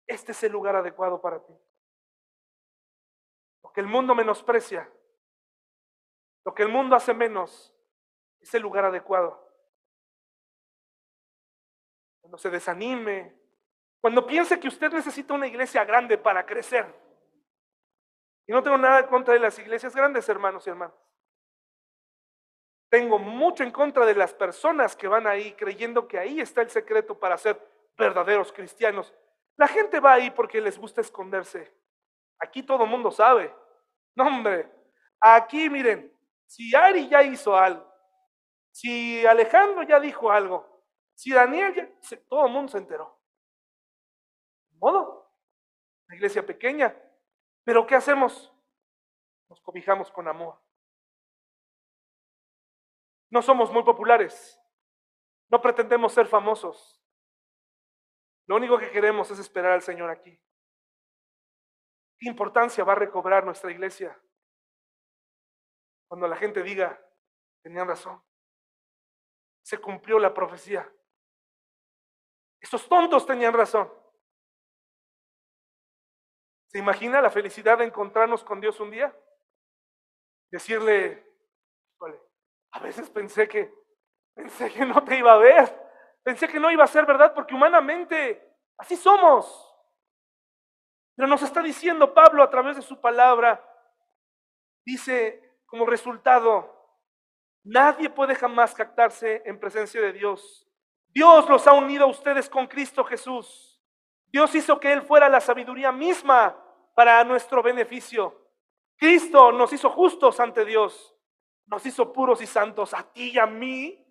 Este 0.05 0.33
es 0.33 0.43
el 0.43 0.51
lugar 0.51 0.75
adecuado 0.75 1.21
para 1.21 1.43
ti. 1.43 1.53
Porque 3.61 3.81
el 3.81 3.87
mundo 3.87 4.13
menosprecia 4.13 4.91
lo 6.45 6.53
que 6.53 6.63
el 6.63 6.69
mundo 6.69 6.95
hace 6.95 7.13
menos 7.13 7.73
es 8.39 8.53
el 8.53 8.61
lugar 8.61 8.85
adecuado. 8.85 9.47
Cuando 12.21 12.37
se 12.37 12.49
desanime, 12.49 13.35
cuando 13.99 14.25
piense 14.25 14.59
que 14.59 14.67
usted 14.67 14.91
necesita 14.91 15.33
una 15.33 15.47
iglesia 15.47 15.85
grande 15.85 16.17
para 16.17 16.45
crecer. 16.45 16.85
Y 18.47 18.51
no 18.51 18.63
tengo 18.63 18.77
nada 18.77 18.99
en 18.99 19.07
contra 19.07 19.33
de 19.33 19.39
las 19.39 19.57
iglesias 19.59 19.95
grandes, 19.95 20.27
hermanos 20.27 20.65
y 20.65 20.71
hermanas. 20.71 20.95
Tengo 22.89 23.19
mucho 23.19 23.63
en 23.63 23.71
contra 23.71 24.05
de 24.05 24.15
las 24.15 24.33
personas 24.33 24.95
que 24.95 25.07
van 25.07 25.27
ahí 25.27 25.53
creyendo 25.53 26.07
que 26.07 26.19
ahí 26.19 26.41
está 26.41 26.61
el 26.61 26.69
secreto 26.69 27.17
para 27.17 27.37
ser 27.37 27.57
verdaderos 27.97 28.51
cristianos. 28.51 29.13
La 29.55 29.67
gente 29.67 29.99
va 29.99 30.13
ahí 30.13 30.31
porque 30.31 30.59
les 30.59 30.77
gusta 30.77 31.01
esconderse. 31.01 31.71
Aquí 32.39 32.63
todo 32.63 32.83
el 32.83 32.89
mundo 32.89 33.11
sabe. 33.11 33.53
No, 34.15 34.27
hombre. 34.27 34.69
Aquí, 35.21 35.69
miren, 35.69 36.11
si 36.51 36.75
Ari 36.75 37.07
ya 37.07 37.23
hizo 37.23 37.55
algo, 37.55 37.89
si 38.71 39.25
Alejandro 39.25 39.83
ya 39.83 40.01
dijo 40.01 40.29
algo, 40.29 40.83
si 41.13 41.31
Daniel 41.31 41.73
ya, 41.73 41.89
todo 42.27 42.45
el 42.45 42.51
mundo 42.51 42.69
se 42.73 42.77
enteró. 42.77 43.17
¿De 44.69 44.77
modo? 44.77 45.33
Una 46.07 46.15
iglesia 46.17 46.45
pequeña. 46.45 46.93
Pero 47.63 47.87
¿qué 47.87 47.95
hacemos? 47.95 48.53
Nos 49.47 49.61
cobijamos 49.61 50.11
con 50.11 50.27
amor. 50.27 50.61
No 53.29 53.41
somos 53.41 53.71
muy 53.71 53.83
populares. 53.83 54.59
No 55.47 55.61
pretendemos 55.61 56.11
ser 56.11 56.27
famosos. 56.27 57.01
Lo 58.45 58.57
único 58.57 58.77
que 58.77 58.91
queremos 58.91 59.31
es 59.31 59.39
esperar 59.39 59.71
al 59.71 59.83
Señor 59.83 60.09
aquí. 60.09 60.37
¿Qué 62.19 62.27
importancia 62.27 62.83
va 62.83 62.91
a 62.91 62.97
recobrar 62.97 63.45
nuestra 63.45 63.71
iglesia? 63.71 64.21
Cuando 66.11 66.27
la 66.27 66.35
gente 66.35 66.61
diga, 66.61 67.01
tenían 67.63 67.87
razón, 67.87 68.21
se 69.61 69.77
cumplió 69.77 70.19
la 70.19 70.33
profecía. 70.33 70.85
Estos 72.59 72.89
tontos 72.89 73.25
tenían 73.25 73.53
razón. 73.53 73.89
¿Se 76.67 76.79
imagina 76.79 77.21
la 77.21 77.29
felicidad 77.29 77.77
de 77.77 77.85
encontrarnos 77.85 78.43
con 78.43 78.59
Dios 78.59 78.77
un 78.81 78.91
día? 78.91 79.17
Decirle, 80.51 81.25
a 82.71 82.79
veces 82.81 83.09
pensé 83.09 83.47
que, 83.47 83.73
pensé 84.33 84.69
que 84.69 84.85
no 84.85 85.05
te 85.05 85.17
iba 85.17 85.31
a 85.31 85.37
ver, 85.37 85.89
pensé 86.23 86.49
que 86.49 86.59
no 86.59 86.69
iba 86.69 86.83
a 86.83 86.87
ser 86.87 87.05
verdad 87.05 87.33
porque 87.33 87.55
humanamente 87.55 88.53
así 88.77 88.97
somos. 88.97 89.73
Pero 91.15 91.29
nos 91.29 91.41
está 91.41 91.61
diciendo 91.61 92.13
Pablo 92.13 92.43
a 92.43 92.49
través 92.49 92.75
de 92.75 92.81
su 92.81 92.99
palabra, 92.99 93.65
dice, 94.85 95.50
como 95.71 95.85
resultado, 95.85 96.69
nadie 97.63 98.09
puede 98.09 98.35
jamás 98.35 98.75
jactarse 98.75 99.41
en 99.45 99.57
presencia 99.57 100.01
de 100.01 100.11
Dios. 100.11 100.67
Dios 101.13 101.49
los 101.49 101.65
ha 101.65 101.71
unido 101.71 102.03
a 102.03 102.09
ustedes 102.09 102.49
con 102.49 102.67
Cristo 102.67 103.05
Jesús. 103.05 103.81
Dios 104.27 104.53
hizo 104.53 104.81
que 104.81 104.91
Él 104.91 105.01
fuera 105.01 105.29
la 105.29 105.39
sabiduría 105.39 105.93
misma 105.93 106.61
para 106.93 107.23
nuestro 107.23 107.63
beneficio. 107.63 108.37
Cristo 108.97 109.53
nos 109.53 109.71
hizo 109.71 109.89
justos 109.89 110.41
ante 110.41 110.65
Dios. 110.65 111.15
Nos 111.67 111.85
hizo 111.85 112.11
puros 112.11 112.41
y 112.41 112.47
santos 112.47 112.93
a 112.93 113.03
ti 113.03 113.31
y 113.31 113.39
a 113.39 113.45
mí. 113.45 114.05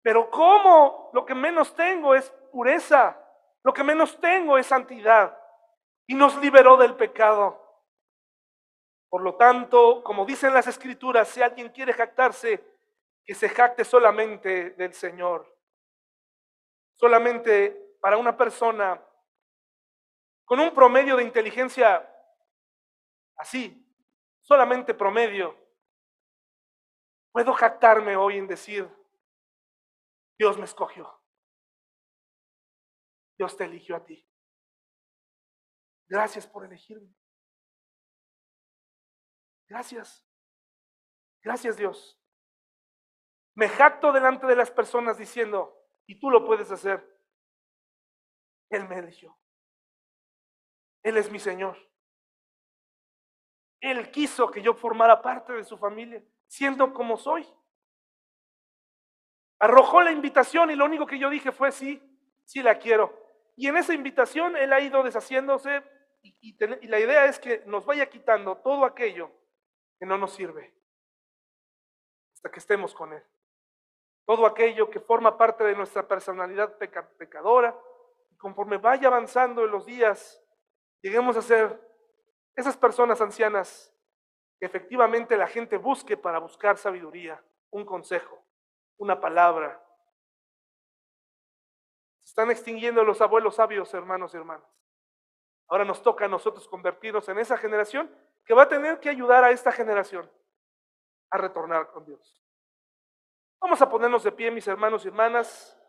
Pero 0.00 0.30
¿cómo? 0.30 1.10
Lo 1.12 1.26
que 1.26 1.34
menos 1.34 1.74
tengo 1.74 2.14
es 2.14 2.30
pureza. 2.50 3.14
Lo 3.62 3.74
que 3.74 3.84
menos 3.84 4.18
tengo 4.18 4.56
es 4.56 4.66
santidad. 4.66 5.36
Y 6.06 6.14
nos 6.14 6.34
liberó 6.38 6.78
del 6.78 6.94
pecado. 6.94 7.62
Por 9.14 9.22
lo 9.22 9.36
tanto, 9.36 10.02
como 10.02 10.26
dicen 10.26 10.52
las 10.52 10.66
escrituras, 10.66 11.28
si 11.28 11.40
alguien 11.40 11.68
quiere 11.68 11.92
jactarse, 11.92 12.64
que 13.24 13.32
se 13.32 13.48
jacte 13.48 13.84
solamente 13.84 14.70
del 14.70 14.92
Señor. 14.92 15.56
Solamente 16.96 17.94
para 18.00 18.16
una 18.16 18.36
persona 18.36 19.00
con 20.44 20.58
un 20.58 20.74
promedio 20.74 21.14
de 21.14 21.22
inteligencia 21.22 22.12
así, 23.36 23.88
solamente 24.40 24.94
promedio, 24.94 25.56
puedo 27.30 27.52
jactarme 27.52 28.16
hoy 28.16 28.38
en 28.38 28.48
decir, 28.48 28.90
Dios 30.36 30.58
me 30.58 30.64
escogió. 30.64 31.22
Dios 33.38 33.56
te 33.56 33.62
eligió 33.62 33.94
a 33.94 34.04
ti. 34.04 34.28
Gracias 36.08 36.48
por 36.48 36.64
elegirme. 36.64 37.14
Gracias. 39.68 40.26
Gracias 41.42 41.76
Dios. 41.76 42.18
Me 43.54 43.68
jacto 43.68 44.12
delante 44.12 44.46
de 44.46 44.56
las 44.56 44.70
personas 44.70 45.16
diciendo, 45.16 45.78
y 46.06 46.18
tú 46.18 46.30
lo 46.30 46.44
puedes 46.44 46.70
hacer. 46.70 47.06
Él 48.70 48.88
me 48.88 48.98
eligió. 48.98 49.38
Él 51.02 51.16
es 51.16 51.30
mi 51.30 51.38
Señor. 51.38 51.78
Él 53.80 54.10
quiso 54.10 54.50
que 54.50 54.62
yo 54.62 54.74
formara 54.74 55.20
parte 55.20 55.52
de 55.52 55.64
su 55.64 55.76
familia, 55.76 56.24
siendo 56.46 56.92
como 56.92 57.16
soy. 57.16 57.46
Arrojó 59.58 60.02
la 60.02 60.10
invitación 60.10 60.70
y 60.70 60.74
lo 60.74 60.86
único 60.86 61.06
que 61.06 61.18
yo 61.18 61.30
dije 61.30 61.52
fue 61.52 61.70
sí, 61.70 62.02
sí 62.44 62.62
la 62.62 62.78
quiero. 62.78 63.22
Y 63.56 63.68
en 63.68 63.76
esa 63.76 63.94
invitación 63.94 64.56
Él 64.56 64.72
ha 64.72 64.80
ido 64.80 65.02
deshaciéndose 65.02 65.82
y, 66.22 66.56
la 66.88 66.98
idea 66.98 67.26
es 67.26 67.38
que 67.38 67.62
nos 67.66 67.84
vaya 67.84 68.08
quitando 68.08 68.56
todo 68.56 68.84
aquello 68.84 69.30
que 69.98 70.06
no 70.06 70.18
nos 70.18 70.32
sirve 70.32 70.74
hasta 72.34 72.50
que 72.50 72.58
estemos 72.58 72.94
con 72.94 73.12
Él. 73.12 73.22
Todo 74.26 74.46
aquello 74.46 74.90
que 74.90 75.00
forma 75.00 75.36
parte 75.36 75.64
de 75.64 75.74
nuestra 75.74 76.06
personalidad 76.06 76.76
pecadora. 76.76 77.78
Y 78.30 78.36
conforme 78.36 78.78
vaya 78.78 79.08
avanzando 79.08 79.64
en 79.64 79.70
los 79.70 79.84
días, 79.86 80.42
lleguemos 81.02 81.36
a 81.36 81.42
ser 81.42 81.80
esas 82.56 82.76
personas 82.76 83.20
ancianas 83.20 83.94
que 84.58 84.66
efectivamente 84.66 85.36
la 85.36 85.46
gente 85.46 85.76
busque 85.76 86.16
para 86.16 86.38
buscar 86.38 86.78
sabiduría, 86.78 87.42
un 87.70 87.84
consejo, 87.84 88.42
una 88.96 89.20
palabra. 89.20 89.82
Se 92.22 92.30
están 92.30 92.50
extinguiendo 92.50 93.04
los 93.04 93.20
abuelos 93.20 93.56
sabios, 93.56 93.92
hermanos 93.92 94.32
y 94.32 94.36
hermanas. 94.38 94.66
Ahora 95.68 95.84
nos 95.84 96.02
toca 96.02 96.26
a 96.26 96.28
nosotros 96.28 96.68
convertirnos 96.68 97.28
en 97.28 97.38
esa 97.38 97.56
generación 97.56 98.10
que 98.44 98.54
va 98.54 98.62
a 98.62 98.68
tener 98.68 99.00
que 99.00 99.08
ayudar 99.08 99.44
a 99.44 99.50
esta 99.50 99.72
generación 99.72 100.30
a 101.30 101.38
retornar 101.38 101.90
con 101.90 102.04
Dios. 102.04 102.42
Vamos 103.60 103.80
a 103.80 103.88
ponernos 103.88 104.22
de 104.22 104.32
pie, 104.32 104.50
mis 104.50 104.68
hermanos 104.68 105.04
y 105.04 105.08
hermanas. 105.08 105.80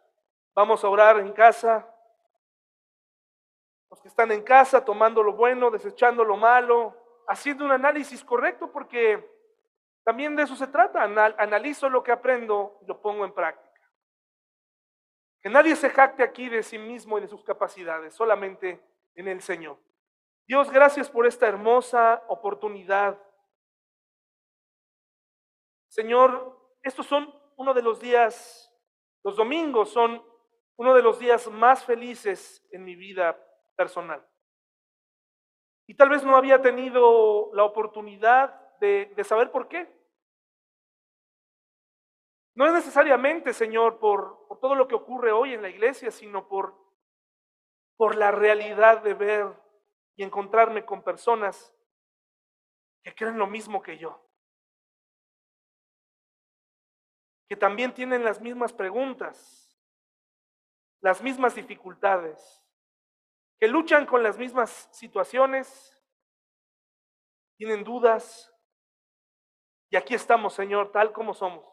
Vamos 0.54 0.84
a 0.84 0.90
orar 0.90 1.20
en 1.20 1.34
casa. 1.34 1.86
Los 3.90 4.02
que 4.02 4.08
están 4.08 4.32
en 4.32 4.44
casa 4.44 4.84
tomando 4.84 5.22
lo 5.22 5.34
bueno, 5.34 5.70
desechando 5.70 6.24
lo 6.24 6.38
malo, 6.38 6.96
haciendo 7.28 7.66
un 7.66 7.72
análisis 7.72 8.24
correcto, 8.24 8.72
porque 8.72 9.30
también 10.04 10.36
de 10.36 10.44
eso 10.44 10.56
se 10.56 10.68
trata. 10.68 11.04
Analizo 11.04 11.90
lo 11.90 12.02
que 12.02 12.14
aprendo 12.14 12.80
y 12.82 12.86
lo 12.86 13.02
pongo 13.02 13.26
en 13.26 13.34
práctica. 13.34 13.66
Que 15.42 15.50
nadie 15.50 15.76
se 15.76 15.90
jacte 15.90 16.24
aquí 16.24 16.50
de 16.50 16.64
sí 16.64 16.78
mismo 16.78 17.18
y 17.18 17.22
de 17.22 17.28
sus 17.28 17.44
capacidades, 17.44 18.16
solamente 18.16 18.82
en 19.16 19.28
el 19.28 19.42
Señor. 19.42 19.78
Dios, 20.48 20.70
gracias 20.70 21.10
por 21.10 21.26
esta 21.26 21.48
hermosa 21.48 22.24
oportunidad. 22.28 23.20
Señor, 25.88 26.56
estos 26.84 27.06
son 27.06 27.34
uno 27.58 27.74
de 27.74 27.82
los 27.82 28.00
días, 28.00 28.72
los 29.24 29.36
domingos 29.36 29.90
son 29.90 30.24
uno 30.78 30.94
de 30.94 31.02
los 31.02 31.20
días 31.20 31.48
más 31.50 31.84
felices 31.84 32.66
en 32.72 32.84
mi 32.84 32.96
vida 32.96 33.40
personal. 33.76 34.26
Y 35.88 35.96
tal 35.96 36.10
vez 36.10 36.24
no 36.24 36.36
había 36.36 36.62
tenido 36.62 37.52
la 37.54 37.64
oportunidad 37.64 38.78
de, 38.80 39.24
saber 39.24 39.52
por 39.52 39.68
qué. 39.68 39.88
No 42.56 42.66
es 42.66 42.74
necesariamente, 42.74 43.54
Señor, 43.54 44.00
por, 44.00 44.48
por 44.48 44.60
todo 44.60 44.76
lo 44.76 44.88
que 44.88 44.96
ocurre 44.96 45.32
hoy 45.32 45.54
en 45.54 45.62
la 45.62 45.70
iglesia, 45.70 46.12
sino 46.12 46.48
por 46.48 46.86
por 47.98 48.16
la 48.16 48.32
realidad 48.32 49.02
de 49.02 49.14
ver 49.14 49.48
y 50.16 50.24
encontrarme 50.24 50.86
con 50.86 51.04
personas 51.04 51.74
que 53.04 53.14
creen 53.14 53.38
lo 53.38 53.48
mismo 53.48 53.82
que 53.82 53.98
yo, 53.98 54.26
que 57.48 57.56
también 57.56 57.94
tienen 57.94 58.24
las 58.24 58.42
mismas 58.42 58.74
preguntas, 58.74 59.78
las 61.02 61.22
mismas 61.22 61.56
dificultades, 61.56 62.64
que 63.60 63.68
luchan 63.68 64.06
con 64.06 64.24
las 64.24 64.38
mismas 64.38 64.90
situaciones, 64.92 65.92
tienen 67.58 67.84
dudas, 67.84 68.52
y 69.90 69.96
aquí 69.96 70.16
estamos, 70.16 70.54
Señor, 70.54 70.92
tal 70.92 71.14
como 71.14 71.34
somos. 71.34 71.64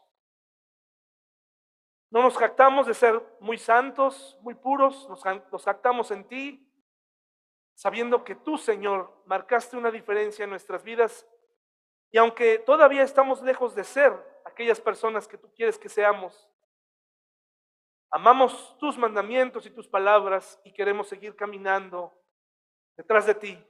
No 2.09 2.21
nos 2.21 2.37
jactamos 2.37 2.85
de 2.85 2.93
ser 2.93 3.21
muy 3.39 3.57
santos, 3.57 4.37
muy 4.41 4.53
puros, 4.53 5.09
nos, 5.09 5.63
jactamos 5.63 6.11
en 6.11 6.27
ti, 6.27 6.71
sabiendo 7.73 8.23
que 8.23 8.35
tú, 8.35 8.57
Señor, 8.57 9.11
marcaste 9.25 9.77
una 9.77 9.91
diferencia 9.91 10.43
en 10.43 10.49
nuestras 10.49 10.83
vidas. 10.83 11.27
Y 12.11 12.17
aunque 12.17 12.59
todavía 12.59 13.03
estamos 13.03 13.41
lejos 13.41 13.75
de 13.75 13.83
ser 13.83 14.13
aquellas 14.45 14.79
personas 14.79 15.27
que 15.27 15.37
tú 15.37 15.51
quieres 15.55 15.77
que 15.77 15.89
seamos, 15.89 16.49
amamos 18.11 18.77
tus 18.77 18.97
mandamientos 18.97 19.65
y 19.65 19.71
tus 19.71 19.87
palabras 19.87 20.59
y 20.63 20.71
queremos 20.71 21.07
seguir 21.07 21.35
caminando 21.35 22.13
detrás 22.95 23.25
de 23.25 23.35
ti 23.35 23.67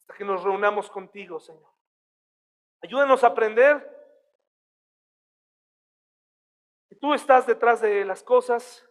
hasta 0.00 0.14
que 0.14 0.24
nos 0.24 0.42
reunamos 0.42 0.88
contigo, 0.88 1.38
Señor. 1.38 1.70
Ayúdanos 2.82 3.22
a 3.24 3.28
aprender 3.28 3.96
Tú 7.00 7.12
estás 7.12 7.46
detrás 7.46 7.80
de 7.80 8.04
las 8.04 8.22
cosas, 8.22 8.84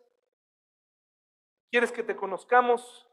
quieres 1.71 1.91
que 1.91 2.03
te 2.03 2.15
conozcamos, 2.15 3.07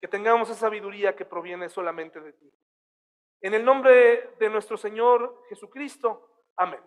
que 0.00 0.08
tengamos 0.08 0.48
esa 0.48 0.60
sabiduría 0.60 1.14
que 1.14 1.24
proviene 1.24 1.68
solamente 1.68 2.20
de 2.20 2.32
ti. 2.32 2.50
En 3.42 3.54
el 3.54 3.64
nombre 3.64 4.34
de 4.38 4.50
nuestro 4.50 4.76
Señor 4.76 5.44
Jesucristo, 5.48 6.46
amén. 6.56 6.80